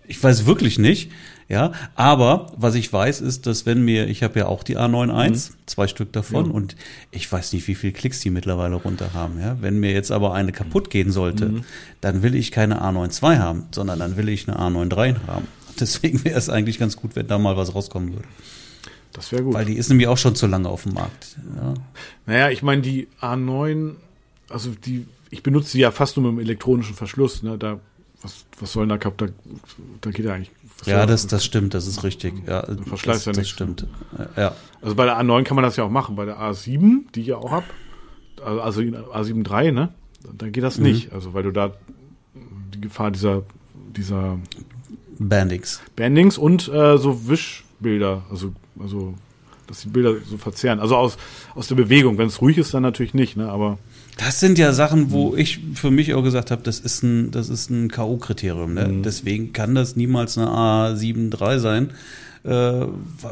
Ich 0.07 0.21
weiß 0.21 0.45
wirklich 0.45 0.77
nicht. 0.77 1.11
Ja, 1.49 1.71
aber 1.95 2.51
was 2.57 2.75
ich 2.75 2.93
weiß, 2.93 3.21
ist, 3.21 3.47
dass 3.47 3.65
wenn 3.65 3.83
mir, 3.83 4.07
ich 4.07 4.21
habe 4.21 4.37
ja 4.37 4.45
auch 4.45 4.61
die 4.61 4.77
A91, 4.77 5.49
zwei 5.65 5.87
Stück 5.87 6.13
davon, 6.13 6.45
Ja. 6.45 6.51
und 6.51 6.75
ich 7.09 7.29
weiß 7.31 7.53
nicht, 7.53 7.67
wie 7.67 7.73
viel 7.73 7.91
Klicks 7.91 8.19
die 8.19 8.29
mittlerweile 8.29 8.75
runter 8.75 9.15
haben. 9.15 9.39
Ja, 9.41 9.57
wenn 9.59 9.79
mir 9.79 9.91
jetzt 9.91 10.11
aber 10.11 10.33
eine 10.33 10.51
kaputt 10.51 10.91
gehen 10.91 11.11
sollte, 11.11 11.63
dann 12.01 12.21
will 12.21 12.35
ich 12.35 12.51
keine 12.51 12.83
A92 12.83 13.39
haben, 13.39 13.63
sondern 13.71 13.97
dann 13.97 14.15
will 14.15 14.29
ich 14.29 14.47
eine 14.47 14.59
A93 14.59 15.15
haben. 15.25 15.47
Deswegen 15.79 16.23
wäre 16.23 16.37
es 16.37 16.49
eigentlich 16.49 16.77
ganz 16.77 16.95
gut, 16.97 17.15
wenn 17.15 17.25
da 17.27 17.39
mal 17.39 17.57
was 17.57 17.73
rauskommen 17.73 18.13
würde. 18.13 18.27
Das 19.13 19.31
wäre 19.31 19.41
gut. 19.41 19.55
Weil 19.55 19.65
die 19.65 19.73
ist 19.75 19.89
nämlich 19.89 20.07
auch 20.07 20.19
schon 20.19 20.35
zu 20.35 20.45
lange 20.45 20.69
auf 20.69 20.83
dem 20.83 20.93
Markt. 20.93 21.35
Ja. 21.55 21.73
Naja, 22.27 22.49
ich 22.51 22.61
meine, 22.61 22.83
die 22.83 23.07
A9, 23.21 23.93
also 24.49 24.69
die, 24.85 25.07
ich 25.31 25.41
benutze 25.41 25.71
die 25.71 25.79
ja 25.79 25.89
fast 25.89 26.15
nur 26.15 26.31
mit 26.31 26.39
dem 26.41 26.45
elektronischen 26.45 26.93
Verschluss, 26.93 27.41
ne? 27.41 27.57
Da, 27.57 27.79
was, 28.21 28.45
was 28.59 28.73
soll 28.73 28.83
denn 28.83 28.89
da 28.89 28.97
kaputt? 28.97 29.29
Da, 29.45 29.53
da 30.01 30.11
geht 30.11 30.25
ja 30.25 30.33
eigentlich. 30.33 30.51
Ja, 30.85 31.05
das, 31.05 31.27
das 31.27 31.43
stimmt, 31.43 31.73
das 31.73 31.87
ist 31.87 32.03
richtig. 32.03 32.33
Ja, 32.47 32.65
Verschleiß 32.85 33.17
das, 33.17 33.25
ja 33.25 33.31
das 33.31 33.37
nichts. 33.37 33.49
stimmt. 33.51 33.85
Ja. 34.37 34.55
Also 34.81 34.95
bei 34.95 35.05
der 35.05 35.19
A9 35.19 35.43
kann 35.43 35.55
man 35.55 35.63
das 35.63 35.75
ja 35.75 35.83
auch 35.83 35.89
machen. 35.89 36.15
Bei 36.15 36.25
der 36.25 36.37
A7, 36.39 37.01
die 37.15 37.21
ich 37.21 37.27
ja 37.27 37.35
auch 37.37 37.51
hab, 37.51 37.63
also 38.43 38.79
A7 38.81 39.49
III, 39.63 39.71
ne? 39.73 39.89
Da 40.37 40.49
geht 40.49 40.63
das 40.63 40.77
Mhm. 40.77 40.83
nicht. 40.85 41.11
Also 41.13 41.33
weil 41.33 41.43
du 41.43 41.51
da 41.51 41.73
die 42.73 42.79
Gefahr 42.81 43.11
dieser, 43.11 43.43
dieser 43.95 44.37
Bandix. 45.17 45.81
Bandings 45.95 46.37
und 46.37 46.67
äh, 46.69 46.97
so 46.97 47.27
Wischbilder, 47.27 48.23
also, 48.29 48.53
also 48.79 49.13
dass 49.67 49.81
die 49.81 49.89
Bilder 49.89 50.15
so 50.25 50.37
verzerren. 50.37 50.79
Also 50.79 50.95
aus, 50.95 51.17
aus 51.55 51.67
der 51.67 51.75
Bewegung. 51.75 52.17
Wenn 52.17 52.27
es 52.27 52.41
ruhig 52.41 52.57
ist, 52.57 52.73
dann 52.73 52.83
natürlich 52.83 53.13
nicht, 53.13 53.35
ne? 53.37 53.49
Aber 53.49 53.77
Das 54.19 54.41
sind 54.41 54.57
ja 54.57 54.73
Sachen, 54.73 55.11
wo 55.11 55.33
ich 55.37 55.61
für 55.75 55.91
mich 55.91 56.13
auch 56.13 56.23
gesagt 56.23 56.51
habe, 56.51 56.61
das 56.61 56.81
ist 56.81 57.03
ein, 57.03 57.31
das 57.31 57.47
ist 57.47 57.69
ein 57.69 57.89
K.O.-Kriterium. 57.89 58.73
Ne? 58.73 59.01
Deswegen 59.01 59.53
kann 59.53 59.75
das 59.75 59.95
niemals 59.95 60.37
eine 60.37 60.47
A7 60.47 61.33
III 61.39 61.59
sein, 61.59 61.91
äh, 62.43 62.85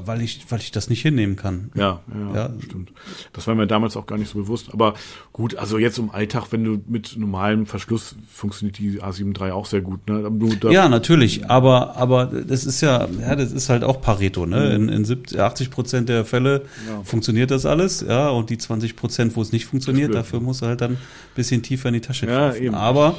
weil 0.05 0.21
ich, 0.21 0.45
weil 0.49 0.59
ich 0.59 0.71
das 0.71 0.89
nicht 0.89 1.01
hinnehmen 1.01 1.35
kann. 1.35 1.71
Ja, 1.75 2.01
ja, 2.13 2.35
ja, 2.35 2.53
stimmt. 2.63 2.91
Das 3.33 3.47
war 3.47 3.55
mir 3.55 3.67
damals 3.67 3.95
auch 3.95 4.05
gar 4.05 4.17
nicht 4.17 4.29
so 4.29 4.39
bewusst. 4.39 4.69
Aber 4.73 4.95
gut, 5.31 5.55
also 5.55 5.77
jetzt 5.77 5.97
im 5.97 6.11
Alltag, 6.11 6.47
wenn 6.51 6.63
du 6.63 6.81
mit 6.87 7.15
normalem 7.17 7.65
Verschluss 7.65 8.15
funktioniert 8.29 8.77
die 8.77 9.01
A7 9.01 9.39
III 9.39 9.51
auch 9.51 9.65
sehr 9.65 9.81
gut. 9.81 10.07
Ne? 10.07 10.29
Ja, 10.71 10.89
natürlich. 10.89 11.49
Aber, 11.49 11.95
aber 11.95 12.25
das 12.25 12.65
ist 12.65 12.81
ja, 12.81 13.07
ja, 13.21 13.35
das 13.35 13.51
ist 13.53 13.69
halt 13.69 13.83
auch 13.83 14.01
Pareto. 14.01 14.45
Ne? 14.45 14.73
In, 14.75 14.89
in 14.89 15.05
70, 15.05 15.39
80 15.39 15.69
Prozent 15.69 16.09
der 16.09 16.25
Fälle 16.25 16.63
ja. 16.87 17.01
funktioniert 17.03 17.51
das 17.51 17.65
alles. 17.65 18.05
Ja, 18.07 18.29
und 18.29 18.49
die 18.49 18.57
20 18.57 18.95
Prozent, 18.95 19.35
wo 19.35 19.41
es 19.41 19.51
nicht 19.51 19.65
funktioniert, 19.65 20.13
dafür 20.13 20.41
muss 20.41 20.61
er 20.61 20.69
halt 20.69 20.81
dann 20.81 20.93
ein 20.93 20.97
bisschen 21.35 21.63
tiefer 21.63 21.89
in 21.89 21.95
die 21.95 22.01
Tasche 22.01 22.27
ja, 22.27 22.53
Eben. 22.53 22.75
Aber, 22.75 23.15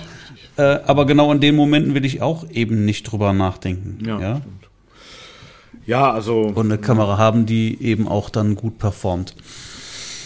äh, 0.56 0.62
aber 0.62 1.06
genau 1.06 1.32
in 1.32 1.40
den 1.40 1.56
Momenten 1.56 1.94
will 1.94 2.04
ich 2.04 2.20
auch 2.20 2.48
eben 2.50 2.84
nicht 2.84 3.04
drüber 3.04 3.32
nachdenken. 3.32 4.04
Ja, 4.04 4.20
ja? 4.20 4.40
Ja, 5.88 6.12
also. 6.12 6.42
Und 6.42 6.66
eine 6.66 6.76
Kamera 6.76 7.16
haben, 7.16 7.46
die 7.46 7.82
eben 7.82 8.06
auch 8.06 8.28
dann 8.28 8.56
gut 8.56 8.78
performt. 8.78 9.34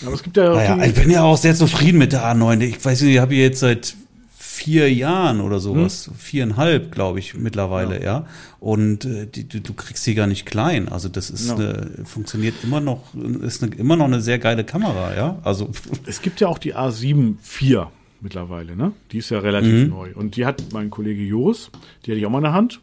Aber 0.04 0.12
es 0.12 0.24
gibt 0.24 0.36
ja. 0.36 0.52
Naja, 0.52 0.84
ich 0.84 0.94
bin 0.94 1.08
ja 1.08 1.22
auch 1.22 1.36
sehr 1.36 1.54
zufrieden 1.54 1.98
mit 1.98 2.12
der 2.12 2.24
A9. 2.24 2.60
Ich 2.62 2.84
weiß 2.84 3.00
nicht, 3.02 3.14
ich 3.14 3.20
habe 3.20 3.36
jetzt 3.36 3.60
seit 3.60 3.94
vier 4.36 4.92
Jahren 4.92 5.40
oder 5.40 5.60
sowas, 5.60 6.06
hm. 6.06 6.14
viereinhalb, 6.16 6.90
glaube 6.90 7.20
ich, 7.20 7.34
mittlerweile, 7.34 7.98
ja. 7.98 8.04
ja. 8.04 8.26
Und 8.58 9.04
äh, 9.04 9.26
die, 9.26 9.46
du, 9.46 9.60
du, 9.60 9.72
kriegst 9.72 10.02
sie 10.02 10.16
gar 10.16 10.26
nicht 10.26 10.46
klein. 10.46 10.88
Also 10.88 11.08
das 11.08 11.30
ist 11.30 11.48
ja. 11.48 11.54
eine, 11.54 11.92
funktioniert 12.04 12.56
immer 12.64 12.80
noch, 12.80 13.14
ist 13.42 13.62
eine, 13.62 13.72
immer 13.76 13.94
noch 13.94 14.06
eine 14.06 14.20
sehr 14.20 14.40
geile 14.40 14.64
Kamera, 14.64 15.14
ja. 15.14 15.38
Also 15.44 15.70
es 16.06 16.22
gibt 16.22 16.40
ja 16.40 16.48
auch 16.48 16.58
die 16.58 16.74
A7 16.74 17.36
IV 17.60 17.86
mittlerweile, 18.20 18.74
ne? 18.74 18.90
Die 19.12 19.18
ist 19.18 19.30
ja 19.30 19.38
relativ 19.38 19.84
mhm. 19.84 19.90
neu. 19.90 20.10
Und 20.14 20.34
die 20.34 20.44
hat 20.44 20.64
mein 20.72 20.90
Kollege 20.90 21.22
Joris, 21.22 21.70
die 22.04 22.10
hatte 22.10 22.18
ich 22.18 22.26
auch 22.26 22.30
mal 22.30 22.38
in 22.38 22.44
der 22.44 22.52
Hand. 22.52 22.80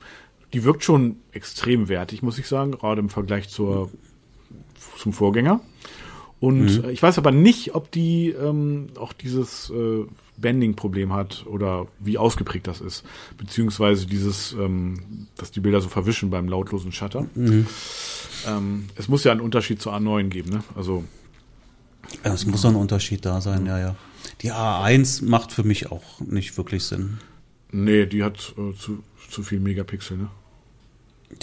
Die 0.54 0.64
wirkt 0.64 0.84
schon 0.84 1.18
extrem 1.32 1.90
wertig, 1.90 2.22
muss 2.24 2.40
ich 2.40 2.48
sagen, 2.48 2.72
gerade 2.72 3.00
im 3.00 3.10
Vergleich 3.10 3.50
zur, 3.50 3.92
zum 4.98 5.14
Vorgänger. 5.14 5.62
Und 6.40 6.84
mhm. 6.84 6.90
ich 6.90 7.04
weiß 7.04 7.18
aber 7.18 7.32
nicht, 7.32 7.76
ob 7.76 7.92
die 7.92 8.30
ähm, 8.30 8.88
auch 8.98 9.12
dieses 9.12 9.70
äh, 9.72 10.06
Bending-Problem 10.38 11.14
hat 11.14 11.46
oder 11.46 11.88
wie 12.00 12.18
ausgeprägt 12.18 12.68
das 12.68 12.80
ist. 12.80 13.04
Beziehungsweise 13.38 14.06
dieses, 14.06 14.54
ähm, 14.54 15.28
dass 15.36 15.52
die 15.52 15.60
Bilder 15.60 15.82
so 15.82 15.90
verwischen 15.90 16.30
beim 16.30 16.48
lautlosen 16.48 16.94
Shutter. 16.94 17.28
Mhm. 17.36 17.68
Ähm, 18.48 18.86
es 18.96 19.10
muss 19.10 19.26
ja 19.26 19.34
einen 19.34 19.42
Unterschied 19.42 19.82
zur 19.82 19.94
A9 19.94 20.30
geben, 20.30 20.50
ne? 20.52 20.64
Also. 20.76 21.04
Ja, 22.24 22.34
es 22.34 22.46
muss 22.46 22.62
doch 22.62 22.70
ein 22.70 22.76
Unterschied 22.76 23.26
da 23.26 23.42
sein, 23.42 23.66
ja, 23.66 23.78
ja. 23.78 23.96
Die 24.42 24.52
A1 24.54 25.26
macht 25.26 25.52
für 25.52 25.64
mich 25.64 25.92
auch 25.92 26.22
nicht 26.22 26.58
wirklich 26.58 26.86
Sinn. 26.86 27.20
Nee, 27.72 28.06
die 28.06 28.24
hat 28.24 28.56
äh, 28.58 28.74
zu, 28.76 29.04
zu 29.30 29.44
viel 29.44 29.60
Megapixel, 29.60 30.18
ne? 30.18 30.30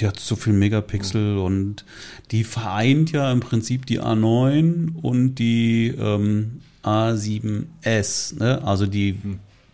Die 0.01 0.07
hat 0.07 0.19
zu 0.19 0.35
viel 0.35 0.53
Megapixel 0.53 1.39
und 1.39 1.85
die 2.33 2.43
vereint 2.43 3.13
ja 3.13 3.31
im 3.31 3.39
Prinzip 3.39 3.87
die 3.87 4.01
A9 4.01 5.01
und 5.01 5.37
die 5.37 5.95
ähm, 5.97 6.61
A7S, 6.83 8.37
ne? 8.39 8.63
also 8.65 8.87
die 8.87 9.17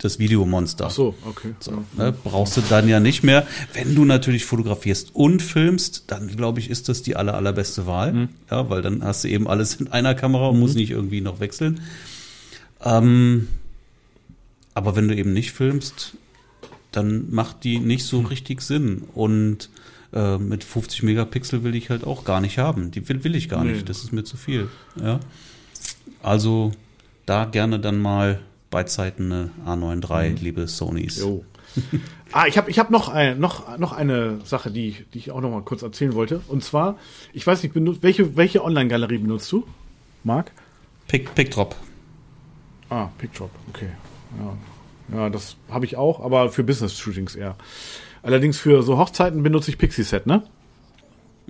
das 0.02 0.18
Videomonster. 0.18 0.86
Ach 0.86 0.90
so, 0.90 1.14
okay. 1.24 1.54
So, 1.60 1.84
ne? 1.96 2.12
Brauchst 2.24 2.56
du 2.56 2.60
dann 2.68 2.88
ja 2.88 2.98
nicht 2.98 3.22
mehr. 3.22 3.46
Wenn 3.72 3.94
du 3.94 4.04
natürlich 4.04 4.44
fotografierst 4.44 5.14
und 5.14 5.40
filmst, 5.40 6.04
dann 6.08 6.26
glaube 6.26 6.58
ich, 6.58 6.70
ist 6.70 6.88
das 6.88 7.02
die 7.02 7.14
aller, 7.14 7.34
allerbeste 7.34 7.86
Wahl. 7.86 8.12
Mhm. 8.12 8.28
Ja, 8.50 8.68
weil 8.68 8.82
dann 8.82 9.04
hast 9.04 9.24
du 9.24 9.28
eben 9.28 9.46
alles 9.46 9.76
in 9.76 9.88
einer 9.88 10.14
Kamera 10.14 10.48
und 10.48 10.56
mhm. 10.56 10.60
musst 10.60 10.74
nicht 10.74 10.90
irgendwie 10.90 11.20
noch 11.20 11.38
wechseln. 11.38 11.80
Ähm, 12.84 13.48
aber 14.74 14.96
wenn 14.96 15.06
du 15.06 15.14
eben 15.14 15.32
nicht 15.32 15.52
filmst, 15.52 16.14
dann 16.92 17.30
macht 17.30 17.64
die 17.64 17.78
nicht 17.78 18.04
so 18.04 18.20
mhm. 18.20 18.26
richtig 18.26 18.62
Sinn. 18.62 19.04
Und 19.14 19.70
äh, 20.12 20.38
mit 20.38 20.64
50 20.64 21.02
Megapixel 21.02 21.64
will 21.64 21.74
ich 21.74 21.90
halt 21.90 22.04
auch 22.04 22.24
gar 22.24 22.40
nicht 22.40 22.58
haben. 22.58 22.90
Die 22.90 23.08
will, 23.08 23.24
will 23.24 23.34
ich 23.34 23.48
gar 23.48 23.64
nee. 23.64 23.72
nicht. 23.72 23.88
Das 23.88 24.04
ist 24.04 24.12
mir 24.12 24.24
zu 24.24 24.36
viel. 24.36 24.68
Ja. 25.00 25.20
Also 26.22 26.72
da 27.26 27.44
gerne 27.46 27.80
dann 27.80 28.00
mal 28.00 28.40
bei 28.70 28.84
Zeiten 28.84 29.32
eine 29.32 29.50
A9 29.66 30.08
III, 30.08 30.30
mhm. 30.30 30.36
liebe 30.36 30.68
Sonys. 30.68 31.18
Jo. 31.18 31.44
ah, 32.32 32.46
ich 32.46 32.58
habe 32.58 32.70
ich 32.70 32.78
hab 32.78 32.90
noch, 32.90 33.08
ein, 33.08 33.40
noch, 33.40 33.78
noch 33.78 33.92
eine 33.92 34.40
Sache, 34.44 34.70
die, 34.70 34.96
die 35.14 35.18
ich 35.18 35.30
auch 35.30 35.40
noch 35.40 35.50
mal 35.50 35.62
kurz 35.62 35.82
erzählen 35.82 36.14
wollte. 36.14 36.42
Und 36.48 36.62
zwar, 36.62 36.98
ich 37.32 37.46
weiß 37.46 37.62
nicht, 37.62 37.72
benutzt, 37.72 38.02
welche, 38.02 38.36
welche 38.36 38.62
Online-Galerie 38.62 39.18
benutzt 39.18 39.50
du, 39.52 39.66
Marc? 40.24 40.52
Pick, 41.08 41.34
PickDrop. 41.34 41.74
Ah, 42.90 43.08
PickDrop, 43.18 43.50
okay. 43.70 43.88
Ja, 44.38 44.56
ja 45.12 45.30
das 45.30 45.56
habe 45.70 45.84
ich 45.84 45.96
auch, 45.96 46.20
aber 46.20 46.50
für 46.50 46.64
Business-Shootings 46.64 47.34
eher. 47.34 47.56
Allerdings 48.22 48.58
für 48.58 48.82
so 48.82 48.98
Hochzeiten 48.98 49.42
benutze 49.42 49.70
ich 49.70 49.78
Pixie-Set, 49.78 50.26
ne? 50.26 50.42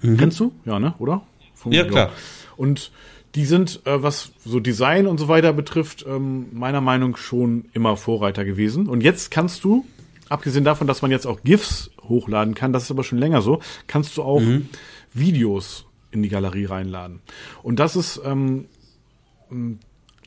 Mhm. 0.00 0.16
Kennst 0.16 0.40
du? 0.40 0.52
Ja, 0.64 0.78
ne? 0.78 0.94
Oder? 0.98 1.22
Von, 1.54 1.72
ja, 1.72 1.84
klar. 1.84 2.10
Und 2.56 2.92
die 3.34 3.44
sind, 3.44 3.80
äh, 3.86 4.02
was 4.02 4.32
so 4.44 4.60
Design 4.60 5.06
und 5.06 5.18
so 5.18 5.28
weiter 5.28 5.52
betrifft, 5.52 6.04
ähm, 6.06 6.46
meiner 6.52 6.80
Meinung 6.80 7.16
schon 7.16 7.66
immer 7.72 7.96
Vorreiter 7.96 8.44
gewesen. 8.44 8.88
Und 8.88 9.02
jetzt 9.02 9.30
kannst 9.30 9.64
du, 9.64 9.84
abgesehen 10.28 10.64
davon, 10.64 10.86
dass 10.86 11.02
man 11.02 11.10
jetzt 11.10 11.26
auch 11.26 11.42
GIFs 11.42 11.90
hochladen 12.02 12.54
kann, 12.54 12.72
das 12.72 12.84
ist 12.84 12.90
aber 12.90 13.04
schon 13.04 13.18
länger 13.18 13.42
so, 13.42 13.60
kannst 13.86 14.16
du 14.16 14.22
auch 14.22 14.40
mhm. 14.40 14.68
Videos 15.12 15.86
in 16.10 16.22
die 16.22 16.28
Galerie 16.28 16.66
reinladen. 16.66 17.20
Und 17.62 17.78
das 17.78 17.96
ist 17.96 18.20
ähm, 18.24 18.66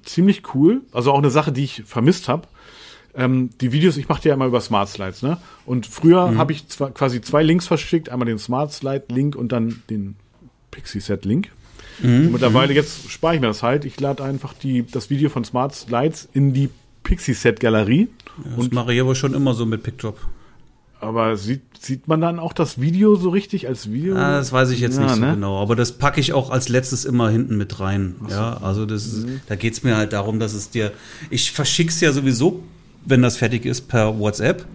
ziemlich 0.04 0.56
cool. 0.56 0.82
Also 0.92 1.12
auch 1.12 1.20
eine 1.20 1.30
Sache, 1.30 1.52
die 1.52 1.64
ich 1.64 1.84
vermisst 1.86 2.28
habe 2.28 2.48
ähm, 3.18 3.50
die 3.62 3.72
Videos, 3.72 3.98
ich 3.98 4.10
mache 4.10 4.22
die 4.22 4.28
ja 4.30 4.34
immer 4.34 4.46
über 4.46 4.62
Smart 4.62 4.90
Slides, 4.90 5.22
ne? 5.22 5.38
Und 5.66 5.88
früher 5.88 6.32
mhm. 6.32 6.38
habe 6.38 6.52
ich 6.52 6.68
zwar 6.68 6.92
quasi 6.92 7.22
zwei 7.22 7.44
Links 7.44 7.68
verschickt, 7.68 8.10
einmal 8.10 8.26
den 8.26 8.40
Smart 8.40 8.74
Slide 8.74 9.06
Link 9.10 9.36
und 9.36 9.52
dann 9.52 9.82
den 9.90 10.16
Pixie 10.72 11.00
Set 11.00 11.26
Link. 11.26 11.50
Mhm. 12.02 12.32
Mittlerweile 12.34 12.74
jetzt 12.74 13.10
spare 13.10 13.36
ich 13.36 13.42
mir 13.42 13.48
das 13.48 13.64
halt. 13.64 13.86
Ich 13.86 14.00
lade 14.00 14.24
einfach 14.24 14.54
die, 14.54 14.86
das 14.86 15.10
Video 15.10 15.30
von 15.30 15.46
Smart 15.46 15.74
Slides 15.74 16.28
in 16.34 16.54
die 16.54 16.70
Pixie 17.04 17.34
Set 17.34 17.60
Galerie. 17.60 18.10
Ja, 18.38 18.44
das 18.50 18.66
und 18.66 18.74
mache 18.74 18.94
ich 18.94 19.00
aber 19.00 19.16
schon 19.16 19.34
immer 19.34 19.54
so 19.54 19.66
mit 19.66 19.84
PickDrop. 19.84 20.20
Aber 21.00 21.38
sieht, 21.38 21.62
sieht 21.80 22.08
man 22.08 22.20
dann 22.20 22.40
auch 22.40 22.52
das 22.52 22.82
Video 22.82 23.16
so 23.16 23.30
richtig 23.30 23.68
als 23.68 23.92
Video? 23.92 24.16
Ah, 24.16 24.38
das 24.38 24.52
weiß 24.52 24.72
ich 24.72 24.80
jetzt 24.80 24.98
ja, 24.98 25.04
nicht 25.04 25.16
so 25.16 25.22
ne? 25.22 25.36
genau. 25.36 25.62
Aber 25.62 25.76
das 25.76 25.98
packe 25.98 26.20
ich 26.20 26.34
auch 26.34 26.50
als 26.50 26.68
letztes 26.68 27.06
immer 27.06 27.30
hinten 27.30 27.58
mit 27.58 27.80
rein. 27.80 28.16
So. 28.28 28.34
Ja, 28.34 28.58
also 28.58 28.86
das 28.86 29.08
mhm. 29.08 29.42
da 29.48 29.56
geht's 29.56 29.84
mir 29.84 29.98
halt 29.98 30.14
darum, 30.14 30.40
dass 30.40 30.54
es 30.54 30.70
dir. 30.70 30.92
Ich 31.30 31.52
verschick's 31.52 32.02
ja 32.02 32.12
sowieso 32.12 32.64
wenn 33.06 33.22
das 33.22 33.38
fertig 33.38 33.66
ist, 33.66 33.88
per 33.88 34.20
WhatsApp. 34.20 34.66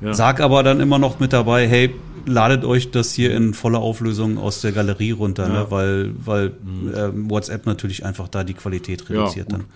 Ja. 0.00 0.12
Sag 0.14 0.40
aber 0.40 0.62
dann 0.62 0.80
immer 0.80 0.98
noch 0.98 1.20
mit 1.20 1.32
dabei, 1.32 1.68
hey, 1.68 1.94
ladet 2.26 2.64
euch 2.64 2.90
das 2.90 3.12
hier 3.12 3.34
in 3.34 3.54
voller 3.54 3.78
Auflösung 3.78 4.38
aus 4.38 4.60
der 4.60 4.72
Galerie 4.72 5.12
runter, 5.12 5.48
ne? 5.48 5.54
ja. 5.54 5.60
ne? 5.60 5.70
weil, 5.70 6.12
weil 6.24 6.48
mhm. 6.48 6.92
ähm, 6.96 7.30
WhatsApp 7.30 7.66
natürlich 7.66 8.04
einfach 8.04 8.28
da 8.28 8.44
die 8.44 8.54
Qualität 8.54 9.08
reduziert 9.08 9.52
ja, 9.52 9.58
dann. 9.58 9.66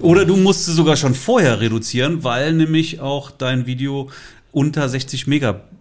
Oder 0.00 0.24
du 0.24 0.36
musst 0.36 0.68
es 0.68 0.74
sogar 0.74 0.96
schon 0.96 1.14
vorher 1.14 1.60
reduzieren, 1.60 2.24
weil 2.24 2.52
nämlich 2.52 3.00
auch 3.00 3.30
dein 3.30 3.66
Video 3.66 4.10
unter 4.52 4.88
60 4.88 5.26
Megabyte 5.26 5.73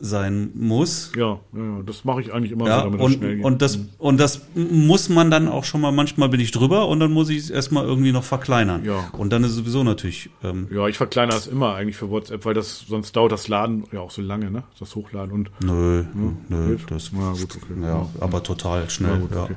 sein 0.00 0.50
muss. 0.54 1.12
Ja, 1.16 1.40
ja 1.54 1.82
das 1.84 2.04
mache 2.04 2.20
ich 2.20 2.32
eigentlich 2.32 2.52
immer 2.52 2.66
ja, 2.66 2.78
so, 2.78 2.84
damit 2.84 3.00
und, 3.00 3.10
das 3.12 3.18
schnell 3.18 3.36
geht. 3.36 3.44
Und 3.44 3.62
das, 3.62 3.78
mhm. 3.78 3.88
und 3.98 4.20
das 4.20 4.42
muss 4.54 5.08
man 5.08 5.30
dann 5.30 5.48
auch 5.48 5.64
schon 5.64 5.80
mal, 5.80 5.92
manchmal 5.92 6.28
bin 6.28 6.40
ich 6.40 6.50
drüber 6.50 6.88
und 6.88 7.00
dann 7.00 7.12
muss 7.12 7.28
ich 7.28 7.38
es 7.38 7.50
erstmal 7.50 7.84
irgendwie 7.84 8.12
noch 8.12 8.24
verkleinern. 8.24 8.84
Ja. 8.84 9.10
Und 9.12 9.32
dann 9.32 9.44
ist 9.44 9.50
es 9.50 9.56
sowieso 9.56 9.84
natürlich. 9.84 10.30
Ähm, 10.42 10.68
ja, 10.72 10.86
ich 10.88 10.96
verkleinere 10.96 11.36
es 11.36 11.46
immer 11.46 11.74
eigentlich 11.74 11.96
für 11.96 12.10
WhatsApp, 12.10 12.44
weil 12.44 12.54
das 12.54 12.84
sonst 12.88 13.16
dauert 13.16 13.32
das 13.32 13.48
Laden 13.48 13.84
ja 13.92 14.00
auch 14.00 14.10
so 14.10 14.22
lange, 14.22 14.50
ne? 14.50 14.62
Das 14.78 14.94
Hochladen 14.94 15.32
und. 15.32 15.50
Nö, 15.64 16.04
hm, 16.12 16.36
nö, 16.48 16.76
das. 16.88 17.10
Na 17.12 17.32
gut, 17.32 17.56
okay. 17.56 17.74
Ja, 17.82 18.06
aber 18.20 18.42
total 18.42 18.88
schnell. 18.90 19.18
Gut, 19.18 19.36
okay. 19.36 19.52
ja. 19.52 19.56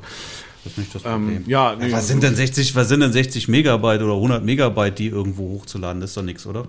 Das 0.63 0.73
ist 0.73 0.77
nicht 0.77 0.95
das 0.95 1.05
ähm, 1.05 1.11
Problem. 1.11 1.37
Ähm, 1.37 1.43
ja, 1.47 1.75
nee, 1.75 1.91
was 1.91 2.07
sind 2.07 2.21
denn 2.21 2.35
60, 2.35 2.75
was 2.75 2.87
sind 2.87 2.99
denn 2.99 3.11
60 3.11 3.47
Megabyte 3.47 4.01
oder 4.01 4.13
100 4.13 4.43
Megabyte, 4.43 4.99
die 4.99 5.07
irgendwo 5.07 5.49
hochzuladen? 5.49 6.01
Das 6.01 6.11
ist 6.11 6.17
doch 6.17 6.23
nichts, 6.23 6.45
oder? 6.45 6.67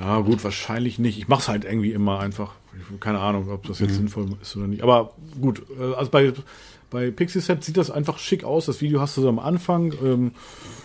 Ja, 0.00 0.20
gut, 0.20 0.42
wahrscheinlich 0.44 0.98
nicht. 0.98 1.18
Ich 1.18 1.28
mache 1.28 1.42
es 1.42 1.48
halt 1.48 1.64
irgendwie 1.64 1.92
immer 1.92 2.18
einfach. 2.18 2.43
Keine 3.00 3.20
Ahnung, 3.20 3.50
ob 3.50 3.66
das 3.66 3.78
jetzt 3.78 3.92
mhm. 3.92 3.96
sinnvoll 3.96 4.28
ist 4.42 4.56
oder 4.56 4.66
nicht. 4.66 4.82
Aber 4.82 5.12
gut, 5.40 5.62
äh, 5.78 5.94
also 5.94 6.10
bei, 6.10 6.32
bei 6.90 7.10
Pixieset 7.10 7.62
sieht 7.62 7.76
das 7.76 7.90
einfach 7.90 8.18
schick 8.18 8.44
aus. 8.44 8.66
Das 8.66 8.80
Video 8.80 9.00
hast 9.00 9.16
du 9.16 9.22
so 9.22 9.28
am 9.28 9.38
Anfang 9.38 9.92
ähm, 10.02 10.32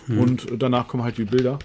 mhm. 0.06 0.18
und 0.18 0.46
danach 0.58 0.88
kommen 0.88 1.02
halt 1.02 1.18
die 1.18 1.24
Bilder. 1.24 1.58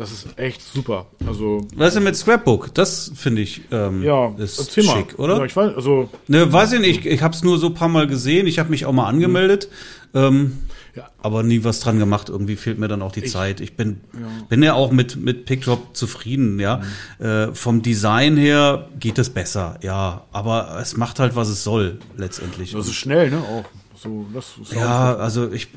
Das 0.00 0.12
ist 0.12 0.38
echt 0.38 0.62
super. 0.62 1.06
Also 1.26 1.66
was 1.76 1.88
ist 1.88 1.94
denn 1.96 2.04
mit 2.04 2.16
Scrapbook? 2.16 2.72
Das 2.72 3.12
finde 3.14 3.42
ich 3.42 3.62
ähm, 3.70 4.02
ja, 4.02 4.28
ist 4.38 4.72
schick, 4.72 5.18
oder? 5.18 5.36
Ja, 5.36 5.44
ich 5.44 5.54
weiß, 5.54 5.74
also 5.74 6.08
ne, 6.26 6.50
weiß 6.50 6.72
ich 6.72 6.80
nicht. 6.80 7.00
Ich, 7.00 7.06
ich 7.06 7.22
habe 7.22 7.34
es 7.34 7.42
nur 7.42 7.58
so 7.58 7.66
ein 7.66 7.74
paar 7.74 7.88
Mal 7.88 8.06
gesehen. 8.06 8.46
Ich 8.46 8.58
habe 8.58 8.70
mich 8.70 8.86
auch 8.86 8.92
mal 8.92 9.06
angemeldet. 9.06 9.68
Mhm. 9.70 9.99
Ähm, 10.14 10.58
ja. 10.94 11.08
Aber 11.22 11.42
nie 11.42 11.62
was 11.64 11.80
dran 11.80 11.98
gemacht. 11.98 12.28
Irgendwie 12.28 12.56
fehlt 12.56 12.78
mir 12.78 12.88
dann 12.88 13.02
auch 13.02 13.12
die 13.12 13.24
ich, 13.24 13.30
Zeit. 13.30 13.60
Ich 13.60 13.76
bin 13.76 14.00
ja. 14.12 14.28
bin 14.48 14.62
ja 14.62 14.74
auch 14.74 14.90
mit 14.90 15.16
mit 15.16 15.46
PickDrop 15.46 15.96
zufrieden. 15.96 16.58
Ja, 16.58 16.82
mhm. 17.18 17.24
äh, 17.24 17.54
vom 17.54 17.82
Design 17.82 18.36
her 18.36 18.88
geht 18.98 19.18
es 19.18 19.30
besser. 19.30 19.78
Ja, 19.82 20.24
aber 20.32 20.78
es 20.80 20.96
macht 20.96 21.20
halt 21.20 21.36
was 21.36 21.48
es 21.48 21.62
soll 21.62 21.98
letztendlich. 22.16 22.72
Das 22.72 22.86
ist 22.86 22.94
schnell, 22.94 23.30
ne? 23.30 23.38
Auch. 23.38 23.64
So, 23.96 24.24
das 24.32 24.54
ja, 24.72 25.14
also 25.16 25.52
ich 25.52 25.68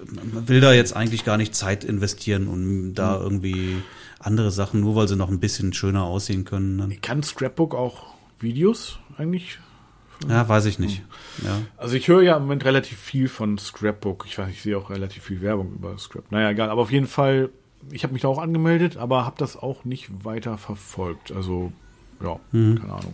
will 0.48 0.62
da 0.62 0.72
jetzt 0.72 0.96
eigentlich 0.96 1.26
gar 1.26 1.36
nicht 1.36 1.54
Zeit 1.54 1.84
investieren, 1.84 2.48
um 2.48 2.94
da 2.94 3.18
mhm. 3.18 3.24
irgendwie 3.24 3.76
andere 4.18 4.50
Sachen, 4.50 4.80
nur 4.80 4.96
weil 4.96 5.10
sie 5.10 5.18
noch 5.18 5.30
ein 5.30 5.42
bisschen 5.42 5.74
schöner 5.74 6.04
aussehen 6.04 6.46
können. 6.46 6.78
Dann. 6.78 7.02
Kann 7.02 7.22
Scrapbook 7.22 7.76
auch 7.76 8.14
Videos 8.40 8.98
eigentlich 9.18 9.60
Ja, 10.30 10.48
weiß 10.48 10.66
ich 10.66 10.80
nicht. 10.80 11.02
Ja. 11.44 11.60
Also 11.78 11.96
ich 11.96 12.08
höre 12.08 12.22
ja 12.22 12.36
im 12.38 12.44
Moment 12.44 12.64
relativ 12.66 12.98
viel 12.98 13.28
von 13.28 13.58
Scrapbook. 13.58 14.26
Ich 14.28 14.38
weiß, 14.38 14.50
ich 14.50 14.62
sehe 14.62 14.78
auch 14.78 14.90
relativ 14.90 15.24
viel 15.24 15.42
Werbung 15.42 15.74
über 15.74 15.98
Scrap. 15.98 16.32
Naja, 16.32 16.52
egal. 16.52 16.70
Aber 16.70 16.82
auf 16.82 16.92
jeden 16.92 17.08
Fall, 17.08 17.50
ich 17.92 18.04
habe 18.04 18.14
mich 18.14 18.22
da 18.22 18.28
auch 18.30 18.40
angemeldet, 18.40 18.98
aber 18.98 19.26
habe 19.26 19.36
das 19.38 19.58
auch 19.58 19.84
nicht 19.86 20.24
weiter 20.26 20.58
verfolgt. 20.58 21.32
Also, 21.32 21.72
ja, 22.24 22.40
Mhm. 22.52 22.80
keine 22.80 22.94
Ahnung. 22.94 23.14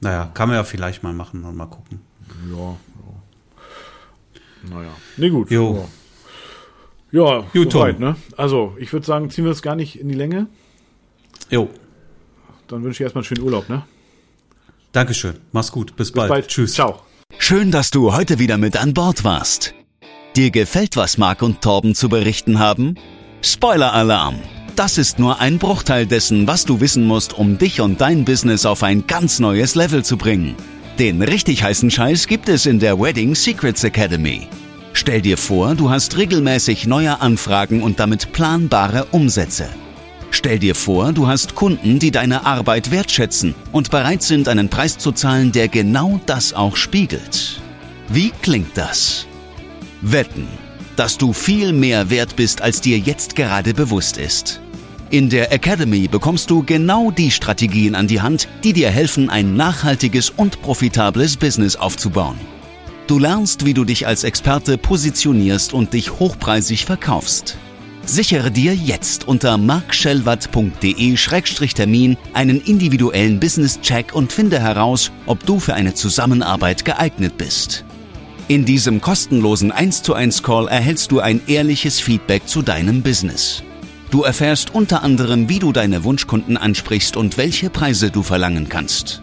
Naja, 0.00 0.30
kann 0.34 0.48
man 0.48 0.56
ja 0.56 0.64
vielleicht 0.64 1.02
mal 1.02 1.12
machen 1.12 1.44
und 1.44 1.56
mal 1.56 1.66
gucken. 1.66 2.00
Ja, 2.50 2.58
ja. 2.58 2.76
Naja. 4.76 4.90
Nee, 5.16 5.30
gut. 5.30 5.50
Jo. 5.50 5.88
Ja, 7.10 7.38
ja 7.40 7.44
Gut, 7.52 7.72
soweit, 7.72 8.00
ne? 8.00 8.16
Also, 8.36 8.74
ich 8.78 8.92
würde 8.92 9.06
sagen, 9.06 9.30
ziehen 9.30 9.44
wir 9.44 9.52
es 9.52 9.62
gar 9.62 9.76
nicht 9.76 9.98
in 10.00 10.08
die 10.08 10.14
Länge. 10.14 10.46
Jo, 11.50 11.68
Dann 12.68 12.82
wünsche 12.82 12.96
ich 12.96 13.00
erstmal 13.02 13.20
einen 13.22 13.26
schönen 13.26 13.42
Urlaub, 13.42 13.68
ne? 13.68 13.82
Dankeschön. 14.94 15.34
Mach's 15.52 15.72
gut. 15.72 15.96
Bis, 15.96 16.10
Bis 16.10 16.16
bald. 16.16 16.28
bald. 16.30 16.48
Tschüss. 16.48 16.72
Ciao. 16.72 17.00
Schön, 17.38 17.70
dass 17.70 17.90
du 17.90 18.14
heute 18.14 18.38
wieder 18.38 18.56
mit 18.58 18.76
an 18.76 18.94
Bord 18.94 19.24
warst. 19.24 19.74
Dir 20.36 20.50
gefällt, 20.50 20.96
was 20.96 21.18
Marc 21.18 21.42
und 21.42 21.60
Torben 21.60 21.94
zu 21.94 22.08
berichten 22.08 22.58
haben? 22.58 22.94
Spoiler-Alarm! 23.42 24.36
Das 24.76 24.98
ist 24.98 25.18
nur 25.18 25.40
ein 25.40 25.58
Bruchteil 25.58 26.06
dessen, 26.06 26.46
was 26.46 26.64
du 26.64 26.80
wissen 26.80 27.06
musst, 27.06 27.36
um 27.38 27.58
dich 27.58 27.80
und 27.80 28.00
dein 28.00 28.24
Business 28.24 28.66
auf 28.66 28.82
ein 28.82 29.06
ganz 29.06 29.38
neues 29.38 29.74
Level 29.74 30.04
zu 30.04 30.16
bringen. 30.16 30.54
Den 30.98 31.22
richtig 31.22 31.62
heißen 31.62 31.90
Scheiß 31.90 32.26
gibt 32.28 32.48
es 32.48 32.66
in 32.66 32.78
der 32.78 32.98
Wedding 33.00 33.34
Secrets 33.34 33.84
Academy. 33.84 34.48
Stell 34.92 35.22
dir 35.22 35.36
vor, 35.36 35.74
du 35.74 35.90
hast 35.90 36.16
regelmäßig 36.16 36.86
neue 36.86 37.20
Anfragen 37.20 37.82
und 37.82 37.98
damit 37.98 38.32
planbare 38.32 39.06
Umsätze. 39.06 39.68
Stell 40.36 40.58
dir 40.58 40.74
vor, 40.74 41.12
du 41.12 41.28
hast 41.28 41.54
Kunden, 41.54 42.00
die 42.00 42.10
deine 42.10 42.44
Arbeit 42.44 42.90
wertschätzen 42.90 43.54
und 43.70 43.92
bereit 43.92 44.20
sind, 44.20 44.48
einen 44.48 44.68
Preis 44.68 44.98
zu 44.98 45.12
zahlen, 45.12 45.52
der 45.52 45.68
genau 45.68 46.20
das 46.26 46.54
auch 46.54 46.74
spiegelt. 46.74 47.60
Wie 48.08 48.32
klingt 48.42 48.76
das? 48.76 49.28
Wetten, 50.00 50.48
dass 50.96 51.18
du 51.18 51.32
viel 51.32 51.72
mehr 51.72 52.10
wert 52.10 52.34
bist, 52.34 52.62
als 52.62 52.80
dir 52.80 52.98
jetzt 52.98 53.36
gerade 53.36 53.74
bewusst 53.74 54.16
ist. 54.18 54.60
In 55.08 55.30
der 55.30 55.52
Academy 55.52 56.08
bekommst 56.08 56.50
du 56.50 56.64
genau 56.64 57.12
die 57.12 57.30
Strategien 57.30 57.94
an 57.94 58.08
die 58.08 58.20
Hand, 58.20 58.48
die 58.64 58.72
dir 58.72 58.90
helfen, 58.90 59.30
ein 59.30 59.54
nachhaltiges 59.54 60.30
und 60.30 60.60
profitables 60.62 61.36
Business 61.36 61.76
aufzubauen. 61.76 62.40
Du 63.06 63.20
lernst, 63.20 63.64
wie 63.66 63.74
du 63.74 63.84
dich 63.84 64.08
als 64.08 64.24
Experte 64.24 64.78
positionierst 64.78 65.72
und 65.72 65.92
dich 65.92 66.18
hochpreisig 66.18 66.86
verkaufst. 66.86 67.56
Sichere 68.06 68.50
dir 68.50 68.74
jetzt 68.74 69.26
unter 69.26 69.56
markschellwatt.de-termin 69.56 72.18
einen 72.34 72.60
individuellen 72.60 73.40
Business-Check 73.40 74.14
und 74.14 74.30
finde 74.30 74.60
heraus, 74.60 75.10
ob 75.26 75.46
du 75.46 75.58
für 75.58 75.72
eine 75.74 75.94
Zusammenarbeit 75.94 76.84
geeignet 76.84 77.38
bist. 77.38 77.86
In 78.46 78.66
diesem 78.66 79.00
kostenlosen 79.00 79.72
1 79.72 80.02
zu 80.02 80.12
1 80.12 80.42
Call 80.42 80.68
erhältst 80.68 81.12
du 81.12 81.20
ein 81.20 81.40
ehrliches 81.46 81.98
Feedback 81.98 82.46
zu 82.46 82.60
deinem 82.60 83.00
Business. 83.00 83.62
Du 84.10 84.22
erfährst 84.22 84.74
unter 84.74 85.02
anderem, 85.02 85.48
wie 85.48 85.58
du 85.58 85.72
deine 85.72 86.04
Wunschkunden 86.04 86.58
ansprichst 86.58 87.16
und 87.16 87.38
welche 87.38 87.70
Preise 87.70 88.10
du 88.10 88.22
verlangen 88.22 88.68
kannst. 88.68 89.22